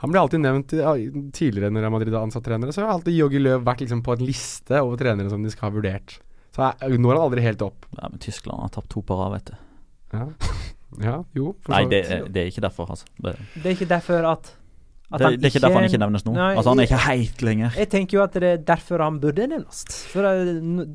[0.00, 0.68] Han ble alltid nevnt
[1.34, 2.72] tidligere når Real Madrid har ansatt trenere.
[2.72, 5.70] Så har alltid Yogi Løv vært liksom på en liste over trenere som de skal
[5.70, 6.18] ha vurdert.
[6.58, 7.86] Så jeg, når han aldri helt opp.
[7.94, 9.58] Ja, men Tyskland har tapt to på rad, vet du.
[10.18, 10.24] Ja,
[11.08, 11.52] ja jo.
[11.62, 12.00] for Nei, det,
[12.34, 13.06] det er ikke derfor, altså.
[13.22, 14.48] Det, Det er ikke derfor at,
[15.12, 16.34] at det, han det er ikke derfor han ikke nevnes nå.
[16.34, 17.78] Nei, altså Han er ikke heit lenger.
[17.78, 19.84] Jeg tenker jo at det er derfor han burde nevnes.
[20.10, 20.26] For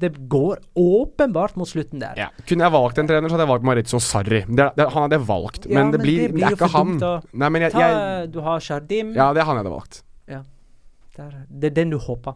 [0.04, 2.20] det går åpenbart mot slutten der.
[2.20, 2.28] ja.
[2.50, 4.44] Kunne jeg valgt en trener, så hadde jeg valgt Maritzo Sarri.
[4.50, 6.58] Det, er- det, han hadde jeg valgt, Ja, men det blir, det det, blir er
[6.60, 6.98] ikke han.
[7.32, 9.16] Nei, men jeg, Ta, jeg du har Shardim.
[9.16, 10.04] Ja, det er han jeg hadde valgt.
[11.14, 12.34] Der, det er den du håper.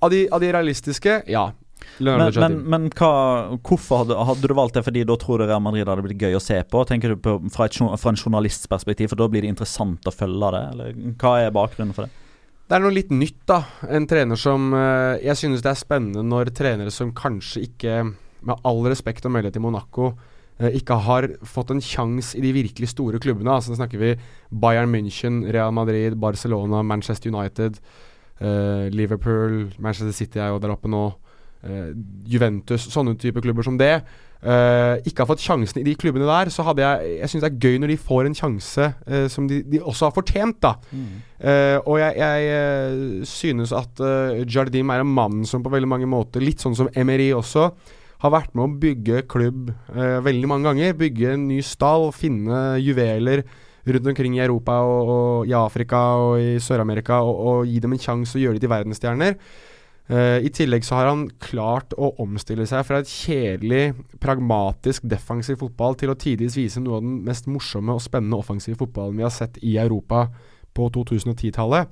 [0.00, 1.50] Av de, av de realistiske, ja.
[1.98, 3.10] Men, men, men hva,
[3.60, 4.84] hvorfor hadde, hadde du valgt det?
[4.86, 6.82] Fordi da tror du Real Madrid hadde blitt gøy å se på?
[6.88, 10.14] Tenker du på fra, et, fra en journalists perspektiv, for da blir det interessant å
[10.14, 10.64] følge det?
[10.72, 12.22] Eller hva er bakgrunnen for det?
[12.72, 13.58] Det er noe litt nytt, da.
[13.92, 17.96] En trener som eh, Jeg synes det er spennende når trenere som kanskje ikke,
[18.48, 20.14] med all respekt å melde til Monaco,
[20.56, 23.58] eh, ikke har fått en sjanse i de virkelig store klubbene.
[23.58, 24.14] Altså Nå snakker vi
[24.48, 27.76] Bayern München, Real Madrid, Barcelona, Manchester United,
[28.40, 31.10] eh, Liverpool, Manchester City er jo der oppe nå.
[31.66, 31.88] Eh,
[32.28, 34.02] Juventus, sånne type klubber som det.
[34.42, 37.50] uh, ikke har fått sjansen i de klubbene der, så hadde jeg Jeg syns det
[37.52, 40.74] er gøy når de får en sjanse uh, som de, de også har fortjent, da.
[41.42, 43.98] Eh, og jeg, jeg synes at
[44.46, 47.70] Jardim er en mann som på veldig mange måter, litt sånn som Emery også,
[48.22, 50.94] har vært med å bygge klubb veldig mange ganger.
[50.94, 53.42] Bygge en ny stall, finne juveler
[53.86, 57.96] rundt omkring i Europa og, og i Afrika og i Sør-Amerika, og, og gi dem
[57.96, 59.36] en sjanse å gjøre dem til verdensstjerner.
[60.12, 65.62] Eh, I tillegg så har han klart å omstille seg fra et kjedelig, pragmatisk, defensiv
[65.62, 69.24] fotball til å tidvis vise noe av den mest morsomme og spennende offensive fotballen vi
[69.24, 70.26] har sett i Europa
[70.76, 71.88] på 2010-tallet.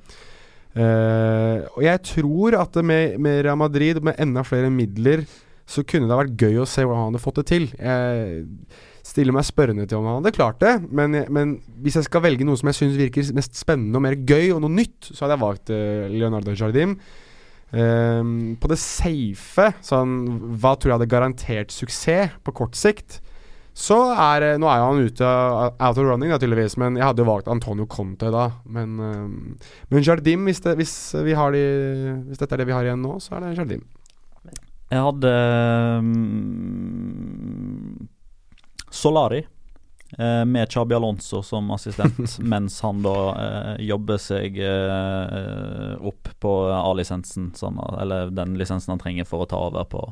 [0.70, 5.24] Uh, og jeg tror at med, med Real Madrid, med enda flere midler,
[5.70, 7.66] så kunne det vært gøy å se hvordan han hadde fått det til.
[7.74, 8.44] Jeg
[9.06, 12.46] stiller meg spørrende til om han hadde klart det, men, men hvis jeg skal velge
[12.46, 15.36] noe som jeg syns virker mest spennende og mer gøy og noe nytt, så hadde
[15.36, 16.96] jeg valgt eh, Leonardo Jardim.
[17.70, 18.22] Eh,
[18.58, 20.14] på det safe, sånn
[20.58, 23.20] Hva tror jeg hadde garantert suksess på kort sikt?
[23.76, 25.28] Så er eh, Nå er jo han ute
[25.70, 28.48] out of running, da, tydeligvis, men jeg hadde jo valgt Antonio Conte da.
[28.66, 29.56] Men, um,
[29.92, 30.94] men Jardim, hvis, det, hvis,
[31.24, 31.64] vi har de,
[32.26, 33.86] hvis dette er det vi har igjen nå, så er det Jardim.
[34.90, 35.30] Jeg hadde
[36.02, 36.10] um,
[38.90, 39.44] Solari
[40.20, 46.54] eh, med Chabi Alonso som assistent, mens han da eh, jobber seg eh, opp på
[46.76, 50.04] A-lisensen, sånn, eller den lisensen han trenger for å ta over på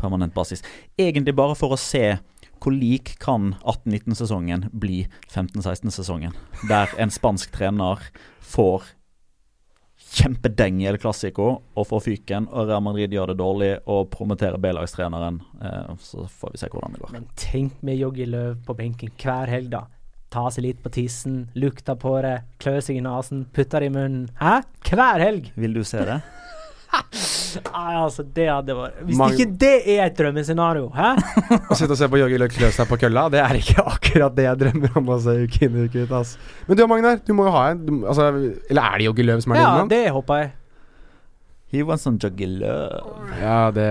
[0.00, 0.64] permanent basis.
[1.00, 2.16] Egentlig bare for å se
[2.64, 6.32] hvor lik kan 18-19-sesongen bli 15-16-sesongen,
[6.70, 8.00] der en spansk trener
[8.40, 8.86] får
[10.14, 14.60] kjempedeng i El Clásico og får fyken, og Real Madrid gjør det dårlig og promoterer
[14.62, 15.40] B-lagstreneren.
[15.60, 17.12] Eh, så får vi se hvordan det går.
[17.16, 19.84] Men tenk med Joggi Løv på benken hver helg, da.
[20.34, 23.94] Ta seg litt på tissen, lukta på det, klø seg i nesen, putte det i
[23.94, 24.24] munnen.
[24.40, 24.56] Hæ?
[24.90, 25.52] Hver helg!
[25.54, 26.20] Vil du se det?
[27.74, 31.12] Nei, altså, det hadde vært Hvis Mange- ikke det er et drømmescenario, hæ?
[31.70, 34.03] Å sitte og se på Joggi Løk klø seg på kølla, det er ikke akkurat
[34.36, 36.12] det jeg drømmer om å se uke inn og uke ut.
[36.20, 36.36] ass.
[36.68, 38.28] Men du Magnar, du må jo ha en du, altså,
[38.70, 39.88] Eller er det Joggi Løv som er Ja, din mann?
[39.92, 40.52] det håper jeg.
[41.74, 43.08] He wants some juggy Løv.
[43.40, 43.88] Ja, det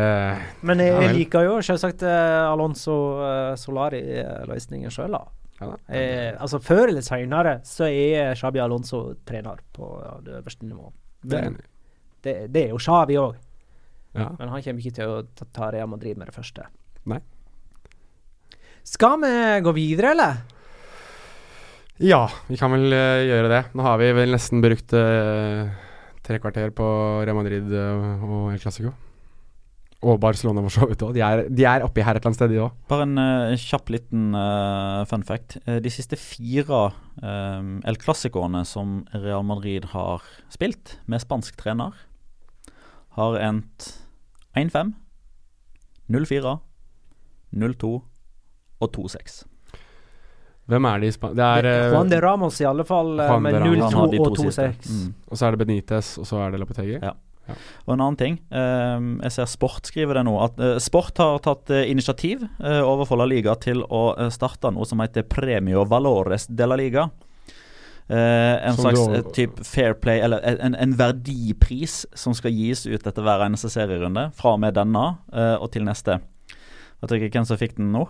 [0.63, 5.23] Men jeg, jeg liker jo selvsagt eh, Alonso uh, Solari-løsningen sjøl, da.
[5.59, 5.77] Ja da.
[5.95, 10.95] Eh, altså Før eller seinere så er Shabi Alonso trener på ja, det øverste nivået.
[11.23, 11.43] Det.
[12.23, 13.35] Det, det er jo Shabi òg,
[14.15, 14.29] Ja.
[14.39, 16.67] men han kommer ikke til å ta, ta Real Madrid med det første.
[17.09, 17.19] Nei.
[18.83, 19.31] Skal vi
[19.63, 20.41] gå videre, eller?
[22.03, 23.59] ja, vi kan vel eh, gjøre det.
[23.77, 25.69] Nå har vi vel nesten brukt uh,
[26.25, 26.83] tre kvarter på
[27.23, 28.91] Real Madrid eh, og El Clásico.
[30.03, 31.13] Og Barcelona for så vidt òg.
[31.15, 32.73] De, er- de er oppi her et eller annet sted, de òg.
[32.91, 35.55] Bare en uh, kjapp liten uh, fun fact.
[35.63, 36.81] De siste fire
[37.23, 41.95] um, El Clásicoene som Real Madrid har spilt med spansk trener,
[43.15, 43.93] har endt
[44.59, 44.91] 1-5,
[46.11, 46.57] 0-4,
[47.63, 47.93] 0-2
[48.83, 49.41] og 2-6.
[50.71, 51.35] Hvem er de i Spania?
[51.35, 53.83] Det er eh, Juan de Ramos i alle fall, eh, Juan med de Ramos.
[53.83, 54.89] Han har 0-2 og 2-6.
[54.95, 55.13] Mm.
[55.27, 56.99] Og så er det Benitez, og så er det Lapetegi?
[57.01, 57.13] Ja.
[57.83, 58.37] Og en annen ting.
[58.55, 60.37] Um, jeg ser Sport skriver det nå.
[60.45, 64.87] At uh, Sport har tatt uh, initiativ uh, overfor La Liga til å starte noe
[64.87, 67.09] som heter Premio Valores de la Liga.
[68.03, 68.17] Eh,
[68.67, 72.99] en Som slags du- type fair play, eller en, en verdipris som skal gis ut
[72.99, 74.25] etter hver eneste serierunde.
[74.35, 76.17] Fra og med denne og til neste.
[76.99, 78.03] Vet dere hvem som fikk den nå?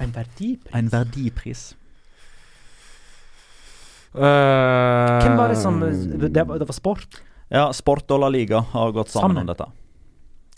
[0.00, 0.72] En verdipris.
[0.74, 1.62] En verdipris.
[4.12, 7.22] Uh, Hvem var det som Det var, det var sport?
[7.52, 9.42] Ja, Sport og La Liga har gått sammen, Sammen.
[9.44, 9.66] om dette.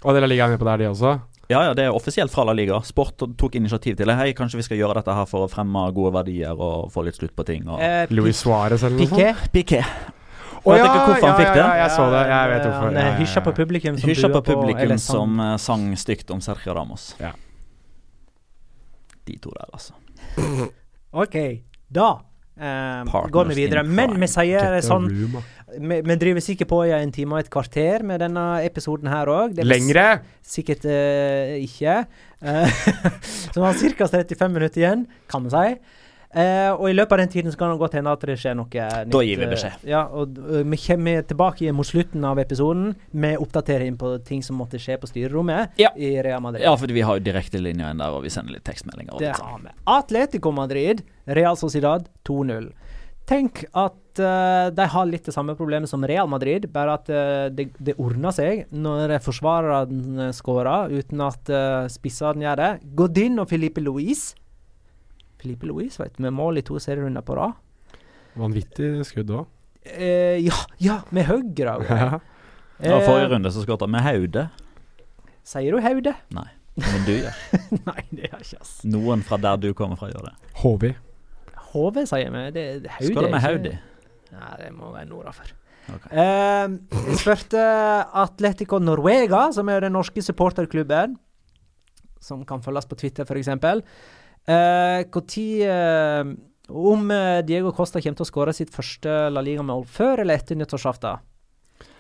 [0.05, 1.15] Og det er La Liga med på der, de også?
[1.51, 2.79] Ja, ja, det er offisielt fra La Liga.
[2.87, 4.15] Sport tok initiativ til det.
[4.17, 7.19] Hei, kanskje vi skal gjøre dette her for å fremme gode verdier og få litt
[7.19, 7.67] slutt på ting.
[7.69, 9.19] Og Eh, Louis Suárez eller noe sånt?
[9.19, 9.51] Piqué.
[9.53, 9.83] Piqué.
[10.65, 11.61] Å Vet dere hvorfor han fikk det?
[11.61, 12.21] Ja, ja, jeg så det.
[12.31, 12.87] Jeg vet hvorfor.
[12.87, 13.17] Ja, ja, eh, ja.
[13.21, 17.11] hysja på publikum som på publikum på, som eh, sang stygt om Sergio Ramos.
[17.21, 17.35] Ja.
[19.25, 19.95] De to der, altså.
[21.25, 21.37] OK,
[21.95, 22.09] da
[22.59, 23.85] eh, går vi videre.
[23.87, 25.09] Men vi sier sånn
[25.75, 29.31] vi, vi driver sikkert på i en time og et kvarter med denne episoden her
[29.31, 29.59] òg.
[29.67, 30.23] Lengre!
[30.45, 32.03] Sikkert uh, ikke.
[32.45, 32.81] Uh,
[33.53, 34.09] så vi har ca.
[34.13, 36.03] 35 minutter igjen, kan vi si.
[36.35, 38.57] Eh, og i løpet av den tiden så kan det godt hende at det skjer
[38.59, 39.11] noe nytt.
[39.15, 39.85] Da gir vi eh, beskjed.
[39.87, 44.59] Ja, og eh, vi kommer tilbake mot slutten av episoden med oppdatering på ting som
[44.59, 45.93] måtte skje på styrerommet Ja.
[45.95, 46.65] i Real Madrid.
[46.67, 49.15] Ja, for vi har jo direktelinja inn der, og vi sender litt tekstmeldinger.
[49.23, 49.53] Det sånn.
[49.53, 49.77] har vi.
[49.95, 51.05] Atletico Madrid,
[51.39, 52.73] Real Sociedad 2-0.
[53.25, 57.47] Tenk at uh, de har litt det samme problemet som Real Madrid, bare at uh,
[57.49, 62.71] det, det ordner seg når forsvarerne skårer, uten at uh, spissene gjør det.
[62.99, 64.35] Godin og Filipe Luis
[65.45, 67.53] Filipe Louise, vet du, med mål i to serierunder på rad.
[68.41, 69.47] Vanvittig skudd òg.
[69.85, 71.85] Eh, ja, ja, med høyre òg.
[71.93, 72.19] Ja.
[72.81, 74.47] Eh, forrige runde så skåret han med hodet.
[75.45, 76.15] Sier du Haude?
[76.33, 76.47] Nei,
[76.81, 77.37] men du gjør.
[77.91, 78.73] Nei, det gjør ikke ass.
[78.89, 80.33] Noen fra der du kommer fra, gjør det.
[80.63, 80.87] HV.
[81.75, 82.45] HV, sier vi.
[82.57, 83.75] Det, det, Haude Skåret med haude?
[83.75, 84.33] ikke- hodet.
[84.35, 85.53] Nei, det må være nora for.
[85.93, 86.07] Ok.
[86.17, 87.61] Eh, spurte
[88.25, 91.19] Atletico Norvega, som er den norske supporterklubben,
[92.25, 93.53] som kan følges på Twitter f.eks.
[94.45, 96.35] Uh, uh,
[96.69, 100.57] om eh, Diego Costa kommer til å skåre sitt første La Liga-mål før eller etter
[100.57, 101.21] nyttårsaften.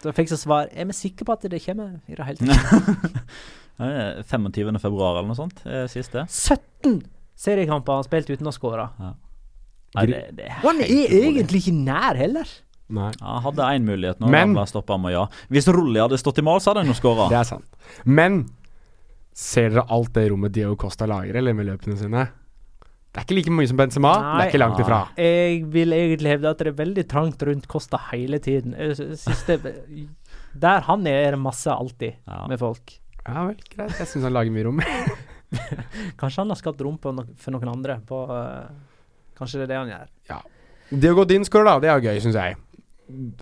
[0.04, 2.48] Da jeg fikk så svar Er vi sikre på at det kommer i det hele
[2.48, 3.20] tatt?
[3.74, 4.76] Det er 25.
[4.78, 6.22] februar eller noe sånt, siste.
[6.30, 7.00] 17
[7.34, 8.84] seriekamper han spilt uten å skåre.
[9.98, 12.52] Nei, det, det er han er egentlig ikke nær heller.
[12.94, 13.10] Nei.
[13.18, 15.24] Ja, hadde én mulighet når Men- han ble stoppa med ja.
[15.48, 17.28] Hvis Rulli hadde stått i mål, så hadde han jo skåra.
[17.32, 17.66] Det sant.
[18.04, 18.44] Men
[19.34, 22.24] ser dere alt det rommet Diego Costa lager, eller med løpene sine?
[23.14, 24.96] Det er ikke like mye som Benzema, Nei, det er ikke langt ifra.
[25.22, 28.74] Jeg vil egentlig hevde at det er veldig trangt rundt Kosta hele tiden.
[28.98, 29.74] Synes det,
[30.64, 32.40] der han er, er det masse alltid Ja.
[32.50, 32.96] med folk.
[33.24, 33.94] Ja vel, greit.
[34.02, 34.82] Jeg syns han lager mye rom.
[36.20, 38.00] Kanskje han har skapt rom på no for noen andre.
[38.06, 38.66] På, uh,
[39.38, 40.10] kanskje det er det han gjør.
[40.90, 41.78] Diego Godin skårer, da.
[41.80, 42.58] Det er jo gøy, syns jeg.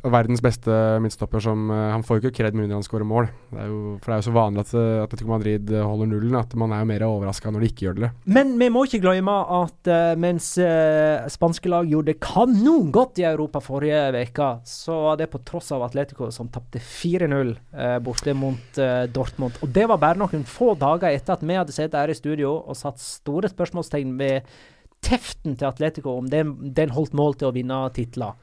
[0.02, 3.28] Verdens beste midtstopper som eh, Han får jo ikke kred med mindre han skårer mål.
[3.52, 6.38] Det jo, for det er jo så vanlig at uh, Atletico Madrid eh, holder nullen
[6.40, 8.10] at man er jo mer overraska når de ikke gjør det.
[8.34, 13.26] Men vi må ikke glemme at eh, mens eh, spanske lag gjorde kanon godt i
[13.28, 18.34] Europa forrige uke, så var det på tross av Atletico som tapte 4-0 uh, borte
[18.36, 19.60] mot eh, Dortmund.
[19.62, 22.54] Og det var bare noen få dager etter at vi hadde sittet her i studio
[22.58, 24.50] og satt store spørsmålstegn ved
[25.02, 28.36] teften til Atletico, om den, den holdt mål til å vinne titler.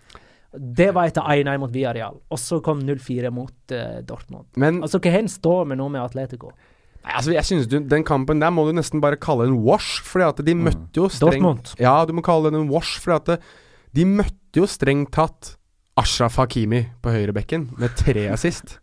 [0.53, 4.47] Det var etter 1-1 mot Villarreal, og så kom 0-4 mot uh, Dortmund.
[4.57, 6.53] Men Altså, hva hen står vi nå med Atletico?
[7.03, 10.01] Nei, altså, jeg synes du, den kampen der må du nesten bare kalle en wash,
[10.03, 11.73] fordi at de møtte jo strengt Dortmund.
[11.79, 13.47] Ja, du må kalle den en wash, fordi at
[13.95, 15.53] de møtte jo strengt tatt
[15.99, 18.77] Ashraf Hakimi på høyrebekken med tre assist.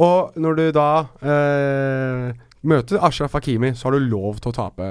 [0.00, 4.84] Og når du da eh, møter Ashraf Hakimi, så har du lov til å tape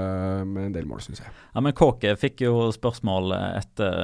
[0.47, 1.33] med en del mål, syns jeg.
[1.53, 3.99] Ja, men Kåke fikk jo spørsmål etter,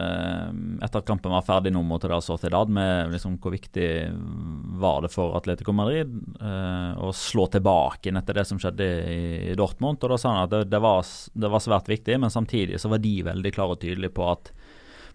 [0.85, 3.89] etter at kampen var ferdig nå mot Real Sociedad, med liksom hvor viktig
[4.81, 9.19] var det for Atletico Madrid eh, å slå tilbake inn etter det som skjedde i,
[9.49, 9.97] i Dortmund.
[9.97, 11.01] Og da sa han at det, det, var,
[11.33, 14.53] det var svært viktig, men samtidig så var de veldig klare og tydelige på at,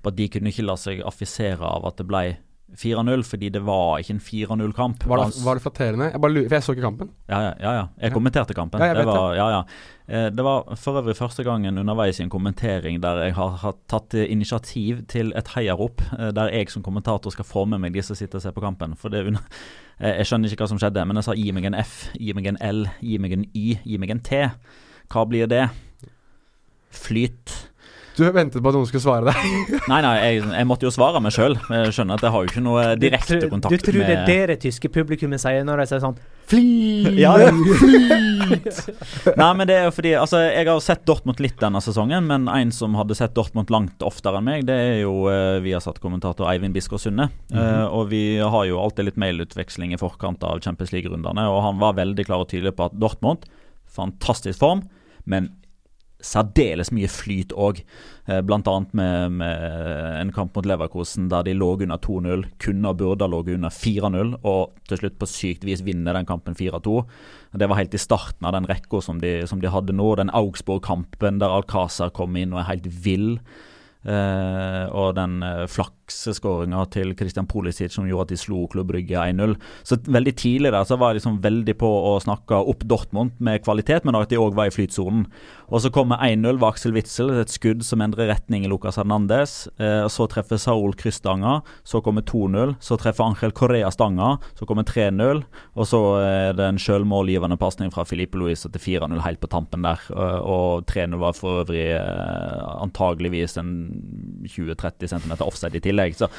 [0.03, 2.24] på at de kunne ikke la seg affisere av at det ble
[2.79, 5.07] 4-0, fordi det var ikke en 4-0-kamp.
[5.09, 6.11] Var det, var det flatterende?
[6.12, 7.11] Jeg bare lurer, for jeg så ikke kampen.
[7.29, 7.87] Ja, ja, ja, ja.
[8.01, 8.81] Jeg kommenterte kampen.
[8.81, 9.62] Ja, jeg det, var, ja, ja.
[10.07, 13.77] Eh, det var for øvrig første gangen underveis i en kommentering der jeg har, har
[13.91, 18.03] tatt initiativ til et heiarop, eh, der jeg som kommentator skal få med meg de
[18.07, 18.97] som sitter og ser på kampen.
[18.97, 19.41] For det under,
[20.01, 22.47] Jeg skjønner ikke hva som skjedde, men jeg sa gi meg en F, gi meg
[22.49, 24.47] en L, gi meg en Y, gi meg en T.
[25.12, 25.66] Hva blir det?
[26.91, 27.70] Flyt.
[28.21, 29.71] Du ventet på at noen skulle svare deg.
[29.91, 31.55] Nei, nei, jeg, jeg måtte jo svare meg sjøl.
[31.73, 34.16] Jeg skjønner at jeg har jo ikke noe direkte du, med kontakt Du tror det
[34.18, 36.18] er det det tyske publikummet sier når de sier sånn
[36.51, 37.09] Flit!
[37.21, 37.51] Ja, ja.
[39.39, 42.49] Nei, men det er jo fordi Altså, jeg har sett Dortmund litt denne sesongen, men
[42.51, 46.75] en som hadde sett Dortmund langt oftere enn meg, det er jo uh, Viasat-kommentator Eivind
[46.77, 47.29] Biskår Sunde.
[47.55, 51.81] Eh, og vi har jo alltid litt mailutveksling i forkant av Champions League-rundene, og han
[51.83, 53.47] var veldig klar og tydelig på at Dortmund,
[53.91, 54.85] fantastisk form,
[55.31, 55.53] men
[56.25, 57.81] særdeles mye flyt òg.
[58.31, 58.43] Bl.a.
[58.47, 63.01] blant annet med, med en kamp mot Leverkosen der de lå under 2-0, kunne og
[63.01, 67.01] burde ha ligget under 4-0, og til slutt på sykt vis vinner den kampen 4-2.
[67.59, 70.12] Det var helt i starten av den rekka som, de- som de hadde nå.
[70.21, 73.41] Den Augsburg-kampen der Alcázar kom inn og er helt vill.
[74.01, 75.66] Eh, og den uh,
[76.11, 79.56] flakseskåringa til Christian Pulisic som gjorde at de slo Klubb Brygge 1-0.
[79.84, 83.62] Så veldig tidlig der så var jeg liksom veldig på å snakke opp Dortmund med
[83.64, 85.26] kvalitet, men at de òg var i flytsonen.
[85.70, 89.68] Og så kommer 1-0 ved Aksel Witzel, et skudd som endrer retning i Lucas Hernandez.
[89.78, 92.74] Eh, så treffer Saul kryssstanga, så kommer 2-0.
[92.82, 95.44] Så treffer Angel Correa stanga, så kommer 3-0.
[95.76, 99.86] Og så er det en sjølmålgivende pasning fra Filipe Luis til 4-0 helt på tampen
[99.86, 100.02] der.
[100.11, 103.70] Eh, og 3-0 var for øvrig eh, antageligvis en
[104.50, 105.99] 20-30 cm offside i tillegg.
[106.18, 106.30] Så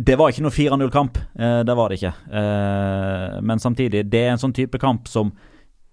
[0.00, 1.18] det var ikke noe 4-0-kamp.
[1.36, 2.14] Eh, det var det ikke.
[2.40, 5.32] Eh, men samtidig, det er en sånn type kamp som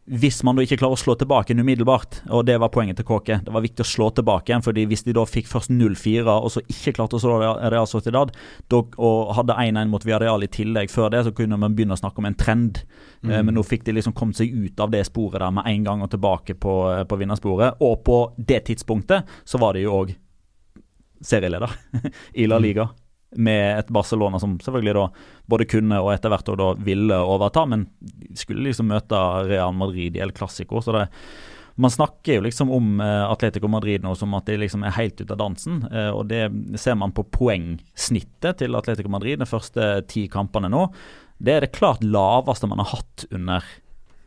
[0.08, 3.04] hvis man da ikke klarer å slå tilbake en umiddelbart, og det var poenget til
[3.10, 6.24] Kåke Det var viktig å slå tilbake igjen, fordi hvis de da fikk først 0-4,
[6.32, 8.32] og så ikke klarte å slå Real Sociedad,
[8.72, 12.24] og hadde 1-1 mot Villarreal i tillegg før det, så kunne man begynne å snakke
[12.24, 12.86] om en trend.
[13.18, 13.50] Mm.
[13.50, 16.04] men nå fikk de liksom kommet seg ut av det sporet der med en gang
[16.06, 16.76] og tilbake på,
[17.10, 17.82] på vinnersporet.
[17.84, 20.16] Og på det tidspunktet så var det jo òg
[21.22, 21.74] serieleder
[22.34, 22.90] i La Liga.
[23.36, 25.04] Med et Barcelona som selvfølgelig da
[25.52, 27.84] både kunne og etter hvert da ville overta, men
[28.40, 30.80] skulle liksom møte Real Madrid i El Clásico.
[30.82, 31.10] Så det,
[31.76, 35.20] man snakker jo liksom om eh, Atletico Madrid nå som at de liksom er helt
[35.20, 35.84] ute av dansen.
[35.92, 36.48] eh, og det
[36.80, 40.88] ser man på poengsnittet til Atletico Madrid de første ti kampene nå.
[41.38, 43.68] Det er det klart laveste man har hatt under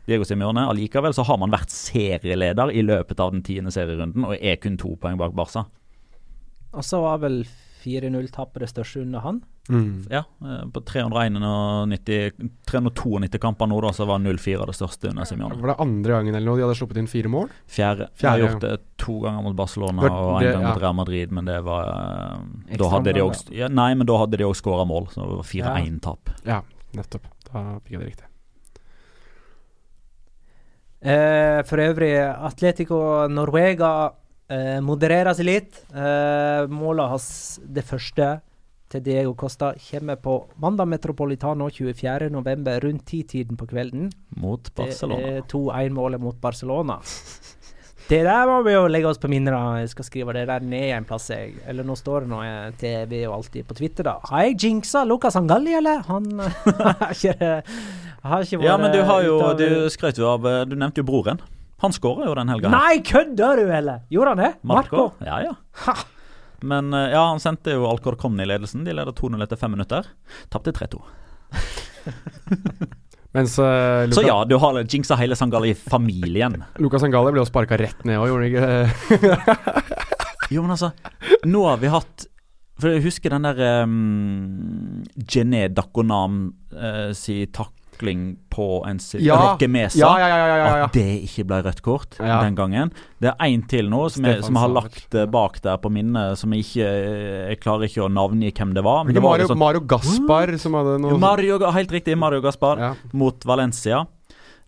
[0.07, 0.63] Diego Simione.
[0.71, 4.79] Allikevel så har man vært serieleder i løpet av den tiende serierunden og er kun
[4.79, 5.65] to poeng bak Barca.
[6.71, 7.41] Og så var vel
[7.81, 9.41] 4-0-tapet det største under han.
[9.69, 10.05] Mm.
[10.11, 12.33] Ja, eh, på 391,
[12.67, 15.57] 392 kamper nå, da, så var 0-4 det største under Simione.
[15.61, 17.51] Var det andre gangen eller noe de hadde sluppet inn fire mål?
[17.69, 18.09] Fjerde.
[18.19, 20.81] Jeg har gjort det to ganger mot Barcelona og en gang mot.
[20.81, 24.41] Real Madrid, men det var eh, Da hadde de også ja, Nei, men da hadde
[24.41, 26.35] de òg skåra mål, så det var 4-1-tap.
[26.49, 26.61] Ja,
[26.97, 27.29] nettopp.
[27.51, 28.27] Da fikk jeg det riktig.
[31.01, 32.97] Eh, for øvrig, Atletico
[33.31, 34.11] Norvega
[34.51, 35.81] eh, modererer seg litt.
[35.95, 37.27] Eh, målet hans,
[37.63, 38.33] det første,
[38.91, 42.79] til Diego Costa kommer på mandag Metropolitano 24.11.
[42.83, 44.11] rundt titiden på kvelden.
[44.35, 45.21] Mot Barcelona.
[45.21, 46.99] Det er 2-1-målet mot Barcelona.
[48.11, 49.55] Det der må vi jo legge oss på minnet.
[49.79, 51.29] Jeg skal skrive det der ned en plass.
[51.31, 51.53] Jeg.
[51.71, 52.49] Eller nå står det noe
[52.81, 54.17] TV og alltid på Twitter, da.
[54.27, 56.03] Har jeg jinxa Lucas Angalli, eller?
[56.09, 57.37] Han har ikke,
[58.25, 60.99] har ikke vært Ja, men du har jo Du skrøt jo av eh, Du nevnte
[60.99, 61.39] jo broren.
[61.81, 62.69] Han skåra jo den helga.
[62.69, 63.99] Nei, kødder du, eller?
[64.13, 64.51] Gjorde han det?
[64.69, 65.07] Marco?
[65.25, 65.55] Ja, ja.
[66.61, 68.85] Men eh, ja, han sendte jo Alcorcon i ledelsen.
[68.85, 70.05] De leder 2-0 etter fem minutter.
[70.53, 71.01] Tapte 3-2.
[73.31, 76.63] Mens uh, Så ja, du har jinxa hele Sangali-familien.
[76.83, 78.67] Lucas Sangali ble jo sparka rett ned òg, gjorde han ikke?
[80.51, 80.91] Jo, men altså
[81.47, 82.25] Nå har vi hatt
[82.81, 83.55] For jeg husker den der
[83.85, 87.47] um, Jené Dakonam uh, si
[88.01, 89.35] takling på en Ja.
[89.53, 89.97] rockemese.
[89.97, 90.85] Ja, ja.
[90.85, 92.91] At det ikke ble rødt kort den gangen.
[93.21, 95.91] Det er én til nå som jeg, som jeg har lagt eh, bak der på
[95.91, 99.03] minnet, som jeg ikke Jeg klarer ikke å navngi hvem det var.
[99.05, 102.95] Men det var Mario, sånn, Mario Gaspar som hadde noe Mario, helt riktig, Mario Gaspar
[103.13, 104.05] mot Valencia.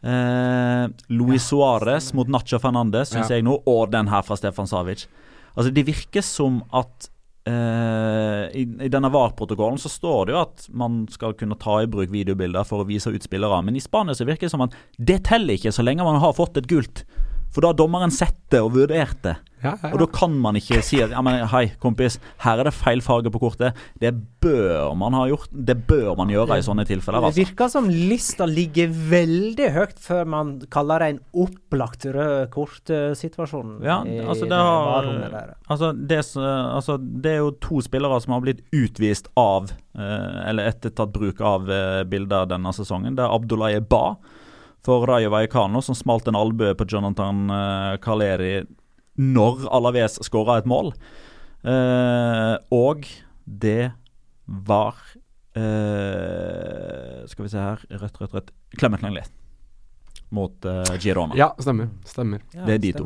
[0.03, 5.07] Eh, Luis Suárez mot Nacho Fernandez, syns jeg nå, og den her fra Stefan Savic.
[5.55, 7.09] Altså, det virker som at
[7.49, 11.89] eh, i, I denne VAR-protokollen så står det jo at man skal kunne ta i
[11.91, 14.77] bruk videobilder for å vise ut spillere, men i Spania så virker det som at
[14.97, 17.05] det teller ikke så lenge man har fått et gult.
[17.53, 19.35] For da har dommeren sett det og vurdert det.
[19.63, 22.67] Ja, ja, Og da kan man ikke si at ja, men, hei, kompis, her er
[22.67, 23.77] det feil farge på kortet.
[24.01, 24.09] Det
[24.43, 25.47] bør man ha gjort.
[25.55, 27.23] Det bør man gjøre i sånne tilfeller.
[27.23, 27.45] Det Altså.
[27.45, 33.77] virker som lista ligger veldig høyt før man kaller det en opplagt rød kort-situasjon.
[33.87, 35.09] Ja, altså det, har,
[35.69, 40.73] altså, det, altså det er jo to spillere som har blitt utvist av eh, Eller
[40.73, 43.15] etter tatt bruk av eh, bilder denne sesongen.
[43.15, 44.17] Det er Abdullahi Ba
[44.85, 48.55] for Rayo Vallecano som smalt en albue på Jonathan eh, Caleri
[49.19, 50.91] når Alaves skåra et mål.
[51.63, 53.05] Eh, og
[53.45, 53.93] det
[54.43, 54.97] var
[55.55, 58.51] eh, Skal vi se her Rødt, rødt, rødt.
[58.75, 59.31] Clement Lenglet
[60.33, 61.37] mot eh, Girona.
[61.37, 61.89] Ja, stemmer.
[62.09, 62.41] Stemmer.
[62.55, 63.05] Ja, det er de to.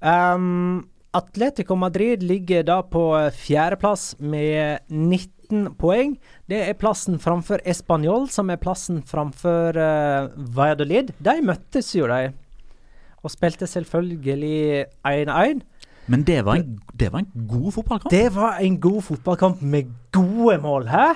[0.00, 0.86] Um,
[1.16, 4.78] Atletico Madrid ligger da på eh, fjerdeplass med
[5.50, 6.16] 19 poeng.
[6.48, 11.12] Det er plassen framfor Español, som er plassen framfor uh, Valladolid.
[11.18, 12.32] De møttes jo, de.
[13.22, 15.62] Og spilte selvfølgelig 1-1.
[16.06, 18.10] Men det var, en, det var en god fotballkamp.
[18.14, 21.06] Det var en god fotballkamp med gode mål, hæ?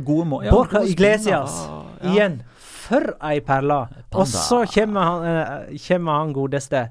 [0.00, 0.44] Gode mål.
[0.44, 1.66] ja, Borca Iglesias.
[2.00, 2.12] Ja.
[2.12, 2.40] igjen.
[2.56, 3.82] For ei perle.
[4.16, 5.26] Og så kommer han,
[5.68, 6.88] uh, kommer han godeste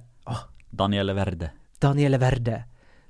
[0.69, 1.49] Daniele Verde.
[1.81, 2.63] Daniele Verde.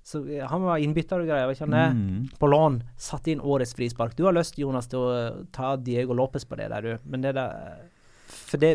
[0.09, 1.87] Så eh, Han var innbytter og greier, var ikke han det?
[1.97, 2.23] Mm.
[2.41, 2.79] På lån.
[2.99, 4.15] Satt inn årets frispark.
[4.17, 7.09] Du har lyst, Jonas, til å eh, ta Diego Lopez på det der, du.
[7.11, 7.85] Men det der
[8.29, 8.73] For det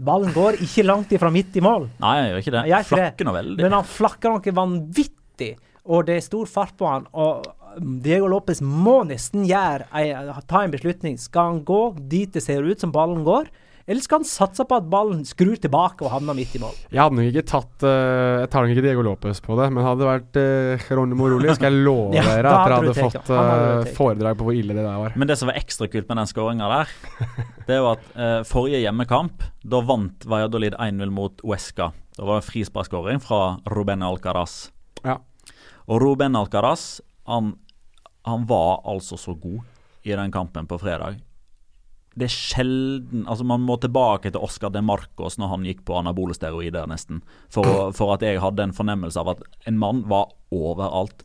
[0.00, 1.90] Ballen går ikke langt ifra midt i mål.
[2.00, 2.60] Nei, jeg gjør ikke det.
[2.70, 2.86] Jeg.
[2.88, 3.64] Flakker nå veldig.
[3.66, 5.50] Men han flakker noe vanvittig,
[5.92, 7.04] og det er stor fart på han.
[7.20, 7.44] Og
[8.00, 9.90] Diego Lopez må nesten gjøre
[10.48, 11.18] ta en beslutning.
[11.20, 13.50] Skal han gå dit det ser ut som ballen går,
[13.90, 16.76] eller skal han satse på at ballen skrur tilbake og havner midt i mål?
[16.92, 19.82] Jeg hadde nok ikke tatt uh, Jeg tar nok ikke Diego Lopez på det, men
[19.82, 23.16] hadde det vært uh, Ronny Moroli, skal jeg love Ja, dere at dere hadde fått
[23.18, 23.90] eh, tatt.
[23.96, 25.16] foredrag på hvor ille det der var.
[25.18, 26.92] Men det som var ekstra kult med den skåringa der,
[27.66, 29.42] det er jo at uh, forrige hjemmekamp,
[29.74, 31.90] da vant Valladolid 1-0 mot Uesca.
[32.14, 33.40] Da var det frisparkskåring fra
[33.74, 34.68] Ruben Alcaraz.
[35.02, 35.18] Ja.
[35.90, 37.56] Og Ruben Alcaraz, han,
[38.28, 39.66] han var altså så god
[40.06, 41.18] i den kampen på fredag.
[42.18, 45.98] Det er sjelden Altså Man må tilbake til Oscar de Marcos når han gikk på
[46.00, 50.32] anabole steroider, nesten, for, for at jeg hadde en fornemmelse av at en mann var
[50.50, 51.22] overalt.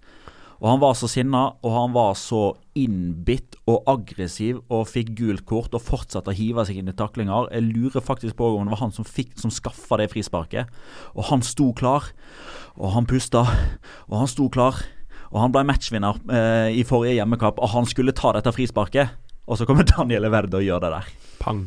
[0.61, 5.43] Og Han var så sinna, og han var så innbitt og aggressiv og fikk gult
[5.47, 7.49] kort og fortsatte å hive seg inn i taklinger.
[7.51, 10.71] Jeg lurer faktisk på om det var han som, fikk, som skaffa det frisparket.
[11.13, 12.07] Og han sto klar,
[12.79, 13.43] og han pusta,
[14.07, 14.79] og han sto klar.
[15.33, 19.17] Og han ble matchvinner eh, i forrige hjemmekamp, og han skulle ta dette frisparket.
[19.45, 21.11] Og så kommer Daniel Verde og gjør det der.
[21.41, 21.65] Pang.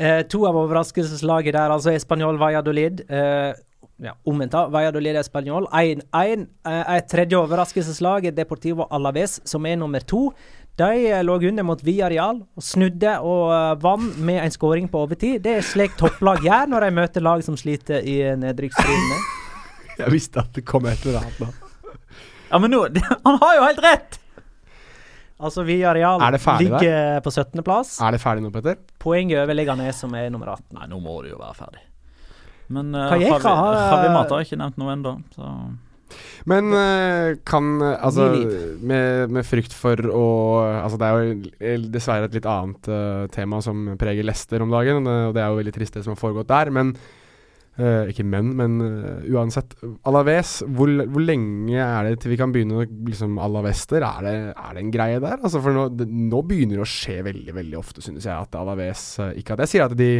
[0.00, 3.02] Eh, to av overraskelseslaget der, altså Español Valladolid.
[3.10, 3.52] Eh,
[4.00, 4.64] ja, omvendt, da.
[4.72, 6.46] Valladolid Español 1-1.
[6.66, 10.30] Eh, et tredje overraskelseslag er Deportivo Alaves, som er nummer to.
[10.80, 15.02] De eh, lå under mot Villarreal og snudde og uh, vant med en skåring på
[15.04, 15.42] overtid.
[15.44, 19.26] Det er slik topplag gjør når de møter lag som sliter i nedrykksstriden.
[20.00, 21.50] Jeg visste at det kom et eller annet nå.
[22.48, 22.86] Ja, men nå
[23.26, 24.20] Han har jo helt rett!
[25.40, 26.58] Altså Villarreal det der?
[26.60, 27.94] ligger på 17.-plass.
[28.04, 28.80] Er det ferdig nå, Petter?
[29.00, 30.74] Poenget over ned, som er nummer 18.
[30.76, 31.84] Nei, nå må det jo være ferdig.
[32.70, 35.54] Men uh, Javi, Mata har ikke nevnt noe ennå, så
[36.50, 38.28] Men eh, kan Altså,
[38.78, 40.26] med, med frykt for å
[40.84, 45.02] Altså, det er jo dessverre et litt annet uh, tema som preger Lester om dagen,
[45.02, 46.94] og det, og det er jo veldig trist det som har foregått der, men
[47.78, 49.76] Eh, ikke men, men uh, uansett.
[50.08, 54.04] Alaves, hvor, hvor lenge er det til vi kan begynne liksom Alavester?
[54.04, 55.38] Er det, er det en greie der?
[55.38, 58.58] Altså for nå, det, nå begynner det å skje veldig veldig ofte, synes jeg, at
[58.58, 60.10] Alaves uh, Ikke at jeg sier at de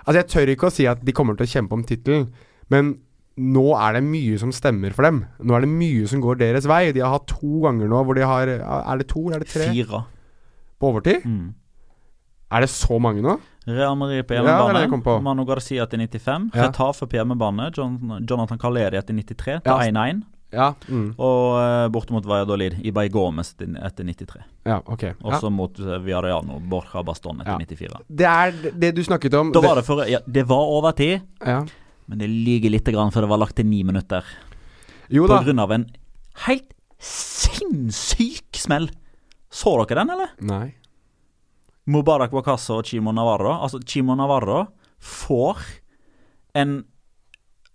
[0.00, 2.24] Altså Jeg tør ikke å si at de kommer til å kjempe om tittelen,
[2.72, 2.94] men
[3.40, 5.20] nå er det mye som stemmer for dem.
[5.46, 6.90] Nå er det mye som går deres vei.
[6.96, 9.52] De har hatt to ganger nå hvor de har Er det to, eller er det
[9.52, 9.68] tre?
[9.68, 10.00] Fire.
[10.80, 11.28] På overtid?
[11.28, 11.52] Mm.
[12.50, 13.36] Er det så mange nå?
[13.66, 14.98] Real Madrid på Ja, det det hjemmebane.
[14.98, 15.20] Ja, på.
[15.20, 16.50] Manu Garcia til 95.
[16.54, 16.68] Ja.
[16.68, 17.70] Retafe på hjemmebane.
[17.76, 17.98] John,
[18.28, 20.22] Jonathan Caleri etter 93 til 1-1.
[20.50, 20.72] Ja.
[20.88, 21.12] Mm.
[21.14, 24.40] Og uh, borte mot Valladolid i Baigomes etter etter 93.
[24.66, 25.02] ja ok.
[25.02, 25.14] Ja.
[25.30, 25.98] Også mot uh,
[26.70, 27.58] Borja Baston etter Ja.
[27.58, 28.00] 94.
[28.08, 29.52] Det er det du snakket om.
[29.54, 31.64] Da var det for Ja, det var overtid, ja.
[32.06, 34.24] men det lyger lite grann før det var lagt til ni minutter.
[35.10, 35.38] Jo da.
[35.38, 35.86] På grunn av en
[36.46, 38.90] helt sinnssyk smell.
[39.50, 40.34] Så dere den, eller?
[40.40, 40.74] Nei.
[41.90, 43.56] Mubarak Wakasa og Chimo Navarro.
[43.64, 44.66] Altså, Chimo Navarro
[45.00, 45.58] får
[46.60, 46.80] en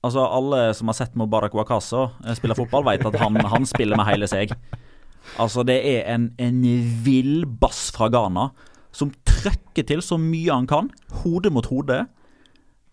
[0.06, 3.98] Altså, alle som har sett Mubarak Wakasa eh, spille fotball, vet at han, han spiller
[3.98, 4.52] med hele seg.
[5.42, 6.60] Altså, det er en, en
[7.02, 8.52] vill bass fra Ghana
[8.94, 10.92] som trøkker til så mye han kan,
[11.24, 12.04] hode mot hode.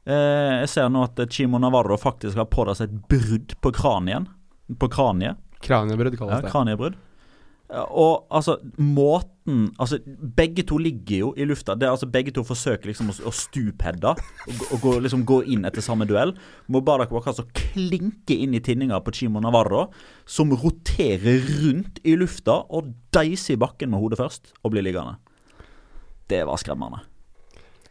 [0.09, 4.25] Eh, jeg ser nå at Chimo Navarro faktisk har pådratt seg et brudd på kranien.
[4.81, 5.37] På kraniet.
[5.63, 6.51] Kraniebrudd kalles Ja, det.
[6.55, 6.97] kraniebrudd.
[7.93, 9.99] Og altså, måten Altså,
[10.37, 11.75] begge to ligger jo i lufta.
[11.75, 15.41] Det er altså Begge to forsøker liksom å, å stupheade og, og gå, liksom gå
[15.51, 16.35] inn etter samme duell.
[16.71, 19.89] Mubarak Wakaso klinker inn i tinninga på Chimo Navarro,
[20.27, 25.19] som roterer rundt i lufta og deiser i bakken med hodet først, og blir liggende.
[26.31, 27.03] Det var skremmende.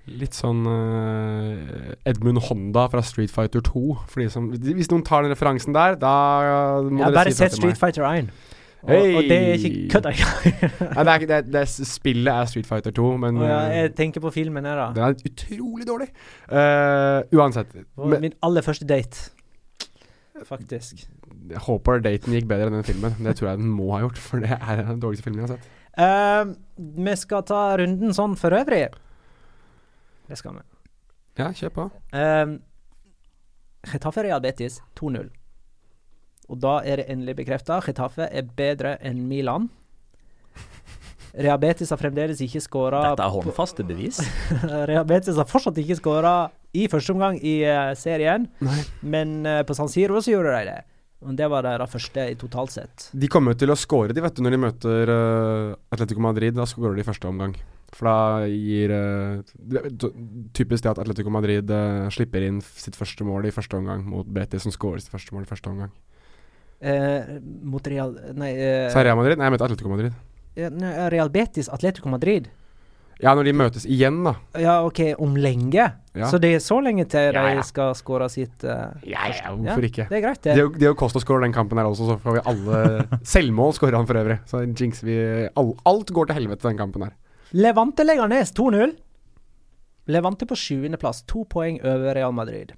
[0.10, 3.84] Litt sånn uh, Edmund Honda fra Street Fighter 2.
[4.10, 6.16] Fordi som, hvis noen tar den referansen der, da
[6.88, 7.76] må ja, dere si fra til meg.
[7.76, 8.32] Street Fighter 1.
[8.82, 11.68] Og, og det er ikke kødd engang.
[11.92, 14.88] Spillet er Street Fighter 2, men ja, eh, jeg tenker på filmen her, da.
[14.96, 16.08] den er utrolig dårlig.
[16.50, 17.76] Uh, uansett.
[17.98, 19.30] Men, min aller første date.
[20.48, 21.04] Faktisk.
[21.50, 23.14] jeg håper daten gikk bedre enn den filmen.
[23.22, 25.60] Det tror jeg den må ha gjort, for det er den dårligste filmen jeg har
[25.60, 25.78] sett.
[25.92, 26.56] Uh,
[27.06, 28.88] vi skal ta runden sånn for øvrig.
[30.32, 30.66] Det skal vi.
[31.38, 31.88] Ja, kjør på.
[32.16, 32.58] Uh,
[33.92, 35.30] Getafe Real Betis 2-0.
[36.52, 37.80] Og da er det endelig bekrefta.
[37.86, 39.70] Getafe er bedre enn Milan.
[41.32, 44.20] Rehabetis har fremdeles ikke skåra Dette er håndfaste bevis.
[44.90, 46.36] Rehabetis har fortsatt ikke skåra
[46.76, 48.80] i første omgang i uh, serien, Nei.
[49.04, 50.80] men uh, på San Siro så gjorde de det.
[51.22, 53.10] Og det var deres første i totalt sett.
[53.14, 56.56] De kommer til å skåre de, vet du, når de møter uh, Atletico Madrid.
[56.58, 57.56] Da skårer de i første omgang.
[57.92, 58.92] For da gir
[60.56, 61.72] Typisk det at Atletico Madrid
[62.16, 65.44] slipper inn sitt første mål i første omgang mot Betis, som skårer sitt første mål
[65.44, 65.92] i første omgang.
[66.82, 69.38] Eh, mot Real Nei, eh, er Real Madrid?
[69.38, 70.14] Nei, jeg mente Atletico Madrid.
[70.58, 72.50] ja, nei, Real Betis, Atletico Madrid.
[73.22, 74.34] Ja, når de møtes igjen, da.
[74.58, 75.84] Ja, OK, om lenge.
[76.18, 76.30] Ja.
[76.32, 77.60] Så det er så lenge til Ja, ja.
[77.60, 80.08] de skal skåre sitt uh, Ja, ja, hvorfor ikke?
[80.10, 80.56] Det er greit, det.
[80.58, 82.82] er jo kost å skåre den kampen her også, så får vi alle
[83.36, 84.40] Selvmål skårer han for øvrig.
[84.50, 85.20] Så jinxer vi
[85.54, 87.14] all, Alt går til helvete den kampen her.
[87.54, 88.98] Levante legger ned 2-0.
[90.12, 92.74] Levante på sjuendeplass, to poeng over Real Madrid.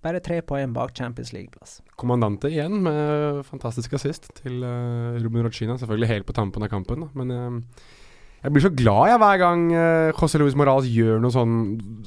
[0.00, 1.80] Bare tre poeng bak Champions League-plass.
[2.00, 5.76] Kommandante igjen med fantastisk assist til uh, Ruben Rochina.
[5.80, 7.10] Selvfølgelig helt på tampen av kampen, da.
[7.20, 7.98] men uh,
[8.40, 11.54] jeg blir så glad jeg hver gang uh, José Luis Morales gjør noe sånn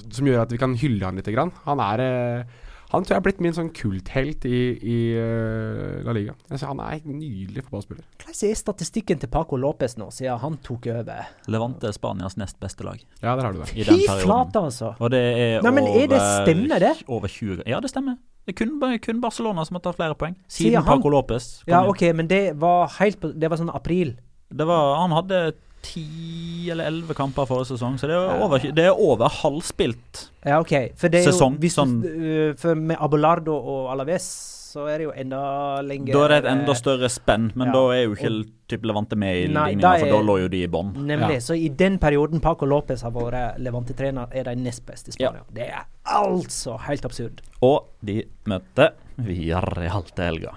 [0.09, 1.29] som gjør at vi kan hylle han litt.
[1.29, 1.53] Grann.
[1.67, 2.62] Han er eh,
[2.93, 6.35] Han tror jeg er blitt min sånn kulthelt i, i uh, La Liga.
[6.49, 8.03] Altså, han er en nydelig fotballspiller.
[8.21, 11.31] Hvordan er statistikken til Paco Lopez nå, siden han tok over?
[11.49, 13.71] Levante er Spanias nest beste lag Ja, der har du det.
[13.73, 14.93] i den Fy flate, altså!
[15.01, 16.93] Og det er Nei, men er det stemmer det?
[17.09, 18.19] Over 20 Ja, det stemmer.
[18.45, 20.37] Det er kun, kun Barcelona som har tatt flere poeng.
[20.51, 21.89] Siden Paco Lopez Ja, inn.
[21.93, 24.13] OK, men det var helt på Det var sånn april.
[24.53, 25.39] Det var, han hadde
[25.83, 30.23] ti eller elleve kamper forrige sesong, så det er over, det er over halvspilt.
[30.45, 30.73] Ja, OK.
[30.99, 34.25] For det er Sesong, jo sånn- du, øh, For med Abelardo og Alaves
[34.73, 37.73] så er det jo enda lenger Da er det et enda større spenn, men Ja,
[37.75, 38.31] da er jo ikke
[38.67, 40.93] typ Levante med i ligninga, for er- da lå jo de i bånn.
[40.95, 41.37] Nemlig.
[41.45, 45.43] Så i den perioden Paco Lopez har vært Levante-trener, er de nest beste i Spania.
[45.53, 47.41] Det er altså helt absurd.
[47.61, 50.55] Og de møtte Villarreal til helga.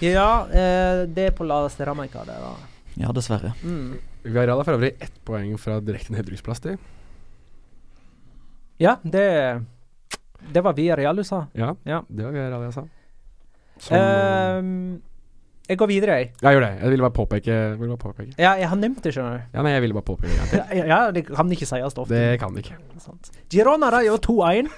[0.00, 2.54] Ja, eh, det er på La Steramaica, det, da.
[2.98, 3.52] Ja, dessverre.
[3.62, 3.98] Mm.
[4.24, 6.78] Villarreal er for øvrig ett poeng fra direkte nedrykksplass, til.
[8.80, 9.62] Ja, det
[10.52, 11.46] Det var Viareal du sa.
[11.54, 12.02] Ja, Ja.
[12.08, 12.84] det var Viareal jeg sa.
[13.78, 15.02] Som, Ehm,
[15.68, 16.32] jeg går videre, jeg.
[16.42, 16.80] Ja, gjør det.
[16.82, 17.78] Jeg ville bare påpeke.
[17.78, 18.34] Ville bare påpeke.
[18.38, 19.44] Ja, jeg har nevnt det, skjønner du.
[19.54, 20.88] Ja, nei, jeg ville bare påpeke en gang til.
[20.90, 22.08] Ja, det kan ikke sies ofte.
[22.08, 22.76] Det kan det ikke.
[22.98, 23.30] Sant.
[23.50, 24.68] Girona jo 2-1.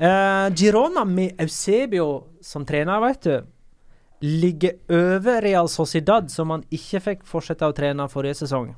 [0.00, 3.42] uh, Girona med Eusebio som trener, vet du,
[4.20, 8.74] ligger over Real Sociedad, som han ikke fikk fortsette å trene forrige sesong.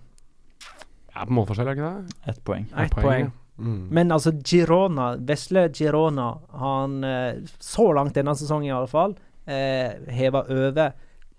[1.14, 2.16] Ja, på målforskjell, er ikke det?
[2.32, 2.64] Ett poeng.
[2.76, 3.30] Ett poeng, poeng.
[3.58, 3.88] Mm.
[3.88, 6.28] Men altså, Girona, vesle Girona,
[6.60, 9.16] han eh, så langt denne sesongen i alle fall,
[9.46, 10.92] eh, heva over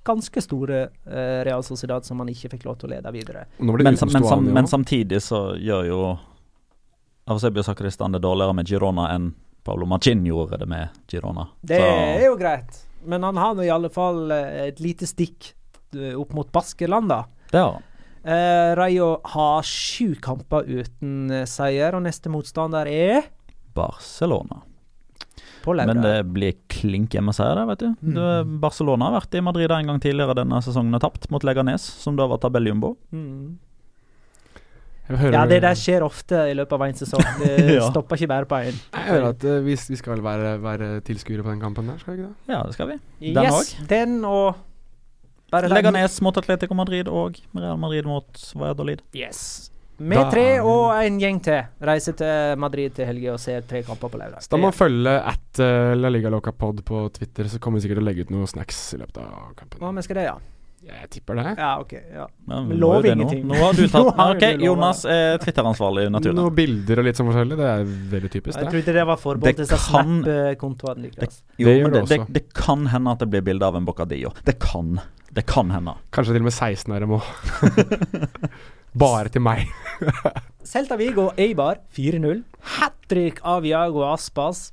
[0.07, 3.45] ganske store eh, Real Sociedad som han ikke fikk lov til å lede videre.
[3.59, 6.01] Men, sam, men, sam, men samtidig så gjør jo
[7.27, 9.33] Avsebio Sakristan det dårligere med Girona enn
[9.67, 11.49] Pablo Machin gjorde det med Girona.
[11.61, 15.53] Det Så- er jo greit, men han har i alle fall eh, et lite stikk
[15.95, 17.23] eh, opp mot Baskeland, da.
[17.51, 17.85] Det har han.
[18.27, 23.29] Eh, Rayo har sju kamper uten eh, seier, og neste motstander er
[23.77, 24.63] Barcelona.
[25.67, 27.89] Men det blir klink hjemmeseier, vet du.
[27.99, 28.53] Mm.
[28.63, 32.15] Barcelona har vært i Madrid en gang tidligere denne sesongen og tapt mot Leganes, som
[32.15, 32.93] da var tabelljumbo.
[33.11, 33.57] Mm.
[35.07, 37.23] Ja, det der skjer ofte i løpet av en sesong.
[37.41, 37.85] Det Ja.
[37.91, 38.75] stopper ikke bare på én.
[38.93, 42.15] Jeg hører at uh, vi, vi skal være, være tilskuere på den kampen der, skal
[42.15, 42.53] vi ikke det?
[42.53, 42.97] Ja, det skal vi.
[43.33, 44.55] Den Yes, den og
[45.51, 48.99] bare Leganes mot Atletico Madrid og Real Madrid mot Valladolid.
[49.15, 49.71] Yes.
[49.97, 53.79] Med Da tre og en gjeng til reiser til Madrid til helga og ser tre
[53.87, 54.43] kamper på lørdag.
[54.45, 57.79] Så da må man følge at uh, La Liga Loca Pod på Twitter, så kommer
[57.79, 59.81] vi sikkert til å legge ut noen snacks i løpet av kampen.
[59.81, 60.35] Hva vi skal det, ja?
[60.87, 61.45] Jeg tipper det.
[61.59, 61.91] Ja, OK.
[61.93, 63.23] ja Ja, Men vi lov jo det nå.
[63.27, 63.43] ingenting.
[63.51, 64.63] Nå har du Nå tatt har Ok, du.
[64.65, 66.39] Jonas er Twitter-ansvarlig i naturen.
[66.39, 67.57] Noen bilder og litt sånn forskjellig.
[67.59, 67.83] Det er
[68.15, 68.71] veldig typisk, Jeg det.
[68.77, 71.01] trodde det var forbeholdt Det disse kan- Snap-kontoene.
[71.07, 71.41] Niklas.
[71.59, 73.85] Jo, Det gjør det, det det, det kan hende at det blir bilde av en
[73.85, 74.31] bocadillo.
[74.47, 74.99] Det kan.
[75.33, 75.93] Det kan hende.
[76.15, 77.19] Kanskje til og med 16 er det må.
[78.97, 79.67] Bare til meg.
[80.67, 82.41] Celta Vigo Eibar 4-0.
[82.77, 84.71] Hat trick av Jago Aspas.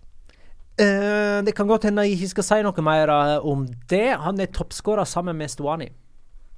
[0.81, 4.17] Uh, det kan godt hende jeg ikke skal si noe mer eh, om det.
[4.25, 5.91] Han er toppskårer sammen med Stuani.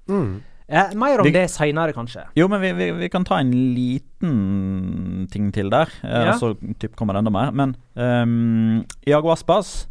[0.09, 0.43] Mm.
[0.69, 2.25] Eh, mer om Vi- det seinere, kanskje.
[2.35, 6.33] Jo, men vi, vi, vi kan ta en liten ting til der, eh, Ja.
[6.39, 7.53] så typ kommer det enda mer.
[7.53, 9.87] Men um, Iago Aspas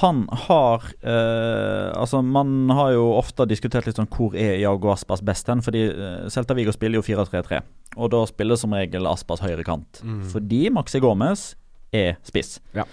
[0.00, 5.22] han har eh, Altså, man har jo ofte diskutert litt sånn hvor er Iago Aspas
[5.22, 5.62] best hen?
[5.62, 7.60] Fordi uh, Celta Vigo spiller jo 4-3-3,
[7.96, 10.02] og da spiller som regel Aspas høyre kant.
[10.32, 11.54] Fordi Maxi Gomez
[11.94, 12.56] er spiss.
[12.74, 12.84] Ja.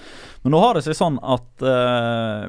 [0.43, 2.45] Men nå har det seg sånn at uh,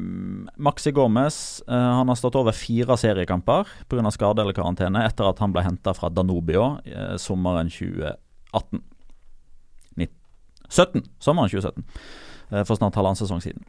[0.63, 1.37] Maxi Gomez
[1.67, 4.13] uh, Han har stått over fire seriekamper pga.
[4.15, 8.83] skade eller karantene etter at han ble henta fra Danubio uh, sommeren 2018.
[10.01, 10.19] Nitt-
[10.69, 11.03] 17.
[11.21, 11.85] Sommeren 2017.
[12.53, 13.65] eh, for snart halvannen sesong siden.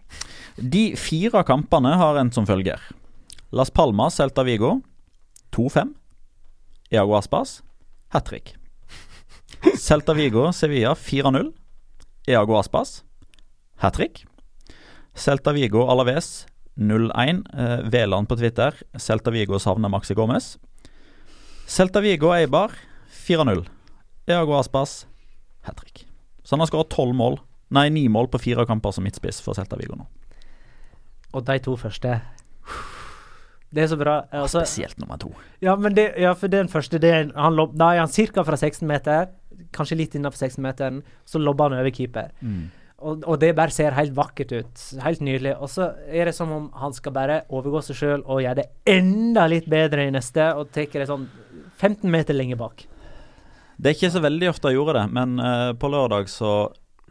[0.60, 2.80] De fire kampene har endt som følger.
[3.56, 4.82] Las Palmas, Celta Vigo
[5.56, 5.94] 2-5.
[6.94, 7.62] Iago Aspas
[8.14, 8.56] hat trick.
[9.80, 11.52] Celta Vigo, Sevilla 4-0.
[12.28, 13.04] Iago Aspas
[13.76, 14.26] hat trick.
[15.14, 16.46] Celta Vigo Alaves
[16.76, 17.44] 0-1.
[17.54, 18.74] Eh, Veland på Twitter.
[18.98, 20.58] Celta Vigo savner Maxi Gomez.
[21.68, 22.72] Celta Vigo Eibar
[23.12, 23.66] 4-0.
[24.28, 25.06] Eago Aspas
[25.62, 26.06] hat trick.
[26.44, 27.40] Så han har skåret tolv mål.
[27.74, 30.08] Nei, ni mål på fire kamper som midtspiss for Celta Vigo nå.
[31.34, 32.22] Og de to første
[33.74, 34.20] Det er så bra.
[34.30, 35.32] Altså, Spesielt nummer to.
[35.64, 38.44] ja, men det, ja, for den første det han lob, Da er han ca.
[38.46, 39.28] fra 16 meter,
[39.74, 42.30] kanskje litt innenfor 16-meteren, så lobber han over keeper.
[43.04, 44.84] Og, og det bare ser helt vakkert ut.
[45.04, 45.56] Helt nydelig.
[45.60, 48.70] Og så er det som om han skal bare overgå seg sjøl og gjøre det
[48.94, 51.28] enda litt bedre i neste, og tar det sånn
[51.82, 52.86] 15 meter lenger bak.
[53.76, 56.54] Det er ikke så veldig ofte jeg gjorde det, men uh, på lørdag så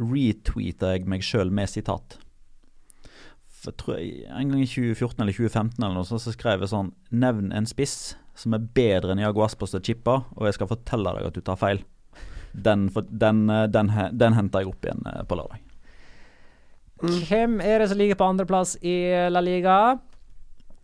[0.01, 2.22] retweeta jeg meg sjøl med sitat.
[3.63, 6.73] Jeg tror jeg, En gang i 2014 eller 2015 eller noe sånt, så skrev jeg
[6.73, 10.71] sånn Nevn en spiss som er bedre enn Jago Aspas og chippa, og jeg skal
[10.71, 11.83] fortelle deg at du tar feil.
[12.53, 15.61] Den, den, eh, den, den henter jeg opp igjen eh, på lørdag.
[17.03, 18.95] Hvem er det som ligger på andreplass i
[19.29, 19.77] La Liga?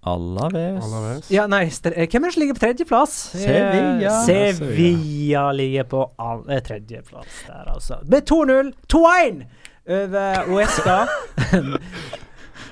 [0.08, 0.84] Alaves.
[0.84, 1.32] Alaves.
[1.32, 3.16] Ja, nei, eh, hvem er det som ligger på tredjeplass?
[3.32, 4.14] Sevilla.
[4.28, 6.04] Sevilla ligger på
[6.68, 8.02] tredjeplass der, altså.
[8.04, 8.72] Med 2-0.
[8.92, 9.44] 2-1
[9.88, 11.02] over Uesca.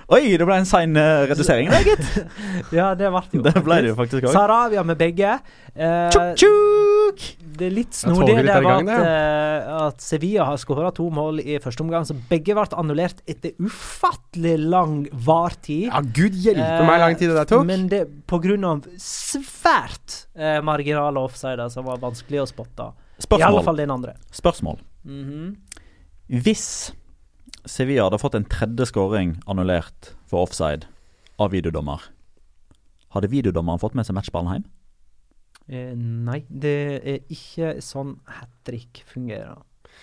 [0.06, 2.04] Oi, det ble en sein eh, redusering der, gitt.
[2.78, 3.42] ja, det ble det jo.
[3.46, 4.34] Det ble det jo faktisk òg.
[4.36, 5.32] Saravia med begge.
[5.74, 7.24] Eh, Tjuk!
[7.56, 11.40] det er litt snodig i var at, det, eh, at Sevilla har skåra to mål
[11.40, 15.88] i første omgang, så begge ble annullert etter ufattelig lang vartid.
[15.88, 17.64] Ja, gud hjelpe meg lang tid det der tok.
[17.66, 22.92] Men det på grunn av svært eh, marginale offsider som var vanskelig å spotte.
[23.24, 23.42] Spørsmål.
[23.42, 24.14] I alle fall den andre.
[24.36, 24.78] Spørsmål.
[26.44, 26.68] Hvis
[27.66, 30.86] Sevilla hadde fått en tredje skåring annullert for offside
[31.42, 32.00] av videodommer,
[33.14, 34.66] hadde videodommeren fått med seg matchballen hjem?
[35.66, 39.58] Eh, nei, det er ikke sånn hat trick fungerer.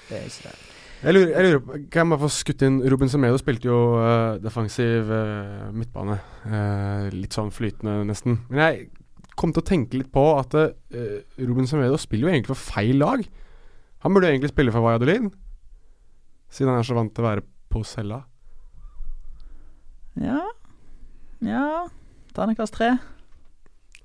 [0.10, 0.58] Det er ikke det.
[1.04, 3.78] Jeg lurer, jeg lurer på, Kan jeg bare få skutt inn Ruben Semedo spilte jo
[4.00, 6.16] uh, defensiv uh, midtbane.
[6.48, 8.40] Uh, litt sånn flytende, nesten.
[8.48, 10.72] Men jeg kom til å tenke litt på at uh,
[11.40, 13.24] Ruben Semedo spiller jo egentlig for feil lag.
[14.04, 15.28] Han burde jo egentlig spille for Valladolid,
[16.52, 18.22] siden han er så vant til å være på cella.
[20.20, 20.44] Ja
[21.42, 21.88] Ja
[22.34, 22.92] Terningkast tre.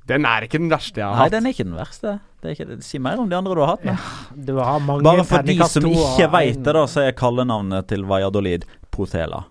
[0.09, 1.35] Den er ikke den verste jeg har Nei, hatt.
[1.35, 2.15] den er ikke den verste.
[2.41, 3.97] Det er ikke, si mer om de andre du har hatt Ja,
[4.33, 8.07] Du har mange Bare for de som ikke veit det, da, så er kallenavnet til
[8.09, 8.65] Valladolid
[8.95, 9.43] Potela.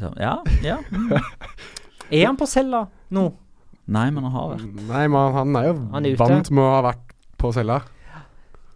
[0.00, 0.80] Så, ja, ja.
[0.90, 1.12] mm.
[2.12, 3.28] Er han på cella nå?
[3.92, 6.72] Nei, men han har vært Nei, men han er jo Han er vant med å
[6.72, 7.80] ha vært på cella.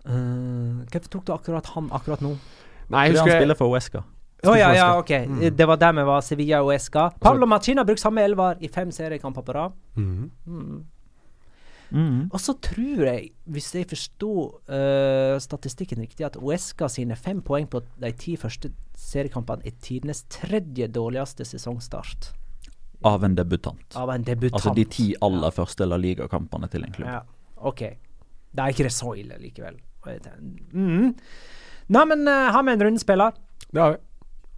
[0.06, 2.36] Uh, hvorfor tok du akkurat han akkurat nå?
[2.88, 4.02] Nei, Fordi husker han jeg spiller for Uesca.
[4.46, 5.12] Å ja, ja, ok.
[5.26, 5.38] Mm.
[5.56, 6.20] Det var der vi var.
[6.22, 7.08] Sevilla og Esca.
[7.20, 9.72] Pablo Machina har brukt samme elver i fem seriekamper på rad.
[9.96, 10.30] Mhm.
[10.46, 10.84] Mm.
[11.90, 12.22] Mm.
[12.34, 14.30] Og så tror jeg, hvis jeg forsto
[14.66, 20.24] uh, statistikken riktig, at Uesca sine fem poeng på de ti første seriekampene er tidenes
[20.32, 22.32] tredje dårligste sesongstart
[23.06, 23.86] Av en debutant.
[23.94, 24.58] av en debutant.
[24.58, 27.08] Altså de ti aller første La Liga-kampene til en klubb.
[27.12, 27.22] Ja,
[27.70, 27.84] OK.
[28.50, 29.78] Da er ikke det så ille likevel.
[30.72, 31.14] Mm.
[31.86, 33.34] Nei, men uh, har vi en rundespiller?
[33.70, 34.00] Det har vi.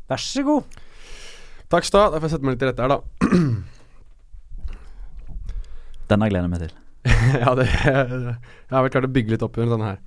[0.09, 0.78] Vær så god.
[1.68, 2.12] Takk skal du ha.
[2.12, 3.00] Da får jeg sette meg litt til rette her, da.
[6.09, 6.76] Denne gleder jeg meg til.
[7.42, 10.00] ja, det Jeg har vel klart å bygge litt opp under denne her.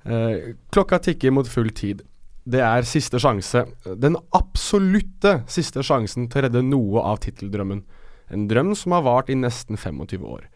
[0.00, 0.34] Uh,
[0.74, 2.02] klokka tikker mot full tid.
[2.50, 3.62] Det er siste sjanse.
[4.00, 7.84] Den absolutte siste sjansen til å redde noe av titteldrømmen.
[8.30, 10.48] En drøm som har vart i nesten 25 år.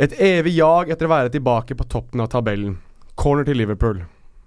[0.00, 2.78] Et evig jag etter å være tilbake på toppen av tabellen.
[3.20, 4.04] Corner til Liverpool.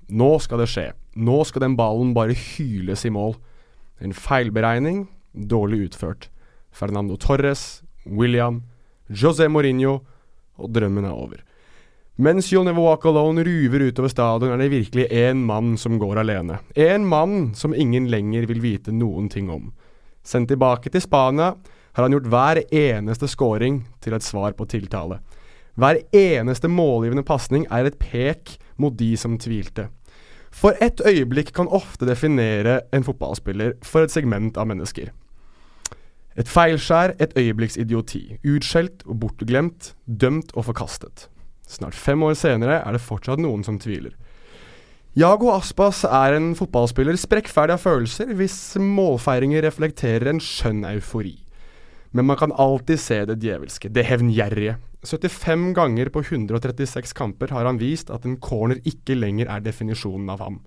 [0.08, 0.88] Nå skal det skje.
[1.20, 3.36] Nå skal den ballen bare hyles i mål.
[4.00, 6.30] En feilberegning, dårlig utført.
[6.72, 8.62] Fernando Torres, William,
[9.10, 10.00] José Mourinho,
[10.58, 11.42] og drømmen er over.
[12.18, 16.24] Mens You'll Never Walk Alone ruver utover stadion, er det virkelig én mann som går
[16.24, 16.60] alene.
[16.74, 19.70] En mann som ingen lenger vil vite noen ting om.
[20.26, 21.52] Sendt tilbake til Spania
[21.94, 25.20] har han gjort hver eneste scoring til et svar på tiltale.
[25.78, 29.92] Hver eneste målgivende pasning er et pek mot de som tvilte.
[30.58, 35.12] For et øyeblikk kan ofte definere en fotballspiller for et segment av mennesker.
[36.38, 38.40] Et feilskjær, et øyeblikks idioti.
[38.46, 41.28] Utskjelt og bortglemt, dømt og forkastet.
[41.68, 44.16] Snart fem år senere er det fortsatt noen som tviler.
[45.18, 51.36] Jago Aspas er en fotballspiller sprekkferdig av følelser hvis målfeiringer reflekterer en skjønn eufori.
[52.14, 54.78] Men man kan alltid se det djevelske, det hevngjerrige.
[55.06, 60.30] 75 ganger på 136 kamper har han vist at en corner ikke lenger er definisjonen
[60.34, 60.60] av ham.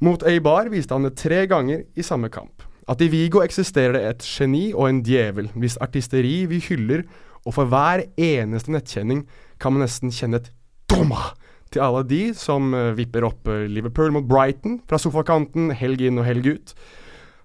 [0.00, 2.62] Mot Eibar viste han det tre ganger i samme kamp.
[2.88, 7.02] At i Vigo eksisterer det et geni og en djevel, hvis artisteri vi hyller,
[7.44, 9.26] og for hver eneste nettkjenning
[9.60, 10.48] kan man nesten kjenne et
[10.88, 11.34] doma
[11.72, 16.20] til alle de som eh, vipper opp eh, Liverpool mot Brighton fra sofakanten helg inn
[16.20, 16.74] og helg ut.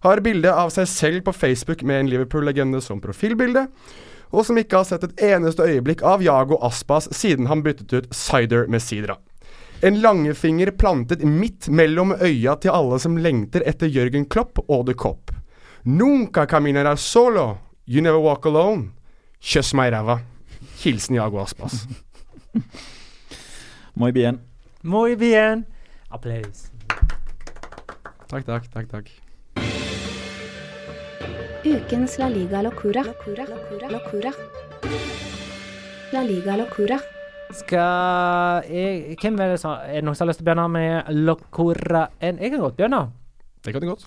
[0.03, 3.67] Har bilde av seg selv på Facebook med en Liverpool-legende som profilbilde,
[4.33, 8.09] og som ikke har sett et eneste øyeblikk av Jago Aspas siden han byttet ut
[8.15, 9.19] cider med sidra.
[9.83, 14.95] En langefinger plantet midt mellom øya til alle som lengter etter Jørgen Klopp og The
[14.95, 15.31] Cop.
[15.83, 18.93] Nunca caminerar solo, you never walk alone.
[19.43, 20.21] Kjøss meg i ræva.
[20.79, 21.83] Hilsen Jago Aspas.
[23.99, 24.39] Muy bien.
[24.81, 25.65] Muy bien.
[26.09, 26.71] Applaus.
[28.29, 29.22] Takk, takk, takk, takk.
[31.63, 33.01] Ukens La Liga Locura.
[33.87, 34.31] Locura.
[36.11, 36.97] La Liga Locura.
[37.55, 40.65] Skal jeg Hvem er det som Er det noen som har lyst til å begynne
[40.73, 42.09] med Locura?
[42.19, 42.41] en?
[42.43, 42.99] Jeg kan godt begynne.
[43.63, 44.03] Det kan du godt.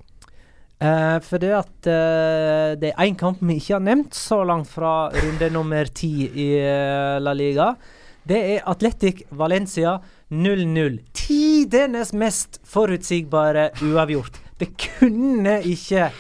[0.77, 4.69] Uh, for det at uh, det er én kamp vi ikke har nevnt så langt
[4.69, 7.73] fra runde nummer ti i uh, La Liga.
[8.21, 9.97] Det er Atletic Valencia
[10.29, 11.01] 0-0.
[11.17, 14.43] Tidenes mest forutsigbare uavgjort.
[14.61, 16.11] Det kunne ikke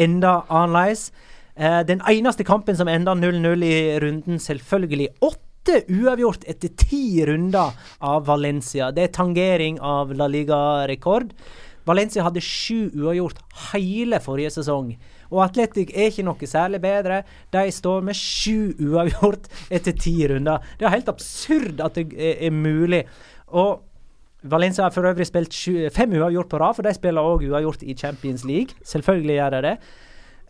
[0.00, 1.10] enda annerledes.
[1.56, 5.08] Eh, den eneste kampen som enda 0-0 i runden, selvfølgelig.
[5.20, 8.90] Åtte uavgjort etter ti runder av Valencia.
[8.96, 11.34] Det er tangering av La Liga-rekord.
[11.88, 13.40] Valencia hadde sju uavgjort
[13.70, 14.94] hele forrige sesong.
[15.30, 17.22] Og Atletic er ikke noe særlig bedre.
[17.54, 20.64] De står med sju uavgjort etter ti runder.
[20.78, 23.04] Det er helt absurd at det er, mulig.
[23.50, 23.80] Og
[24.42, 25.56] Valencia har for øvrig spilt
[25.92, 28.76] fem uavgjort på rad, for de spiller òg uavgjort i Champions League.
[28.84, 29.74] Selvfølgelig gjør de det.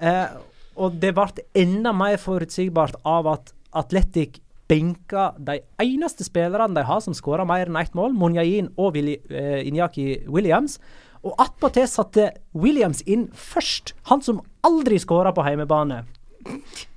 [0.01, 0.37] Eh,
[0.81, 4.39] og det ble enda mer forutsigbart av at Atletic
[4.71, 9.19] benka de eneste spillerne de har som skåra mer enn ett mål, Monjain og Willi,
[9.31, 10.79] eh, Inyaki Williams.
[11.27, 13.93] Og attpåtil satte Williams inn først.
[14.09, 16.05] Han som aldri skåra på heimebane.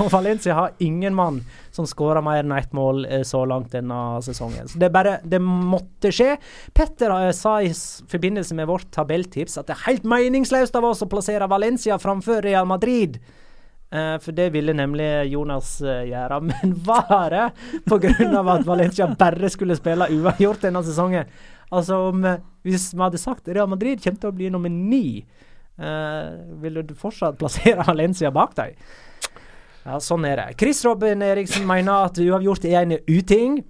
[0.00, 1.42] Og Valencia har ingen mann
[1.80, 4.68] som skåra mer enn ett mål eh, så langt denne sesongen.
[4.68, 6.36] Så det bare Det måtte skje.
[6.76, 11.04] Petter eh, sa i forbindelse med vårt tabelltips at det er helt meningsløst av oss
[11.04, 13.18] å plassere Valencia framfor Real Madrid.
[13.90, 16.40] Eh, for det ville nemlig Jonas gjøre.
[16.50, 17.46] Men var det
[17.88, 18.14] pga.
[18.40, 21.30] at Valencia bare skulle spille uavgjort denne sesongen?
[21.70, 22.24] Altså om
[22.66, 25.24] Hvis vi hadde sagt Real Madrid kommer til å bli nummer ni,
[25.78, 28.74] eh, ville du fortsatt plassere Valencia bak dem?
[29.84, 30.46] Ja, sånn er det.
[30.60, 33.60] Chris Robin Eriksen mener at uavgjort er en uting.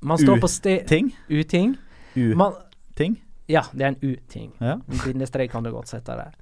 [0.00, 1.10] Man står på sted Ting?
[1.28, 1.74] Uting.
[2.16, 3.18] U-ting?
[3.48, 4.52] Ja, det er en uting.
[4.60, 4.76] Ja.
[5.02, 6.36] Bindestrek kan du godt sette der.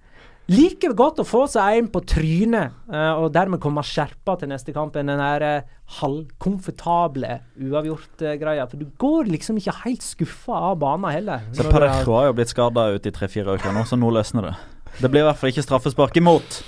[0.46, 4.70] Like godt å få seg en på trynet, uh, og dermed komme skjerpa til neste
[4.74, 7.32] kamp, enn den her uh, halvkomfortable
[7.66, 8.68] uavgjort-greia.
[8.70, 11.48] For du går liksom ikke helt skuffa av banen heller.
[11.56, 14.54] Så Parejo har jo blitt skada ut i tre-fire uker nå, så nå løsner det.
[15.00, 16.60] Det blir i hvert fall ikke straffespark imot.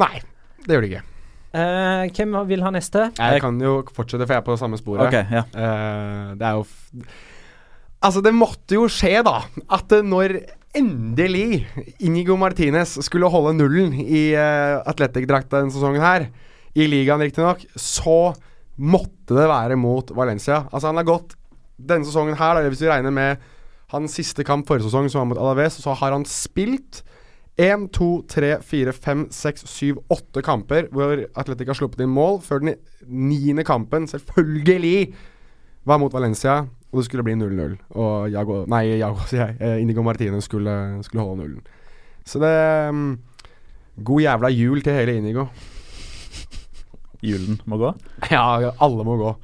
[0.00, 0.20] Nei,
[0.66, 1.04] det gjør det ikke.
[1.52, 3.10] Uh, hvem vil ha neste?
[3.18, 5.04] Jeg kan jo fortsette, for jeg er på samme sporet.
[5.10, 5.44] Okay, ja.
[5.52, 6.74] uh, det er jo f
[8.02, 10.32] Altså, det måtte jo skje, da, at når
[10.74, 11.60] endelig
[12.02, 16.26] Inigo Martinez skulle holde nullen i uh, Atletic-drakta denne sesongen her,
[16.74, 18.32] i ligaen riktignok, så
[18.80, 20.64] måtte det være mot Valencia.
[20.72, 21.36] Altså, han har gått
[21.76, 23.42] denne sesongen her, da, hvis vi regner med
[23.92, 27.04] hans siste kamp forrige sesong, som var mot Alaves, så har han spilt
[27.60, 32.40] 1, 2, 3, 4, 5, 6, 7, 8 kamper hvor Atletic har sluppet inn mål,
[32.44, 32.76] før den
[33.06, 35.12] niende kampen, selvfølgelig,
[35.84, 36.62] var mot Valencia,
[36.92, 37.76] og det skulle bli 0-0.
[37.98, 39.82] Og Jago, nei, Jago, sier jeg.
[39.82, 40.74] Indigo Martine skulle,
[41.04, 41.60] skulle holde nullen.
[42.24, 42.54] Så det
[42.88, 43.18] um,
[44.04, 45.46] God jævla jul til hele Inigo.
[47.22, 47.92] Julen må gå.
[48.32, 49.34] Ja, alle må gå.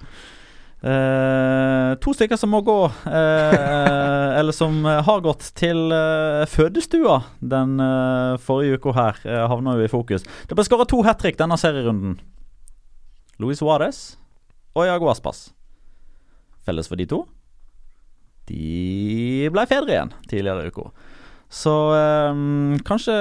[0.78, 2.76] Eh, to stykker som må gå,
[3.10, 9.48] eh, eller som eh, har gått til eh, fødestua den eh, forrige uka her, uh,
[9.50, 10.22] havna jo i fokus.
[10.46, 12.14] Det ble skåra to hat trick denne serierunden.
[13.42, 14.14] Luis Suárez
[14.78, 15.48] og Jago Aspas.
[16.62, 17.24] Felles for de to?
[18.46, 20.92] De ble fedre igjen tidligere i uka.
[21.50, 22.44] Så eh,
[22.86, 23.18] kanskje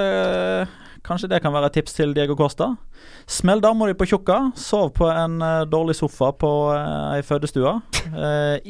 [1.08, 2.74] Kanskje det kan være et tips til Diego Costa.
[3.26, 4.52] Smell dama di på tjukka.
[4.60, 7.72] Sov på en uh, dårlig sofa på uh, ei fødestue.
[8.12, 8.60] Uh,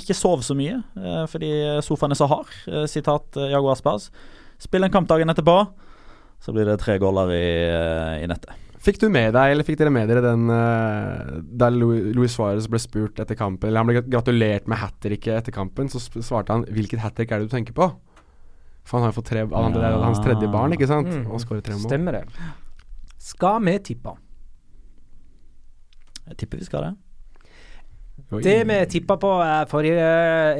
[0.00, 1.50] ikke sov så mye, eh, fordi
[1.84, 2.50] sofaen er så hard.
[2.68, 4.10] Eh, sitat Jago Aspas.
[4.62, 5.56] Spill en kamp dagen etterpå,
[6.42, 8.54] så blir det tre goller i, eh, i nettet.
[8.82, 10.48] Fikk du med deg, eller fikk dere med dere den
[11.78, 15.54] Louis Luis Suárez ble spurt etter kampen Eller han ble gratulert med hat tricket etter
[15.54, 17.92] kampen, så svarte han 'Hvilket hat trick er det du tenker på?'
[18.84, 21.08] For han har jo fått tre han, Det er hans tredje barn, ikke sant?
[21.08, 21.24] Mm.
[21.30, 21.86] Og skårer tre mål.
[21.86, 22.50] Stemmer det.
[23.22, 24.16] Skal vi tippe?
[26.28, 26.92] Jeg tipper vi skal det.
[28.32, 28.40] Oi.
[28.44, 30.08] Det vi tippa på eh, forrige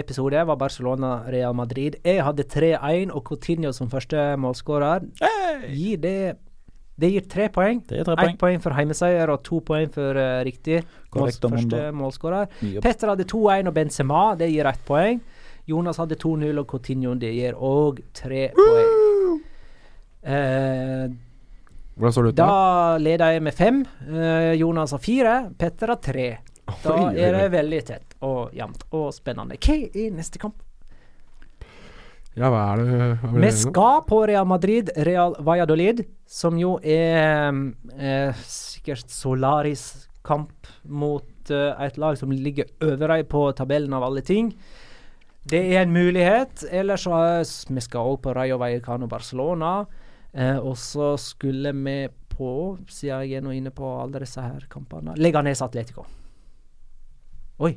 [0.00, 1.98] episode, var Barcelona-Real Madrid.
[2.04, 5.06] Jeg hadde 3-1 og Coutinho som første målskårer.
[5.68, 6.16] Gir det
[7.02, 7.80] Det gir tre poeng.
[7.88, 8.36] Det Ett poeng.
[8.38, 12.50] poeng for heimeseier og to poeng for uh, riktig måls, Korrekt, første målskårer.
[12.62, 12.82] Yep.
[12.84, 15.20] Petter hadde 2-1 og Benzema, det gir ett poeng.
[15.70, 19.38] Jonas hadde 2-0 og Coutinho, det gir òg tre poeng.
[20.22, 21.12] Eh,
[21.98, 22.98] Hvordan står det ut da da?
[23.02, 23.80] leder jeg med fem.
[24.08, 25.36] Eh, Jonas har fire.
[25.58, 26.26] Petter har tre.
[26.82, 29.58] Da Oi, er det veldig tett og jevnt og spennende.
[29.60, 30.60] Hva er neste kamp?
[32.32, 37.52] Ja, hva er det hva Vi skal på Real Madrid, Real Valladolid, som jo er
[37.98, 44.06] eh, sikkert Solaris kamp mot eh, et lag som ligger over dem på tabellen av
[44.08, 44.54] alle ting.
[45.50, 46.64] Det er en mulighet.
[46.70, 47.18] Ellers så
[47.68, 49.84] Vi skal òg på Rayo Vallecano Barcelona.
[50.32, 54.64] Eh, og så skulle vi på, siden jeg er nå inne på alle disse her
[54.70, 56.06] kampene, Leganes Atletico.
[57.60, 57.74] Oi.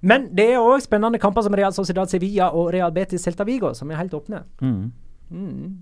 [0.00, 3.72] Men det er òg spennende kamper som Real Sociedad Sevilla og Real Betis Celta Vigo,
[3.76, 4.44] som er helt åpne.
[4.60, 4.92] Mm.
[5.30, 5.78] Mm.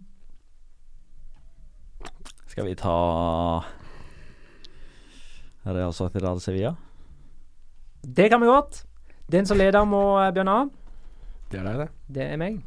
[2.47, 2.97] Skal vi ta
[5.67, 6.75] Real Real Sevilla?
[8.03, 8.85] Det kan vi godt.
[9.33, 10.59] Den som leder, må Bjørn begynne.
[11.53, 11.89] Det er deg, det.
[12.15, 12.61] Det er meg.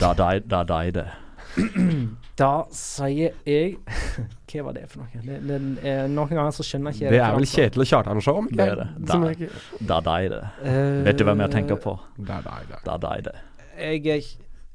[0.00, 1.08] Da deg da deg det.
[2.34, 3.76] Da sier jeg
[4.50, 5.20] Hva var det for noe?
[5.22, 7.46] Det, det, eh, noen ganger så skjønner jeg ikke Det er vel.
[7.46, 8.56] Kjetil og Kjartan-show, om ikke?
[8.58, 8.86] Det er det.
[8.98, 10.40] Da, er Da deg det.
[10.64, 11.94] Uh, Vet du hvem jeg tenker på?
[12.18, 12.80] Da deg, det.
[12.86, 13.36] Da deg det.
[13.78, 14.32] Jeg eh,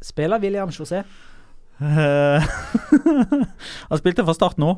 [0.07, 1.03] spiller William José.
[1.79, 2.47] Eh,
[3.89, 4.77] Han spilte fra start nå.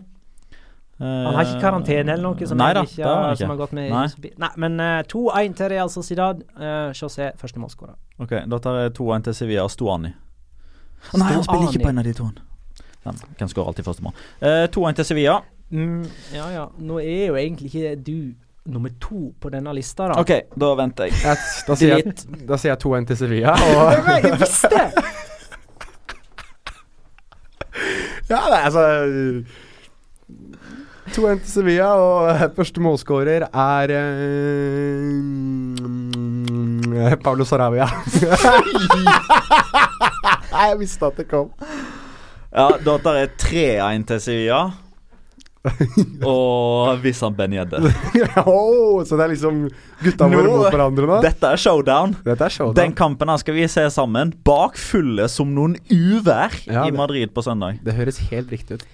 [1.01, 3.89] Han har ikke karantene eller noe som, Nei da, ikke, har som har gått med
[3.89, 4.03] Nei.
[4.27, 6.43] i Nei, men uh, 2-1 til Real Sociedad.
[6.59, 7.95] Uh, José første målskårer.
[8.21, 9.65] Ok, da tar jeg 2-1 til Sevilla.
[9.71, 10.13] Stuani.
[11.09, 12.27] Oh, nei, han spiller ikke på en av de to.
[13.07, 14.21] Nei, Hvem skårer alltid første mål?
[14.43, 15.39] Uh, 2-1 til Sevilla.
[15.71, 16.05] Mm,
[16.35, 16.67] ja ja.
[16.77, 18.15] Nå er jo egentlig ikke du
[18.69, 20.19] nummer to på denne lista, da.
[20.21, 21.17] Ok, da venter jeg.
[21.23, 22.13] Jeg, da sier jeg,
[22.45, 23.55] da sier jeg 2-1 til Sevilla.
[23.57, 24.85] Og Nei, jeg visste!
[28.31, 28.83] Ja, det er altså
[31.15, 34.01] 2-1 til Sevilla, og eh, første målskårer er eh,
[37.23, 37.87] Paulo Sarabia.
[40.51, 41.47] jeg visste at det kom.
[42.51, 44.61] Ja, tar jeg 3-1 til Sevilla.
[46.25, 47.77] Og Vissan Ben Yedde.
[48.49, 49.69] oh, så det er liksom
[50.01, 51.19] gutta våre mot hverandre nå?
[51.21, 52.15] Dette er showdown.
[52.25, 52.77] Dette er showdown.
[52.79, 54.33] Den kampen her skal vi se sammen.
[54.47, 57.77] Bakfulle som noen uvær Ja, i Madrid på søndag.
[57.85, 58.87] Det høres helt riktig ut.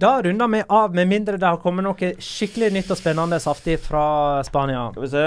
[0.00, 3.76] Da runder vi av, med mindre det har kommet noe skikkelig nytt og spennende saftig
[3.82, 4.88] fra Spania.
[4.90, 5.24] Skal vi se.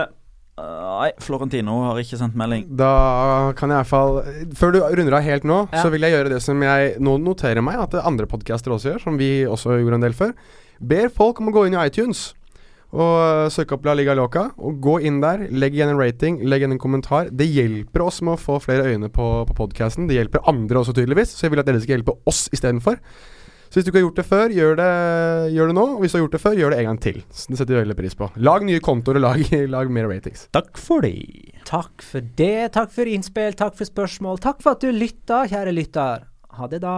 [0.58, 0.64] Uh,
[1.04, 2.66] nei, Florentino har ikke sendt melding.
[2.80, 4.16] Da kan jeg i hvert fall
[4.58, 5.84] Før du runder av helt nå, Ja.
[5.84, 9.04] så vil jeg gjøre det som jeg nå noterer meg at andre podcaster også gjør,
[9.06, 10.34] som vi også gjorde en del før.
[10.82, 12.34] Ber folk om å gå inn i iTunes
[12.92, 14.50] og søke opp La Liga Loca.
[14.58, 17.30] Og gå inn der, legg igjen en rating, legg igjen en kommentar.
[17.32, 20.08] Det hjelper oss med å få flere øyne på, på podkasten.
[20.10, 22.98] Det hjelper andre også, tydeligvis, så jeg vil at dere skal hjelpe oss istedenfor.
[23.68, 24.92] Så hvis du ikke har gjort det før, gjør det,
[25.56, 25.86] gjør det nå.
[25.98, 27.22] Og hvis du har gjort det før, gjør det en gang til.
[27.30, 28.32] Så det setter vi veldig pris på.
[28.50, 30.48] Lag nye kontoer og lag, lag mer ratings.
[30.56, 31.16] Takk for det.
[31.68, 32.72] Takk for det.
[32.78, 34.40] Takk for innspill, takk for spørsmål.
[34.44, 36.28] Takk for at du lytta, kjære lytter.
[36.58, 36.98] Ha det, da.